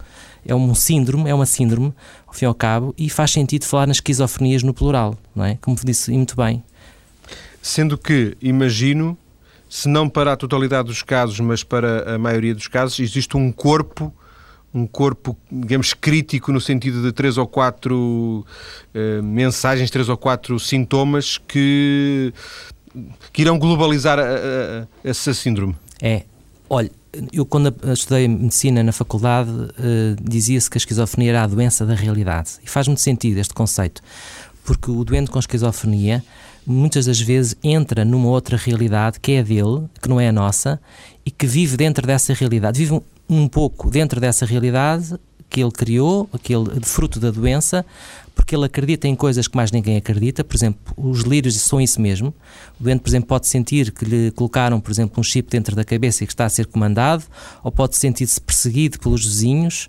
é 0.46 0.54
um 0.54 0.74
síndrome, 0.74 1.28
é 1.28 1.34
uma 1.34 1.46
síndrome, 1.46 1.92
ao 2.26 2.32
fim 2.32 2.44
e 2.44 2.48
ao 2.48 2.54
cabo, 2.54 2.94
e 2.96 3.10
faz 3.10 3.32
sentido 3.32 3.64
falar 3.64 3.86
nas 3.86 3.98
esquizofrenias 3.98 4.62
no 4.62 4.72
plural, 4.72 5.16
não 5.34 5.44
é? 5.44 5.58
Como 5.60 5.76
disse 5.84 6.10
muito 6.10 6.36
bem. 6.36 6.62
Sendo 7.60 7.98
que, 7.98 8.36
imagino, 8.40 9.16
se 9.68 9.88
não 9.88 10.08
para 10.08 10.32
a 10.32 10.36
totalidade 10.36 10.88
dos 10.88 11.02
casos, 11.02 11.38
mas 11.40 11.62
para 11.62 12.14
a 12.14 12.18
maioria 12.18 12.54
dos 12.54 12.68
casos, 12.68 12.98
existe 13.00 13.36
um 13.36 13.52
corpo, 13.52 14.12
um 14.72 14.86
corpo, 14.86 15.36
digamos, 15.50 15.94
crítico 15.94 16.52
no 16.52 16.60
sentido 16.60 17.02
de 17.02 17.12
três 17.12 17.36
ou 17.36 17.46
quatro 17.46 18.46
eh, 18.94 19.20
mensagens, 19.22 19.90
três 19.90 20.08
ou 20.08 20.16
quatro 20.16 20.58
sintomas 20.58 21.38
que, 21.38 22.32
que 23.32 23.42
irão 23.42 23.58
globalizar 23.58 24.18
essa 25.02 25.34
síndrome. 25.34 25.74
É. 26.00 26.24
Olha, 26.70 26.90
eu 27.32 27.46
quando 27.46 27.74
estudei 27.92 28.28
medicina 28.28 28.82
na 28.82 28.92
faculdade 28.92 29.50
uh, 29.50 30.16
dizia-se 30.20 30.68
que 30.68 30.76
a 30.76 30.80
esquizofrenia 30.80 31.30
era 31.30 31.42
a 31.42 31.46
doença 31.46 31.86
da 31.86 31.94
realidade. 31.94 32.50
E 32.62 32.68
faz 32.68 32.86
muito 32.86 33.00
sentido 33.00 33.38
este 33.38 33.54
conceito, 33.54 34.02
porque 34.64 34.90
o 34.90 35.04
doente 35.04 35.30
com 35.30 35.38
esquizofrenia 35.38 36.22
muitas 36.68 37.06
das 37.06 37.18
vezes 37.20 37.56
entra 37.64 38.04
numa 38.04 38.28
outra 38.28 38.56
realidade 38.56 39.18
que 39.18 39.32
é 39.32 39.40
a 39.40 39.42
dele, 39.42 39.86
que 40.00 40.08
não 40.08 40.20
é 40.20 40.28
a 40.28 40.32
nossa, 40.32 40.78
e 41.24 41.30
que 41.30 41.46
vive 41.46 41.76
dentro 41.76 42.06
dessa 42.06 42.34
realidade, 42.34 42.78
vive 42.78 42.92
um, 42.94 43.00
um 43.28 43.48
pouco 43.48 43.90
dentro 43.90 44.20
dessa 44.20 44.44
realidade 44.44 45.18
que 45.50 45.62
ele 45.62 45.72
criou, 45.72 46.28
aquele 46.32 46.80
fruto 46.82 47.18
da 47.18 47.30
doença, 47.30 47.84
porque 48.34 48.54
ele 48.54 48.66
acredita 48.66 49.08
em 49.08 49.16
coisas 49.16 49.48
que 49.48 49.56
mais 49.56 49.72
ninguém 49.72 49.96
acredita. 49.96 50.44
Por 50.44 50.54
exemplo, 50.54 50.94
os 50.96 51.22
lírios 51.22 51.58
são 51.60 51.80
isso 51.80 52.00
mesmo. 52.00 52.32
O 52.78 52.84
doente, 52.84 53.00
por 53.00 53.08
exemplo, 53.08 53.28
pode 53.28 53.46
sentir 53.48 53.90
que 53.90 54.04
lhe 54.04 54.30
colocaram, 54.32 54.78
por 54.78 54.90
exemplo, 54.90 55.18
um 55.18 55.22
chip 55.22 55.50
dentro 55.50 55.74
da 55.74 55.84
cabeça 55.84 56.22
e 56.22 56.26
que 56.26 56.32
está 56.32 56.44
a 56.44 56.48
ser 56.48 56.66
comandado, 56.66 57.24
ou 57.64 57.72
pode 57.72 57.96
sentir-se 57.96 58.40
perseguido 58.40 58.98
pelos 58.98 59.24
vizinhos 59.24 59.88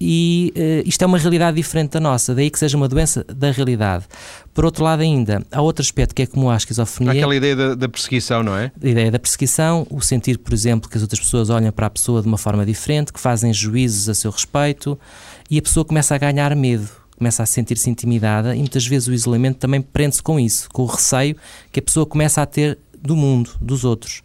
e 0.00 0.52
uh, 0.56 0.88
isto 0.88 1.02
é 1.02 1.06
uma 1.06 1.18
realidade 1.18 1.56
diferente 1.56 1.92
da 1.92 2.00
nossa, 2.00 2.34
daí 2.34 2.50
que 2.50 2.58
seja 2.58 2.76
uma 2.76 2.88
doença 2.88 3.24
da 3.24 3.50
realidade. 3.50 4.04
Por 4.52 4.64
outro 4.64 4.84
lado, 4.84 5.00
ainda, 5.00 5.42
há 5.50 5.62
outro 5.62 5.82
aspecto 5.82 6.14
que 6.14 6.22
é 6.22 6.26
comum 6.26 6.50
à 6.50 6.56
esquizofrenia. 6.56 7.12
Aquela 7.12 7.34
ideia 7.34 7.56
da, 7.56 7.74
da, 7.74 7.88
perseguição, 7.88 8.42
não 8.42 8.56
é? 8.56 8.72
A 8.82 8.88
ideia 8.88 9.10
da 9.10 9.18
perseguição, 9.18 9.86
o 9.90 10.00
sentir, 10.00 10.38
por 10.38 10.52
exemplo, 10.52 10.90
que 10.90 10.96
as 10.96 11.02
outras 11.02 11.20
pessoas 11.20 11.50
olham 11.50 11.72
para 11.72 11.86
a 11.86 11.90
pessoa 11.90 12.20
de 12.20 12.28
uma 12.28 12.38
forma 12.38 12.64
diferente, 12.66 13.12
que 13.12 13.20
fazem 13.20 13.52
juízos 13.52 14.08
a 14.08 14.14
seu 14.14 14.30
respeito 14.30 14.98
e 15.50 15.58
a 15.58 15.62
pessoa 15.62 15.84
começa 15.84 16.14
a 16.14 16.18
ganhar 16.18 16.54
medo, 16.54 16.88
começa 17.16 17.42
a 17.42 17.46
sentir-se 17.46 17.88
intimidada 17.88 18.54
e 18.54 18.58
muitas 18.58 18.86
vezes 18.86 19.08
o 19.08 19.12
isolamento 19.12 19.58
também 19.58 19.80
prende-se 19.80 20.22
com 20.22 20.38
isso, 20.38 20.68
com 20.72 20.82
o 20.82 20.86
receio 20.86 21.36
que 21.72 21.80
a 21.80 21.82
pessoa 21.82 22.04
começa 22.04 22.42
a 22.42 22.46
ter 22.46 22.78
do 23.00 23.14
mundo, 23.14 23.50
dos 23.60 23.84
outros. 23.84 24.22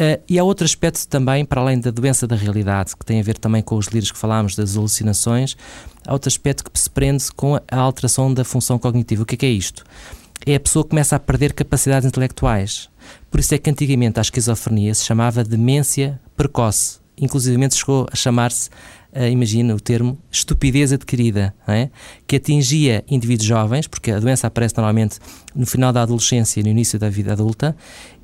Uh, 0.00 0.18
e 0.26 0.38
há 0.38 0.44
outro 0.44 0.64
aspecto 0.64 1.06
também, 1.06 1.44
para 1.44 1.60
além 1.60 1.78
da 1.78 1.90
doença 1.90 2.26
da 2.26 2.34
realidade, 2.34 2.96
que 2.96 3.04
tem 3.04 3.20
a 3.20 3.22
ver 3.22 3.36
também 3.36 3.60
com 3.62 3.76
os 3.76 3.88
líderes 3.88 4.10
que 4.10 4.16
falámos, 4.16 4.56
das 4.56 4.74
alucinações, 4.74 5.58
há 6.06 6.14
outro 6.14 6.28
aspecto 6.28 6.64
que 6.70 6.80
se 6.80 6.88
prende 6.88 7.30
com 7.36 7.56
a 7.56 7.76
alteração 7.76 8.32
da 8.32 8.42
função 8.42 8.78
cognitiva. 8.78 9.24
O 9.24 9.26
que 9.26 9.34
é, 9.34 9.38
que 9.38 9.44
é 9.44 9.50
isto? 9.50 9.84
É 10.46 10.54
a 10.54 10.60
pessoa 10.60 10.84
que 10.84 10.88
começa 10.88 11.16
a 11.16 11.18
perder 11.18 11.52
capacidades 11.52 12.08
intelectuais. 12.08 12.88
Por 13.30 13.40
isso 13.40 13.54
é 13.54 13.58
que 13.58 13.68
antigamente 13.68 14.18
a 14.18 14.22
esquizofrenia 14.22 14.94
se 14.94 15.04
chamava 15.04 15.44
demência 15.44 16.18
precoce. 16.34 16.98
Inclusive 17.18 17.70
chegou 17.70 18.08
a 18.10 18.16
chamar-se, 18.16 18.70
uh, 19.14 19.26
imagina 19.26 19.74
o 19.74 19.80
termo, 19.80 20.18
estupidez 20.32 20.94
adquirida, 20.94 21.54
é? 21.68 21.90
que 22.26 22.36
atingia 22.36 23.04
indivíduos 23.06 23.46
jovens, 23.46 23.86
porque 23.86 24.10
a 24.10 24.18
doença 24.18 24.46
aparece 24.46 24.74
normalmente 24.78 25.18
no 25.54 25.66
final 25.66 25.92
da 25.92 26.00
adolescência 26.00 26.60
e 26.60 26.62
no 26.62 26.70
início 26.70 26.98
da 26.98 27.10
vida 27.10 27.34
adulta, 27.34 27.76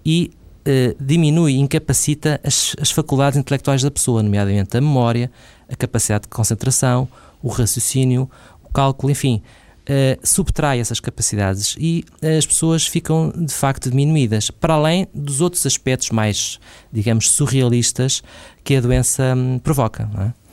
e 0.03 0.31
uh, 0.67 0.97
diminui 1.01 1.55
e 1.55 1.59
incapacita 1.59 2.41
as, 2.45 2.75
as 2.81 2.91
faculdades 2.91 3.39
intelectuais 3.39 3.83
da 3.83 3.91
pessoa, 3.91 4.23
nomeadamente 4.23 4.77
a 4.77 4.81
memória, 4.81 5.31
a 5.69 5.77
capacidade 5.77 6.23
de 6.23 6.29
concentração, 6.29 7.09
o 7.43 7.49
raciocínio, 7.49 8.29
o 8.64 8.69
cálculo, 8.71 9.11
enfim, 9.11 9.43
uh, 9.83 10.27
subtrai 10.27 10.81
essas 10.81 11.01
capacidades 11.01 11.77
e 11.79 12.05
as 12.37 12.45
pessoas 12.45 12.87
ficam 12.87 13.33
de 13.35 13.55
facto 13.55 13.91
diminuídas, 13.91 14.51
para 14.51 14.75
além 14.75 15.07
dos 15.14 15.41
outros 15.41 15.64
aspectos 15.64 16.11
mais, 16.11 16.59
digamos, 16.93 17.31
surrealistas 17.31 18.23
que 18.64 18.77
a 18.77 18.81
doença 18.81 19.35
um, 19.37 19.59
provoca. 19.59 20.11
É? 20.19 20.47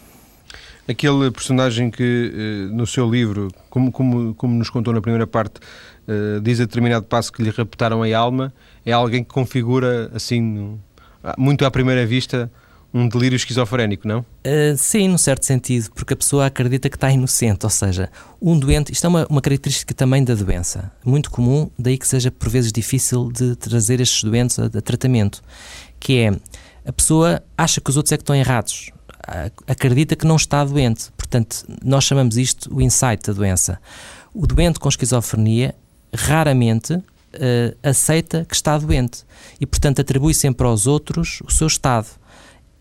Aquele 0.92 1.32
personagem 1.32 1.90
que 1.90 2.70
no 2.74 2.86
seu 2.86 3.10
livro, 3.10 3.50
como, 3.70 3.90
como, 3.90 4.34
como 4.36 4.54
nos 4.54 4.70
contou 4.70 4.94
na 4.94 5.00
primeira 5.00 5.26
parte, 5.26 5.62
diz 6.42 6.60
a 6.60 6.66
determinado 6.66 7.06
passo 7.06 7.32
que 7.32 7.42
lhe 7.42 7.50
raptaram 7.52 8.04
a 8.04 8.18
alma, 8.18 8.54
é 8.86 8.92
alguém 8.92 9.24
que 9.24 9.30
configura, 9.30 10.12
assim, 10.14 10.80
muito 11.38 11.66
à 11.66 11.72
primeira 11.72 12.06
vista, 12.06 12.52
um 12.94 13.08
delírio 13.08 13.36
esquizofrénico, 13.36 14.08
não? 14.08 14.20
Uh, 14.20 14.78
sim, 14.78 15.08
num 15.08 15.18
certo 15.18 15.46
sentido, 15.46 15.90
porque 15.96 16.14
a 16.14 16.18
pessoa 16.18 16.46
acredita 16.46 16.90
que 16.90 16.96
está 16.96 17.12
inocente, 17.12 17.66
ou 17.66 17.70
seja, 17.70 18.10
um 18.40 18.58
doente, 18.58 18.92
isto 18.92 19.06
é 19.06 19.08
uma, 19.08 19.26
uma 19.28 19.42
característica 19.42 19.94
também 19.96 20.24
da 20.24 20.36
doença, 20.36 20.92
muito 21.04 21.32
comum, 21.32 21.72
daí 21.78 21.98
que 21.98 22.08
seja 22.08 22.30
por 22.30 22.50
vezes 22.50 22.72
difícil 22.72 23.32
de 23.32 23.56
trazer 23.56 24.00
estes 24.00 24.24
doentes 24.24 24.60
a, 24.60 24.66
a 24.66 24.82
tratamento, 24.82 25.42
que 26.00 26.20
é, 26.20 26.40
a 26.86 26.94
pessoa 26.94 27.42
acha 27.58 27.82
que 27.82 27.90
os 27.90 27.98
outros 27.98 28.12
é 28.12 28.18
que 28.18 28.22
estão 28.22 28.36
errados, 28.36 28.92
acredita 29.68 30.16
que 30.16 30.28
não 30.28 30.36
está 30.36 30.64
doente, 30.64 31.12
portanto, 31.18 31.66
nós 31.84 32.04
chamamos 32.04 32.38
isto 32.38 32.74
o 32.74 32.82
insight 32.82 33.26
da 33.26 33.34
doença. 33.34 33.80
O 34.34 34.46
doente 34.46 34.80
com 34.80 34.90
esquizofrenia 34.90 35.74
raramente 36.14 37.02
aceita 37.82 38.46
que 38.46 38.56
está 38.56 38.78
doente 38.78 39.24
e, 39.60 39.66
portanto, 39.66 40.02
atribui 40.02 40.34
sempre 40.34 40.66
aos 40.66 40.88
outros 40.88 41.42
o 41.46 41.52
seu 41.52 41.68
estado. 41.68 42.08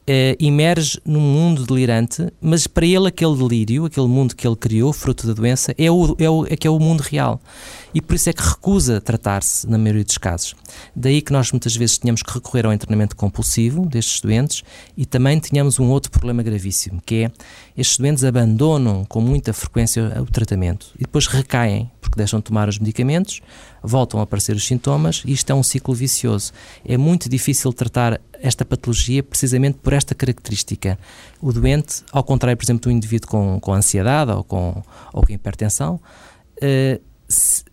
Uh, 0.02 0.34
emerge 0.40 1.00
num 1.04 1.20
mundo 1.20 1.64
delirante, 1.64 2.26
mas 2.40 2.66
para 2.66 2.84
ele 2.84 3.06
aquele 3.06 3.36
delírio, 3.36 3.84
aquele 3.84 4.08
mundo 4.08 4.34
que 4.34 4.44
ele 4.44 4.56
criou, 4.56 4.92
fruto 4.92 5.28
da 5.28 5.32
doença, 5.32 5.72
é, 5.78 5.88
o, 5.92 6.16
é, 6.18 6.28
o, 6.28 6.44
é 6.44 6.56
que 6.56 6.66
é 6.66 6.70
o 6.70 6.78
mundo 6.80 7.02
real. 7.02 7.40
E 7.94 8.00
por 8.00 8.16
isso 8.16 8.28
é 8.28 8.32
que 8.32 8.42
recusa 8.42 9.00
tratar-se 9.00 9.68
na 9.68 9.78
maioria 9.78 10.02
dos 10.02 10.18
casos. 10.18 10.56
Daí 10.96 11.22
que 11.22 11.32
nós 11.32 11.52
muitas 11.52 11.76
vezes 11.76 11.98
tínhamos 11.98 12.22
que 12.22 12.32
recorrer 12.32 12.66
ao 12.66 12.72
internamento 12.72 13.14
compulsivo 13.14 13.86
destes 13.86 14.20
doentes 14.20 14.64
e 14.96 15.06
também 15.06 15.38
tínhamos 15.38 15.78
um 15.78 15.88
outro 15.90 16.10
problema 16.10 16.42
gravíssimo, 16.42 17.00
que 17.04 17.24
é 17.24 17.32
estes 17.76 17.98
doentes 17.98 18.24
abandonam 18.24 19.04
com 19.04 19.20
muita 19.20 19.52
frequência 19.52 20.20
o 20.20 20.26
tratamento 20.26 20.88
e 20.96 21.00
depois 21.00 21.26
recaem, 21.26 21.90
porque 22.00 22.16
deixam 22.16 22.40
de 22.40 22.44
tomar 22.44 22.68
os 22.68 22.78
medicamentos, 22.78 23.40
voltam 23.82 24.20
a 24.20 24.24
aparecer 24.24 24.56
os 24.56 24.66
sintomas 24.66 25.22
e 25.24 25.32
isto 25.32 25.50
é 25.50 25.54
um 25.54 25.62
ciclo 25.62 25.94
vicioso. 25.94 26.52
É 26.84 26.96
muito 26.96 27.28
difícil 27.28 27.72
tratar 27.72 28.20
esta 28.42 28.64
patologia 28.64 29.22
precisamente 29.22 29.78
por 29.78 29.92
esta 29.92 30.14
característica. 30.14 30.98
O 31.40 31.52
doente, 31.52 32.02
ao 32.10 32.24
contrário, 32.24 32.56
por 32.56 32.64
exemplo, 32.64 32.82
do 32.82 32.90
indivíduo 32.90 33.28
com, 33.28 33.60
com 33.60 33.72
ansiedade 33.72 34.32
ou 34.32 34.42
com, 34.42 34.82
ou 35.12 35.22
com 35.24 35.32
hipertensão, 35.32 36.00
uh, 36.58 37.02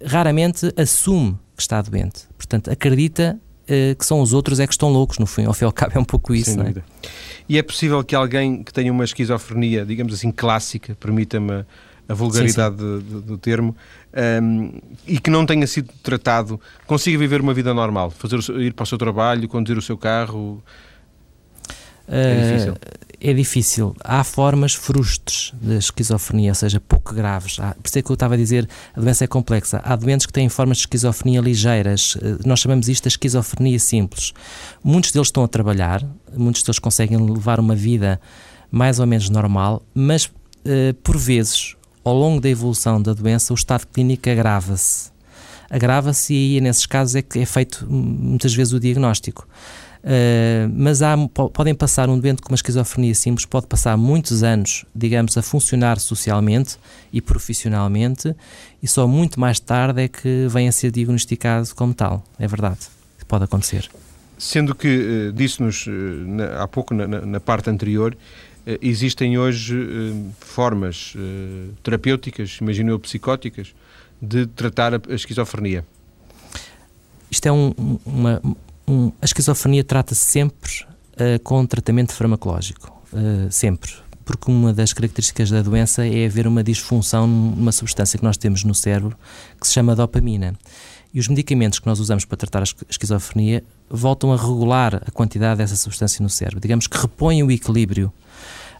raramente 0.05 0.71
assume 0.77 1.37
que 1.55 1.61
está 1.61 1.81
doente. 1.81 2.27
Portanto, 2.37 2.71
acredita 2.71 3.37
uh, 3.63 3.95
que 3.95 4.05
são 4.05 4.21
os 4.21 4.31
outros 4.31 4.59
é 4.59 4.67
que 4.67 4.73
estão 4.73 4.89
loucos, 4.89 5.17
no 5.17 5.25
fim. 5.25 5.45
Ao 5.45 5.53
fim 5.53 5.65
e 5.65 5.67
ao 5.67 5.73
cabo 5.73 5.93
é 5.95 5.99
um 5.99 6.05
pouco 6.05 6.33
isso, 6.33 6.55
não 6.55 6.65
é? 6.65 6.73
E 7.49 7.57
é 7.57 7.63
possível 7.63 8.03
que 8.03 8.15
alguém 8.15 8.63
que 8.63 8.71
tenha 8.71 8.91
uma 8.91 9.03
esquizofrenia, 9.03 9.83
digamos 9.83 10.13
assim, 10.13 10.31
clássica, 10.31 10.95
permita-me 10.95 11.65
a 12.09 12.13
vulgaridade 12.15 12.75
sim, 12.75 12.99
sim. 12.99 13.05
Do, 13.07 13.21
do, 13.21 13.37
termo, 13.37 13.75
um, 14.41 14.81
e 15.07 15.19
que 15.19 15.29
não 15.29 15.45
tenha 15.45 15.67
sido 15.67 15.93
tratado, 16.01 16.59
consiga 16.87 17.19
viver 17.19 17.39
uma 17.39 17.53
vida 17.53 17.71
normal, 17.71 18.09
fazer 18.09 18.39
ir 18.59 18.73
para 18.73 18.83
o 18.83 18.87
seu 18.87 18.97
trabalho, 18.97 19.47
conduzir 19.47 19.77
o 19.77 19.81
seu 19.81 19.95
carro. 19.95 20.61
É 22.07 22.51
difícil. 22.51 22.73
Uh, 22.73 22.77
é 23.21 23.33
difícil. 23.33 23.95
Há 24.03 24.23
formas 24.23 24.73
frustres 24.73 25.53
de 25.61 25.77
esquizofrenia, 25.77 26.49
ou 26.49 26.55
seja, 26.55 26.79
pouco 26.79 27.13
graves. 27.13 27.59
Há, 27.59 27.75
por 27.75 27.87
isso 27.87 27.99
é 27.99 28.01
que 28.01 28.09
eu 28.09 28.15
estava 28.15 28.33
a 28.33 28.37
dizer, 28.37 28.67
a 28.95 28.99
doença 28.99 29.25
é 29.25 29.27
complexa. 29.27 29.79
Há 29.83 29.95
doentes 29.95 30.25
que 30.25 30.33
têm 30.33 30.49
formas 30.49 30.77
de 30.77 30.83
esquizofrenia 30.83 31.41
ligeiras. 31.41 32.15
Uh, 32.15 32.39
nós 32.43 32.59
chamamos 32.59 32.89
isto 32.89 33.03
de 33.03 33.09
esquizofrenia 33.09 33.77
simples. 33.77 34.33
Muitos 34.83 35.11
deles 35.11 35.27
estão 35.27 35.43
a 35.43 35.47
trabalhar, 35.47 36.03
muitos 36.35 36.63
deles 36.63 36.79
conseguem 36.79 37.17
levar 37.17 37.59
uma 37.59 37.75
vida 37.75 38.19
mais 38.71 38.99
ou 38.99 39.05
menos 39.05 39.29
normal, 39.29 39.83
mas 39.93 40.25
uh, 40.25 40.93
por 41.03 41.15
vezes 41.15 41.75
ao 42.09 42.15
longo 42.15 42.41
da 42.41 42.49
evolução 42.49 43.01
da 43.01 43.13
doença, 43.13 43.53
o 43.53 43.55
estado 43.55 43.85
clínico 43.85 44.29
agrava-se. 44.29 45.11
Agrava-se 45.69 46.33
e 46.33 46.55
aí, 46.55 46.61
nesses 46.61 46.85
casos, 46.85 47.15
é 47.15 47.21
que 47.21 47.39
é 47.39 47.45
feito 47.45 47.85
muitas 47.87 48.53
vezes 48.53 48.73
o 48.73 48.79
diagnóstico. 48.79 49.47
Uh, 50.01 50.71
mas 50.73 51.01
há, 51.01 51.15
podem 51.53 51.75
passar 51.75 52.09
um 52.09 52.17
doente 52.17 52.41
com 52.41 52.49
uma 52.49 52.55
esquizofrenia 52.55 53.13
simples, 53.13 53.45
pode 53.45 53.67
passar 53.67 53.97
muitos 53.97 54.43
anos, 54.43 54.85
digamos, 54.95 55.37
a 55.37 55.41
funcionar 55.41 55.99
socialmente 55.99 56.77
e 57.11 57.21
profissionalmente, 57.21 58.33
e 58.81 58.87
só 58.87 59.05
muito 59.05 59.39
mais 59.39 59.59
tarde 59.59 60.03
é 60.03 60.07
que 60.07 60.47
vem 60.49 60.69
a 60.69 60.71
ser 60.71 60.89
diagnosticado 60.91 61.67
como 61.75 61.93
tal. 61.93 62.23
É 62.39 62.47
verdade, 62.47 62.79
pode 63.27 63.43
acontecer. 63.43 63.89
Sendo 64.37 64.73
que, 64.73 65.27
uh, 65.27 65.33
disse-nos 65.33 65.85
uh, 65.85 65.91
há 66.59 66.67
pouco, 66.67 66.93
na, 66.93 67.05
na 67.05 67.39
parte 67.41 67.69
anterior, 67.69 68.17
existem 68.81 69.37
hoje 69.37 69.75
formas 70.39 71.13
terapêuticas, 71.83 72.57
imagino 72.61 72.91
eu, 72.91 72.99
psicóticas, 72.99 73.73
de 74.21 74.45
tratar 74.47 74.93
a, 74.93 75.01
a 75.09 75.15
esquizofrenia. 75.15 75.85
Isto 77.31 77.45
é 77.45 77.51
um, 77.51 77.73
uma, 78.05 78.41
um, 78.87 79.11
a 79.21 79.25
esquizofrenia 79.25 79.83
trata-se 79.83 80.25
sempre 80.25 80.71
uh, 81.13 81.39
com 81.43 81.65
tratamento 81.65 82.13
farmacológico, 82.13 82.91
uh, 83.13 83.51
sempre, 83.51 83.91
porque 84.25 84.49
uma 84.51 84.73
das 84.73 84.93
características 84.93 85.51
da 85.51 85.61
doença 85.61 86.05
é 86.05 86.25
haver 86.25 86.47
uma 86.47 86.63
disfunção 86.63 87.27
numa 87.27 87.71
substância 87.71 88.17
que 88.17 88.25
nós 88.25 88.35
temos 88.35 88.63
no 88.63 88.73
cérebro 88.73 89.15
que 89.59 89.67
se 89.67 89.73
chama 89.73 89.95
dopamina. 89.95 90.55
E 91.13 91.19
os 91.19 91.27
medicamentos 91.27 91.79
que 91.79 91.87
nós 91.87 91.99
usamos 91.99 92.23
para 92.23 92.37
tratar 92.37 92.61
a 92.61 92.65
esquizofrenia 92.87 93.63
voltam 93.89 94.31
a 94.31 94.35
regular 94.35 95.01
a 95.05 95.11
quantidade 95.11 95.57
dessa 95.57 95.75
substância 95.75 96.21
no 96.21 96.29
cérebro, 96.29 96.59
digamos 96.59 96.85
que 96.85 96.97
repõem 96.97 97.41
o 97.41 97.51
equilíbrio. 97.51 98.13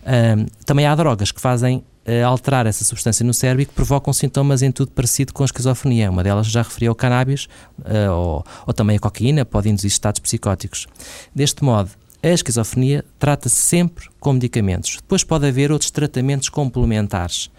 Uh, 0.09 0.49
também 0.65 0.87
há 0.87 0.95
drogas 0.95 1.31
que 1.31 1.39
fazem 1.39 1.77
uh, 1.77 2.25
alterar 2.25 2.65
essa 2.65 2.83
substância 2.83 3.23
no 3.23 3.33
cérebro 3.33 3.61
e 3.61 3.65
que 3.67 3.73
provocam 3.73 4.11
sintomas 4.11 4.63
em 4.63 4.71
tudo 4.71 4.91
parecido 4.91 5.31
com 5.31 5.43
a 5.43 5.45
esquizofrenia. 5.45 6.09
Uma 6.09 6.23
delas 6.23 6.47
já 6.47 6.63
referi 6.63 6.87
ao 6.87 6.95
cannabis 6.95 7.47
uh, 7.79 8.11
ou, 8.11 8.45
ou 8.65 8.73
também 8.73 8.97
a 8.97 8.99
cocaína, 8.99 9.45
pode 9.45 9.69
induzir 9.69 9.89
estados 9.89 10.19
psicóticos. 10.19 10.87
Deste 11.35 11.63
modo, 11.63 11.91
a 12.23 12.27
esquizofrenia 12.27 13.05
trata-se 13.19 13.55
sempre 13.55 14.09
com 14.19 14.33
medicamentos. 14.33 14.97
Depois 14.97 15.23
pode 15.23 15.47
haver 15.47 15.71
outros 15.71 15.91
tratamentos 15.91 16.49
complementares 16.49 17.51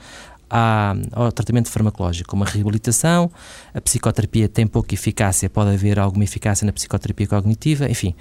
ao 0.50 1.30
tratamento 1.32 1.70
farmacológico, 1.70 2.28
como 2.28 2.44
a 2.44 2.46
reabilitação, 2.46 3.30
a 3.72 3.80
psicoterapia 3.80 4.48
tem 4.48 4.66
pouca 4.66 4.94
eficácia, 4.94 5.48
pode 5.48 5.70
haver 5.70 5.98
alguma 5.98 6.24
eficácia 6.24 6.64
na 6.64 6.72
psicoterapia 6.72 7.26
cognitiva, 7.26 7.88
enfim. 7.88 8.14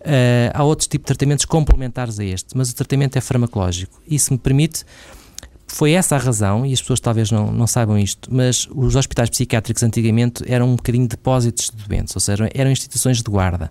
Uh, 0.00 0.50
há 0.54 0.64
outros 0.64 0.86
tipos 0.88 1.04
de 1.04 1.06
tratamentos 1.06 1.44
complementares 1.44 2.18
a 2.18 2.24
este, 2.24 2.56
mas 2.56 2.70
o 2.70 2.74
tratamento 2.74 3.16
é 3.16 3.20
farmacológico. 3.20 4.00
Isso 4.08 4.32
me 4.32 4.38
permite 4.38 4.84
foi 5.68 5.92
essa 5.92 6.14
a 6.14 6.18
razão, 6.18 6.64
e 6.64 6.72
as 6.72 6.80
pessoas 6.80 7.00
talvez 7.00 7.30
não, 7.30 7.50
não 7.50 7.66
saibam 7.66 7.98
isto, 7.98 8.32
mas 8.32 8.68
os 8.74 8.94
hospitais 8.94 9.28
psiquiátricos 9.28 9.82
antigamente 9.82 10.44
eram 10.46 10.70
um 10.70 10.76
bocadinho 10.76 11.08
depósitos 11.08 11.70
de 11.74 11.88
doentes, 11.88 12.14
ou 12.14 12.20
seja, 12.20 12.48
eram 12.54 12.70
instituições 12.70 13.18
de 13.18 13.30
guarda. 13.30 13.70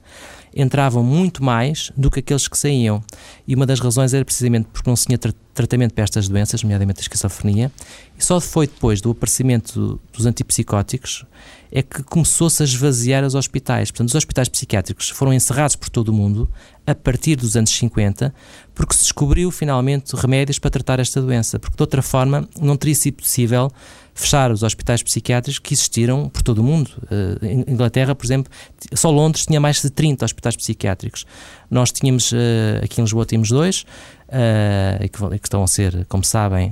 Entravam 0.55 1.03
muito 1.03 1.43
mais 1.43 1.91
do 1.97 2.09
que 2.09 2.19
aqueles 2.19 2.47
que 2.47 2.57
saíam. 2.57 3.03
E 3.45 3.53
uma 3.53 3.65
das 3.65 3.79
razões 3.79 4.13
era 4.13 4.23
precisamente 4.23 4.67
porque 4.71 4.89
não 4.89 4.95
se 4.95 5.05
tinha 5.05 5.17
tra 5.17 5.33
tratamento 5.53 5.93
para 5.93 6.03
estas 6.03 6.27
doenças, 6.27 6.61
nomeadamente 6.61 6.99
a 6.99 7.01
esquizofrenia, 7.01 7.71
e 8.19 8.23
só 8.23 8.41
foi 8.41 8.67
depois 8.67 8.99
do 8.99 9.11
aparecimento 9.11 9.99
dos 10.11 10.25
antipsicóticos 10.25 11.25
é 11.71 11.81
que 11.81 12.03
começou-se 12.03 12.61
a 12.61 12.65
esvaziar 12.65 13.23
os 13.23 13.35
hospitais. 13.35 13.91
Portanto, 13.91 14.09
os 14.09 14.15
hospitais 14.15 14.47
psiquiátricos 14.47 15.09
foram 15.09 15.33
encerrados 15.33 15.75
por 15.75 15.89
todo 15.89 16.09
o 16.09 16.13
mundo 16.13 16.49
a 16.85 16.93
partir 16.93 17.35
dos 17.35 17.57
anos 17.57 17.71
50, 17.71 18.33
porque 18.73 18.93
se 18.93 19.03
descobriu 19.03 19.51
finalmente 19.51 20.15
remédios 20.15 20.59
para 20.59 20.69
tratar 20.71 20.99
esta 20.99 21.21
doença, 21.21 21.59
porque 21.59 21.75
de 21.75 21.83
outra 21.83 22.01
forma 22.01 22.47
não 22.61 22.77
teria 22.77 22.95
sido 22.95 23.15
possível 23.15 23.71
fechar 24.15 24.49
os 24.49 24.63
hospitais 24.63 25.03
psiquiátricos 25.03 25.59
que 25.59 25.73
existiram 25.73 26.29
por 26.29 26.41
todo 26.41 26.59
o 26.59 26.63
mundo. 26.63 26.89
Uh, 27.03 27.69
Inglaterra, 27.69 28.15
por 28.15 28.25
exemplo, 28.25 28.49
só 28.93 29.11
Londres 29.11 29.45
tinha 29.45 29.59
mais 29.59 29.81
de 29.81 29.89
30 29.89 30.23
hospitais 30.23 30.55
psiquiátricos. 30.55 31.25
Nós 31.69 31.91
tínhamos, 31.91 32.31
uh, 32.31 32.35
aqui 32.81 33.01
em 33.01 33.03
Lisboa 33.03 33.25
tínhamos 33.25 33.49
dois, 33.49 33.85
uh, 34.29 35.01
que, 35.01 35.39
que, 35.39 35.47
estão 35.47 35.61
a 35.61 35.67
ser, 35.67 36.05
como 36.05 36.23
sabem, 36.23 36.71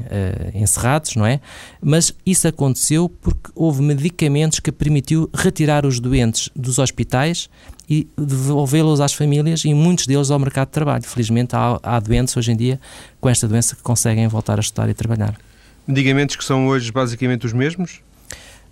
encerrados, 0.53 1.17
não 1.17 1.25
é? 1.25 1.41
Mas 1.81 2.15
isso 2.25 2.47
aconteceu 2.47 3.09
porque 3.09 3.51
houve 3.53 3.81
medicamentos 3.81 4.61
que 4.61 4.71
permitiu 4.71 5.29
retirar 5.33 5.85
os 5.85 5.99
doentes 5.99 6.49
dos 6.55 6.79
hospitais 6.79 7.49
e 7.89 8.07
devolvê-los 8.17 9.01
às 9.01 9.11
famílias 9.11 9.65
e 9.65 9.73
muitos 9.73 10.07
deles 10.07 10.31
ao 10.31 10.39
mercado 10.39 10.67
de 10.67 10.71
trabalho. 10.71 11.03
Felizmente 11.03 11.57
há, 11.57 11.77
há 11.83 11.99
doentes 11.99 12.37
hoje 12.37 12.53
em 12.53 12.55
dia 12.55 12.79
com 13.19 13.27
esta 13.27 13.49
doença 13.49 13.75
que 13.75 13.81
conseguem 13.81 14.25
voltar 14.29 14.57
a 14.57 14.61
estudar 14.61 14.87
e 14.87 14.93
trabalhar. 14.93 15.37
Medicamentos 15.86 16.36
que 16.36 16.43
são 16.43 16.67
hoje 16.67 16.91
basicamente 16.91 17.45
os 17.45 17.53
mesmos? 17.53 18.01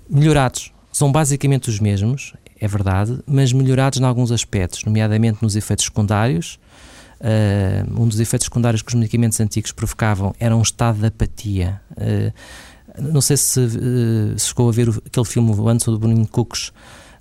Melhorados. 0.10 0.72
São 0.92 1.12
basicamente 1.12 1.70
os 1.70 1.80
mesmos, 1.80 2.34
é 2.60 2.68
verdade, 2.68 3.20
mas 3.26 3.54
melhorados 3.54 4.00
em 4.00 4.04
alguns 4.04 4.32
aspectos, 4.32 4.84
nomeadamente 4.84 5.40
nos 5.42 5.56
efeitos 5.56 5.86
secundários. 5.86 6.60
Uh, 7.20 8.02
um 8.02 8.08
dos 8.08 8.20
efeitos 8.20 8.46
secundários 8.46 8.82
que 8.82 8.90
os 8.90 8.96
medicamentos 8.96 9.40
antigos 9.40 9.72
provocavam 9.72 10.34
era 10.40 10.56
um 10.56 10.62
estado 10.62 11.00
de 11.00 11.06
apatia. 11.06 11.80
Uh, 11.92 12.34
não 13.00 13.22
sei 13.22 13.38
se, 13.38 13.60
uh, 13.60 14.38
se 14.38 14.48
chegou 14.48 14.68
a 14.68 14.72
ver 14.72 14.90
o, 14.90 15.04
aquele 15.06 15.26
filme 15.26 15.52
Anso 15.70 15.92
do 15.92 16.00
Bruninho 16.00 16.28
Cucos, 16.28 16.74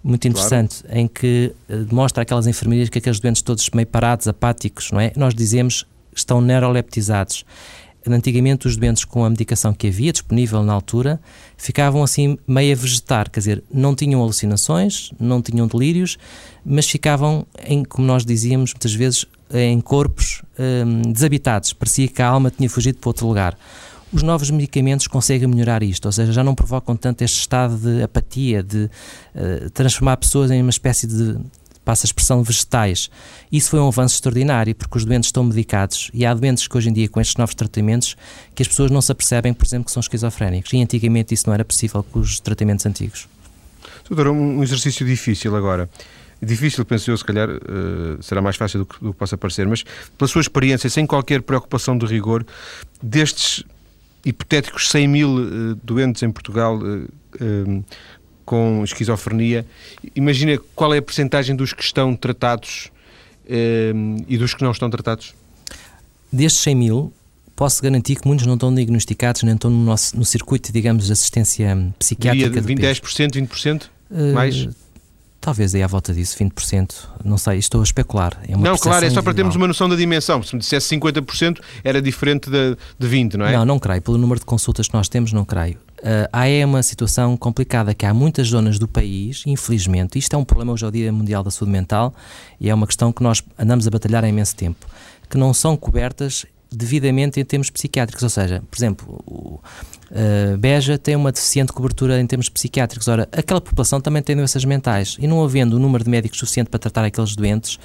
muito 0.02 0.26
interessante, 0.26 0.82
claro. 0.82 0.98
em 0.98 1.06
que 1.06 1.54
demonstra 1.68 2.22
aquelas 2.22 2.46
enfermarias 2.46 2.88
que 2.88 2.98
aqueles 2.98 3.20
doentes 3.20 3.42
todos 3.42 3.68
meio 3.70 3.86
parados, 3.86 4.26
apáticos, 4.26 4.90
não 4.90 4.98
é? 4.98 5.12
Nós 5.14 5.34
dizemos 5.34 5.86
estão 6.14 6.40
neuroleptizados. 6.40 7.44
Antigamente, 8.06 8.66
os 8.66 8.76
doentes 8.76 9.04
com 9.04 9.24
a 9.24 9.30
medicação 9.30 9.74
que 9.74 9.88
havia 9.88 10.10
disponível 10.10 10.62
na 10.62 10.72
altura 10.72 11.20
ficavam 11.56 12.02
assim 12.02 12.38
meio 12.46 12.72
a 12.72 12.76
vegetar, 12.76 13.30
quer 13.30 13.40
dizer, 13.40 13.62
não 13.70 13.94
tinham 13.94 14.22
alucinações, 14.22 15.12
não 15.20 15.42
tinham 15.42 15.66
delírios, 15.66 16.16
mas 16.64 16.88
ficavam, 16.88 17.46
em, 17.66 17.84
como 17.84 18.06
nós 18.06 18.24
dizíamos 18.24 18.72
muitas 18.72 18.94
vezes, 18.94 19.26
em 19.52 19.80
corpos 19.80 20.42
hum, 20.58 21.12
desabitados. 21.12 21.72
Parecia 21.72 22.08
que 22.08 22.22
a 22.22 22.28
alma 22.28 22.50
tinha 22.50 22.70
fugido 22.70 22.98
para 22.98 23.10
outro 23.10 23.26
lugar. 23.26 23.58
Os 24.12 24.22
novos 24.22 24.50
medicamentos 24.50 25.06
conseguem 25.06 25.46
melhorar 25.46 25.82
isto, 25.82 26.06
ou 26.06 26.12
seja, 26.12 26.32
já 26.32 26.42
não 26.42 26.54
provocam 26.54 26.96
tanto 26.96 27.22
este 27.22 27.38
estado 27.38 27.76
de 27.76 28.02
apatia, 28.02 28.60
de 28.62 28.90
uh, 29.34 29.70
transformar 29.70 30.16
pessoas 30.16 30.50
em 30.50 30.60
uma 30.60 30.70
espécie 30.70 31.06
de 31.06 31.36
passa 31.84 32.06
a 32.06 32.08
expressão 32.08 32.42
vegetais. 32.42 33.10
Isso 33.50 33.70
foi 33.70 33.80
um 33.80 33.88
avanço 33.88 34.14
extraordinário, 34.14 34.74
porque 34.74 34.98
os 34.98 35.04
doentes 35.04 35.28
estão 35.28 35.44
medicados 35.44 36.10
e 36.12 36.24
há 36.24 36.34
doentes 36.34 36.66
que 36.68 36.76
hoje 36.76 36.88
em 36.90 36.92
dia, 36.92 37.08
com 37.08 37.20
estes 37.20 37.36
novos 37.36 37.54
tratamentos, 37.54 38.16
que 38.54 38.62
as 38.62 38.68
pessoas 38.68 38.90
não 38.90 39.00
se 39.00 39.10
apercebem, 39.10 39.52
por 39.52 39.66
exemplo, 39.66 39.86
que 39.86 39.92
são 39.92 40.00
esquizofrénicos. 40.00 40.72
E 40.72 40.80
antigamente 40.80 41.34
isso 41.34 41.46
não 41.46 41.54
era 41.54 41.64
possível 41.64 42.02
com 42.02 42.20
os 42.20 42.40
tratamentos 42.40 42.86
antigos. 42.86 43.28
Doutor, 44.08 44.28
um 44.28 44.62
exercício 44.62 45.06
difícil 45.06 45.54
agora. 45.56 45.88
Difícil, 46.42 46.84
penso 46.86 47.10
eu, 47.10 47.16
se 47.16 47.24
calhar 47.24 47.50
uh, 47.50 48.22
será 48.22 48.40
mais 48.40 48.56
fácil 48.56 48.80
do 48.80 48.86
que, 48.86 48.98
do 48.98 49.12
que 49.12 49.18
possa 49.18 49.36
parecer, 49.36 49.66
mas 49.66 49.84
pela 50.16 50.26
sua 50.26 50.40
experiência, 50.40 50.88
sem 50.88 51.06
qualquer 51.06 51.42
preocupação 51.42 51.98
de 51.98 52.06
rigor, 52.06 52.46
destes 53.02 53.62
hipotéticos 54.24 54.90
100 54.90 55.08
mil 55.08 55.28
uh, 55.28 55.74
doentes 55.82 56.22
em 56.22 56.30
Portugal 56.30 56.78
uh, 56.78 57.84
com 58.50 58.82
esquizofrenia, 58.82 59.64
imagina 60.12 60.58
qual 60.74 60.92
é 60.92 60.98
a 60.98 61.02
percentagem 61.02 61.54
dos 61.54 61.72
que 61.72 61.84
estão 61.84 62.16
tratados 62.16 62.90
eh, 63.48 63.92
e 64.26 64.36
dos 64.36 64.54
que 64.54 64.64
não 64.64 64.72
estão 64.72 64.90
tratados? 64.90 65.34
Destes 66.32 66.60
100 66.62 66.74
mil, 66.74 67.12
posso 67.54 67.80
garantir 67.80 68.16
que 68.16 68.26
muitos 68.26 68.44
não 68.46 68.54
estão 68.54 68.74
diagnosticados, 68.74 69.44
nem 69.44 69.54
estão 69.54 69.70
no, 69.70 69.84
nosso, 69.84 70.16
no 70.16 70.24
circuito, 70.24 70.72
digamos, 70.72 71.06
de 71.06 71.12
assistência 71.12 71.94
psiquiátrica. 71.96 72.60
Diria 72.60 72.90
20, 72.90 73.00
10%, 73.00 73.48
20%? 73.48 73.84
Uh, 74.10 74.34
mais? 74.34 74.68
Talvez 75.40 75.72
aí 75.72 75.84
à 75.84 75.86
volta 75.86 76.12
disso, 76.12 76.36
20%, 76.36 76.92
não 77.24 77.38
sei, 77.38 77.58
estou 77.58 77.80
a 77.80 77.84
especular. 77.84 78.36
É 78.48 78.56
não, 78.56 78.76
claro, 78.76 79.06
é 79.06 79.10
só 79.10 79.22
para 79.22 79.32
termos 79.32 79.54
uma 79.54 79.68
noção 79.68 79.88
da 79.88 79.94
dimensão. 79.94 80.42
Se 80.42 80.54
me 80.54 80.60
dissesse 80.60 80.94
50%, 80.98 81.60
era 81.84 82.02
diferente 82.02 82.50
de, 82.50 82.76
de 82.98 83.08
20%, 83.08 83.34
não 83.34 83.46
é? 83.46 83.52
Não, 83.52 83.64
não 83.64 83.78
creio. 83.78 84.02
Pelo 84.02 84.18
número 84.18 84.40
de 84.40 84.44
consultas 84.44 84.88
que 84.88 84.94
nós 84.94 85.08
temos, 85.08 85.32
não 85.32 85.44
creio. 85.44 85.78
Uh, 86.00 86.28
há 86.32 86.48
é 86.48 86.64
uma 86.64 86.82
situação 86.82 87.36
complicada 87.36 87.92
que 87.92 88.06
há 88.06 88.14
muitas 88.14 88.48
zonas 88.48 88.78
do 88.78 88.88
país, 88.88 89.42
infelizmente, 89.46 90.18
isto 90.18 90.34
é 90.34 90.38
um 90.38 90.44
problema 90.44 90.72
hoje 90.72 90.84
ao 90.84 90.90
Dia 90.90 91.12
Mundial 91.12 91.42
da 91.42 91.50
Saúde 91.50 91.72
Mental 91.72 92.14
e 92.58 92.70
é 92.70 92.74
uma 92.74 92.86
questão 92.86 93.12
que 93.12 93.22
nós 93.22 93.42
andamos 93.58 93.86
a 93.86 93.90
batalhar 93.90 94.24
há 94.24 94.28
imenso 94.28 94.56
tempo, 94.56 94.86
que 95.28 95.36
não 95.36 95.52
são 95.52 95.76
cobertas 95.76 96.46
devidamente 96.72 97.40
em 97.40 97.44
termos 97.44 97.68
psiquiátricos, 97.70 98.22
ou 98.22 98.28
seja, 98.28 98.62
por 98.70 98.76
exemplo, 98.76 99.22
o, 99.26 99.60
uh, 100.10 100.56
Beja 100.58 100.96
tem 100.98 101.16
uma 101.16 101.32
deficiente 101.32 101.72
cobertura 101.72 102.20
em 102.20 102.26
termos 102.26 102.48
psiquiátricos. 102.48 103.08
Ora, 103.08 103.28
aquela 103.32 103.60
população 103.60 104.00
também 104.00 104.22
tem 104.22 104.36
doenças 104.36 104.64
mentais 104.64 105.16
e 105.18 105.26
não 105.26 105.42
havendo 105.42 105.74
o 105.74 105.76
um 105.78 105.82
número 105.82 106.04
de 106.04 106.10
médicos 106.10 106.38
suficiente 106.38 106.68
para 106.68 106.78
tratar 106.78 107.04
aqueles 107.04 107.34
doentes, 107.34 107.78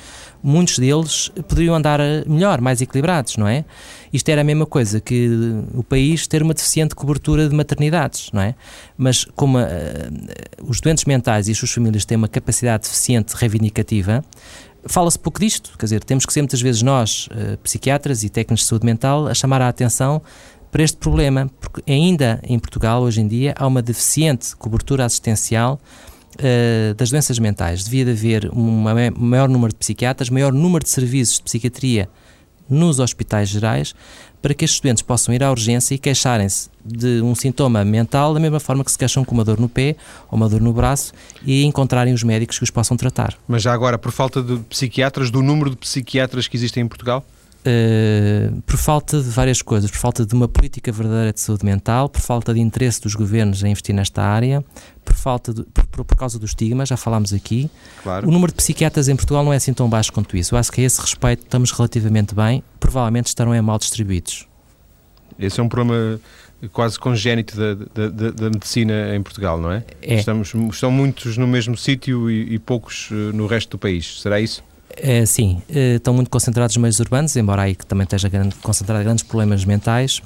muitos 0.43 0.77
deles 0.77 1.31
poderiam 1.47 1.73
andar 1.73 1.99
melhor, 2.27 2.61
mais 2.61 2.81
equilibrados, 2.81 3.37
não 3.37 3.47
é? 3.47 3.65
Isto 4.13 4.29
era 4.29 4.41
a 4.41 4.43
mesma 4.43 4.65
coisa 4.65 5.01
que 5.01 5.29
o 5.73 5.83
país 5.83 6.27
ter 6.27 6.41
uma 6.43 6.53
deficiente 6.53 6.95
cobertura 6.95 7.49
de 7.49 7.55
maternidades, 7.55 8.29
não 8.31 8.41
é? 8.41 8.55
Mas 8.97 9.25
como 9.35 9.57
uh, 9.57 9.63
os 10.61 10.79
doentes 10.79 11.05
mentais 11.05 11.47
e 11.47 11.51
as 11.51 11.57
suas 11.57 11.71
famílias 11.71 12.05
têm 12.05 12.17
uma 12.17 12.27
capacidade 12.27 12.83
deficiente 12.83 13.35
reivindicativa, 13.35 14.23
fala-se 14.87 15.17
pouco 15.17 15.39
disto, 15.39 15.77
quer 15.77 15.85
dizer, 15.85 16.03
temos 16.03 16.25
que 16.25 16.33
ser 16.33 16.41
muitas 16.41 16.61
vezes 16.61 16.81
nós, 16.81 17.27
uh, 17.27 17.57
psiquiatras 17.59 18.23
e 18.23 18.29
técnicos 18.29 18.63
de 18.63 18.69
saúde 18.69 18.85
mental, 18.85 19.27
a 19.27 19.33
chamar 19.33 19.61
a 19.61 19.67
atenção 19.67 20.21
para 20.71 20.83
este 20.83 20.97
problema, 20.97 21.49
porque 21.59 21.81
ainda 21.91 22.39
em 22.43 22.59
Portugal, 22.59 23.01
hoje 23.01 23.21
em 23.21 23.27
dia, 23.27 23.53
há 23.57 23.65
uma 23.65 23.81
deficiente 23.81 24.55
cobertura 24.55 25.05
assistencial 25.05 25.79
uh, 26.35 26.93
das 26.95 27.09
doenças 27.09 27.39
mentais. 27.39 27.83
Devia 27.83 28.05
de 28.05 28.11
haver 28.11 28.51
um 28.53 28.83
maior 29.17 29.49
número 29.49 29.71
de 29.71 29.79
psiquiatras, 29.79 30.29
maior 30.29 30.51
número 30.51 30.83
de 30.83 30.89
serviços 30.89 31.35
de 31.35 31.43
psiquiatria 31.43 32.09
nos 32.69 32.99
hospitais 32.99 33.49
gerais, 33.49 33.93
para 34.45 34.53
que 34.53 34.63
estes 34.63 34.79
doentes 34.79 35.01
possam 35.01 35.33
ir 35.33 35.43
à 35.43 35.49
urgência 35.49 35.95
e 35.95 35.97
queixarem-se 35.97 36.69
de 36.85 37.19
um 37.19 37.33
sintoma 37.33 37.83
mental 37.83 38.31
da 38.31 38.39
mesma 38.39 38.59
forma 38.59 38.83
que 38.83 38.91
se 38.91 38.97
queixam 38.97 39.25
com 39.25 39.33
uma 39.33 39.43
dor 39.43 39.59
no 39.59 39.67
pé 39.67 39.95
ou 40.29 40.37
uma 40.37 40.47
dor 40.47 40.61
no 40.61 40.71
braço 40.71 41.13
e 41.43 41.63
encontrarem 41.63 42.13
os 42.13 42.21
médicos 42.21 42.59
que 42.59 42.63
os 42.63 42.69
possam 42.69 42.95
tratar. 42.95 43.35
Mas 43.47 43.63
já 43.63 43.73
agora, 43.73 43.97
por 43.97 44.11
falta 44.11 44.43
de 44.43 44.59
psiquiatras, 44.69 45.31
do 45.31 45.41
número 45.41 45.71
de 45.71 45.77
psiquiatras 45.77 46.47
que 46.47 46.55
existem 46.55 46.83
em 46.83 46.87
Portugal? 46.87 47.25
Uh, 47.65 48.61
por 48.61 48.77
falta 48.77 49.19
de 49.19 49.27
várias 49.29 49.59
coisas, 49.59 49.89
por 49.89 49.97
falta 49.97 50.23
de 50.23 50.35
uma 50.35 50.47
política 50.47 50.91
verdadeira 50.91 51.33
de 51.33 51.39
saúde 51.39 51.65
mental, 51.65 52.07
por 52.07 52.21
falta 52.21 52.53
de 52.53 52.59
interesse 52.59 53.01
dos 53.01 53.15
governos 53.15 53.63
em 53.63 53.71
investir 53.71 53.95
nesta 53.95 54.21
área, 54.21 54.63
por 55.03 55.15
falta 55.15 55.51
de, 55.51 55.63
por, 55.63 56.05
por, 56.05 56.15
causa 56.15 56.37
do 56.37 56.45
estigma, 56.45 56.85
já 56.85 56.95
falámos 56.95 57.33
aqui. 57.33 57.67
Claro. 58.03 58.27
O 58.27 58.31
número 58.31 58.51
de 58.51 58.57
psiquiatras 58.57 59.07
em 59.07 59.15
Portugal 59.15 59.43
não 59.43 59.51
é 59.51 59.55
assim 59.55 59.73
tão 59.73 59.89
baixo 59.89 60.13
quanto 60.13 60.37
isso. 60.37 60.53
Eu 60.53 60.59
acho 60.59 60.71
que 60.71 60.81
a 60.81 60.83
esse 60.83 61.01
respeito 61.01 61.43
estamos 61.43 61.71
relativamente 61.71 62.35
bem, 62.35 62.63
provavelmente 62.79 63.27
estarão 63.27 63.51
é 63.51 63.59
mal 63.61 63.79
distribuídos. 63.79 64.47
Esse 65.39 65.59
é 65.59 65.63
um 65.63 65.67
problema 65.67 66.19
quase 66.71 66.99
congénito 66.99 67.57
da, 67.57 67.73
da, 67.73 68.09
da, 68.09 68.31
da 68.31 68.49
medicina 68.51 69.15
em 69.15 69.23
Portugal, 69.23 69.59
não 69.59 69.71
é? 69.71 69.83
é. 70.03 70.15
Estamos, 70.15 70.53
estão 70.71 70.91
muitos 70.91 71.35
no 71.35 71.47
mesmo 71.47 71.75
sítio 71.75 72.29
e, 72.29 72.53
e 72.53 72.59
poucos 72.59 73.09
eh, 73.11 73.15
no 73.33 73.47
resto 73.47 73.71
do 73.71 73.77
país. 73.77 74.21
Será 74.21 74.39
isso? 74.39 74.63
É, 74.97 75.25
sim, 75.25 75.61
eh, 75.69 75.95
estão 75.95 76.13
muito 76.13 76.29
concentrados 76.29 76.75
nos 76.75 76.81
meios 76.81 76.99
urbanos, 76.99 77.35
embora 77.35 77.63
aí 77.63 77.75
que 77.75 77.85
também 77.85 78.03
esteja 78.05 78.29
grande, 78.29 78.55
concentrado 78.55 79.03
grandes 79.03 79.23
problemas 79.23 79.65
mentais, 79.65 80.21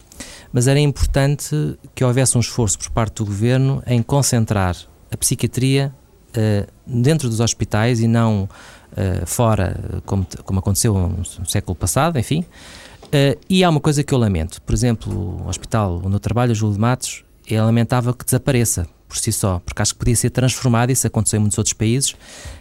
mas 0.54 0.68
era 0.68 0.80
importante 0.80 1.56
que 1.96 2.04
houvesse 2.04 2.38
um 2.38 2.40
esforço 2.40 2.78
por 2.78 2.90
parte 2.92 3.16
do 3.16 3.26
governo 3.26 3.82
em 3.88 4.02
concentrar 4.04 4.76
a 5.12 5.18
psiquiatria 5.18 5.94
uh, 6.30 6.68
dentro 6.86 7.28
dos 7.30 7.40
hospitais 7.40 8.00
e 8.00 8.08
não 8.08 8.44
uh, 8.44 9.26
fora, 9.26 10.02
como, 10.06 10.26
como 10.44 10.60
aconteceu 10.60 10.94
no, 10.94 11.50
século 11.50 11.76
passado, 11.76 12.20
enfim. 12.20 12.46
Uh, 13.06 13.40
e 13.50 13.64
há 13.64 13.70
uma 13.70 13.80
coisa 13.80 14.04
que 14.04 14.14
eu 14.14 14.20
lamento, 14.20 14.62
por 14.62 14.74
exemplo, 14.74 15.42
o 15.44 15.48
hospital 15.48 16.00
onde 16.04 16.16
eu 16.16 16.20
trabalho, 16.20 16.52
o 16.52 16.56
Júlio 16.56 16.76
de 16.76 16.80
Matos, 16.80 17.24
ele 17.48 17.62
lamentava 17.62 18.14
que 18.14 18.24
desapareça 18.24 18.88
por 19.10 19.18
si 19.18 19.32
só, 19.32 19.60
porque 19.66 19.82
acho 19.82 19.94
que 19.94 20.00
podia 20.00 20.16
ser 20.16 20.30
transformado, 20.30 20.92
isso 20.92 21.06
aconteceu 21.06 21.38
em 21.38 21.42
muitos 21.42 21.58
outros 21.58 21.74
países, 21.74 22.16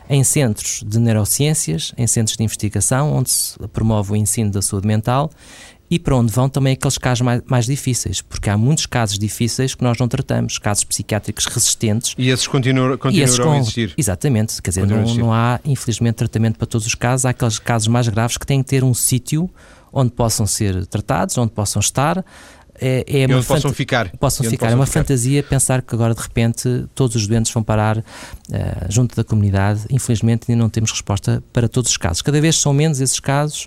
em 0.09 0.25
centros 0.25 0.83
de 0.85 0.99
neurociências, 0.99 1.93
em 1.97 2.07
centros 2.07 2.37
de 2.37 2.43
investigação, 2.43 3.13
onde 3.13 3.31
se 3.31 3.59
promove 3.69 4.13
o 4.13 4.17
ensino 4.17 4.51
da 4.51 4.63
saúde 4.63 4.87
mental 4.87 5.31
e 5.91 5.99
para 5.99 6.17
onde 6.17 6.33
vão 6.33 6.49
também 6.49 6.75
aqueles 6.75 6.99
casos 6.99 7.23
mais, 7.23 7.43
mais, 7.47 7.67
difíceis, 7.67 8.21
porque 8.21 8.51
há 8.51 8.57
muitos 8.57 8.87
casos 8.87 9.19
difíceis 9.19 9.75
que 9.75 9.83
nós 9.83 9.99
não 9.99 10.07
tratamos, 10.07 10.59
casos 10.59 10.85
psiquiátricos 10.85 11.47
resistentes. 11.47 12.15
E 12.19 12.29
esses 12.29 12.47
continuam, 12.47 12.97
continuam 12.99 13.53
a 13.53 13.59
existir. 13.59 13.95
Exatamente, 13.97 14.61
quer 14.61 14.71
dizer, 14.71 14.87
não, 14.87 15.15
não, 15.15 15.33
há 15.33 15.61
infelizmente 15.65 16.17
tratamento 16.17 16.59
para 16.59 16.67
todos 16.67 16.87
os 16.87 16.95
casos, 16.95 17.25
há 17.25 17.31
aqueles 17.31 17.59
casos 17.59 17.89
mais 17.89 18.09
graves 18.09 18.37
que 18.37 18.47
têm 18.47 18.63
que 18.63 18.69
ter 18.69 18.85
um 18.85 18.93
sítio 18.93 19.49
onde 19.91 20.11
possam 20.13 20.47
ser 20.47 20.87
tratados, 20.87 21.39
onde 21.39 21.53
possam 21.53 21.81
estar, 21.81 22.23
é, 22.81 23.05
é 23.23 23.27
uma 23.27 23.43
possam 23.43 23.73
ficar. 23.73 24.11
Possam 24.19 24.45
ficar. 24.45 24.67
Possam 24.67 24.73
é 24.73 24.75
uma 24.75 24.87
ficar. 24.87 25.01
fantasia 25.01 25.43
pensar 25.43 25.83
que 25.83 25.95
agora 25.95 26.15
de 26.15 26.21
repente 26.21 26.87
todos 26.95 27.17
os 27.17 27.27
doentes 27.27 27.53
vão 27.53 27.63
parar 27.63 27.99
uh, 27.99 28.03
junto 28.89 29.17
da 29.17 29.25
comunidade. 29.25 29.83
Infelizmente 29.91 30.45
ainda 30.49 30.63
não 30.63 30.71
temos 30.71 30.91
resposta 30.91 31.43
para 31.53 31.69
todos 31.69 31.91
os 31.91 31.97
casos. 31.97 32.23
Cada 32.23 32.41
vez 32.41 32.57
são 32.57 32.73
menos 32.73 33.01
esses 33.01 33.19
casos, 33.21 33.67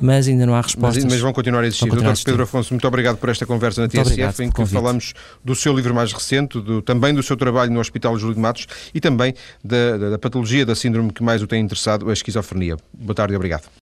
mas 0.00 0.28
ainda 0.28 0.46
não 0.46 0.54
há 0.54 0.60
respostas. 0.60 1.04
Mas, 1.04 1.14
mas 1.14 1.22
vão 1.22 1.32
continuar 1.32 1.62
a 1.62 1.66
existir. 1.66 1.88
Doutor 1.88 2.14
Pedro 2.24 2.42
Afonso, 2.42 2.72
muito 2.72 2.86
obrigado 2.86 3.16
por 3.16 3.28
esta 3.28 3.46
conversa 3.46 3.82
na 3.82 3.88
TSF, 3.88 4.42
em 4.42 4.50
que 4.50 4.66
falamos 4.66 5.14
do 5.44 5.54
seu 5.54 5.74
livro 5.74 5.94
mais 5.94 6.12
recente, 6.12 6.60
do, 6.60 6.82
também 6.82 7.14
do 7.14 7.22
seu 7.22 7.36
trabalho 7.36 7.70
no 7.70 7.80
Hospital 7.80 8.18
Júlio 8.18 8.34
de 8.34 8.40
Matos 8.40 8.66
e 8.94 9.00
também 9.00 9.34
da, 9.62 9.96
da, 9.96 10.10
da 10.10 10.18
patologia 10.18 10.64
da 10.64 10.74
síndrome 10.74 11.12
que 11.12 11.22
mais 11.22 11.42
o 11.42 11.46
tem 11.46 11.62
interessado, 11.62 12.08
a 12.08 12.12
esquizofrenia. 12.12 12.76
Boa 12.92 13.14
tarde 13.14 13.34
e 13.34 13.36
obrigado. 13.36 13.68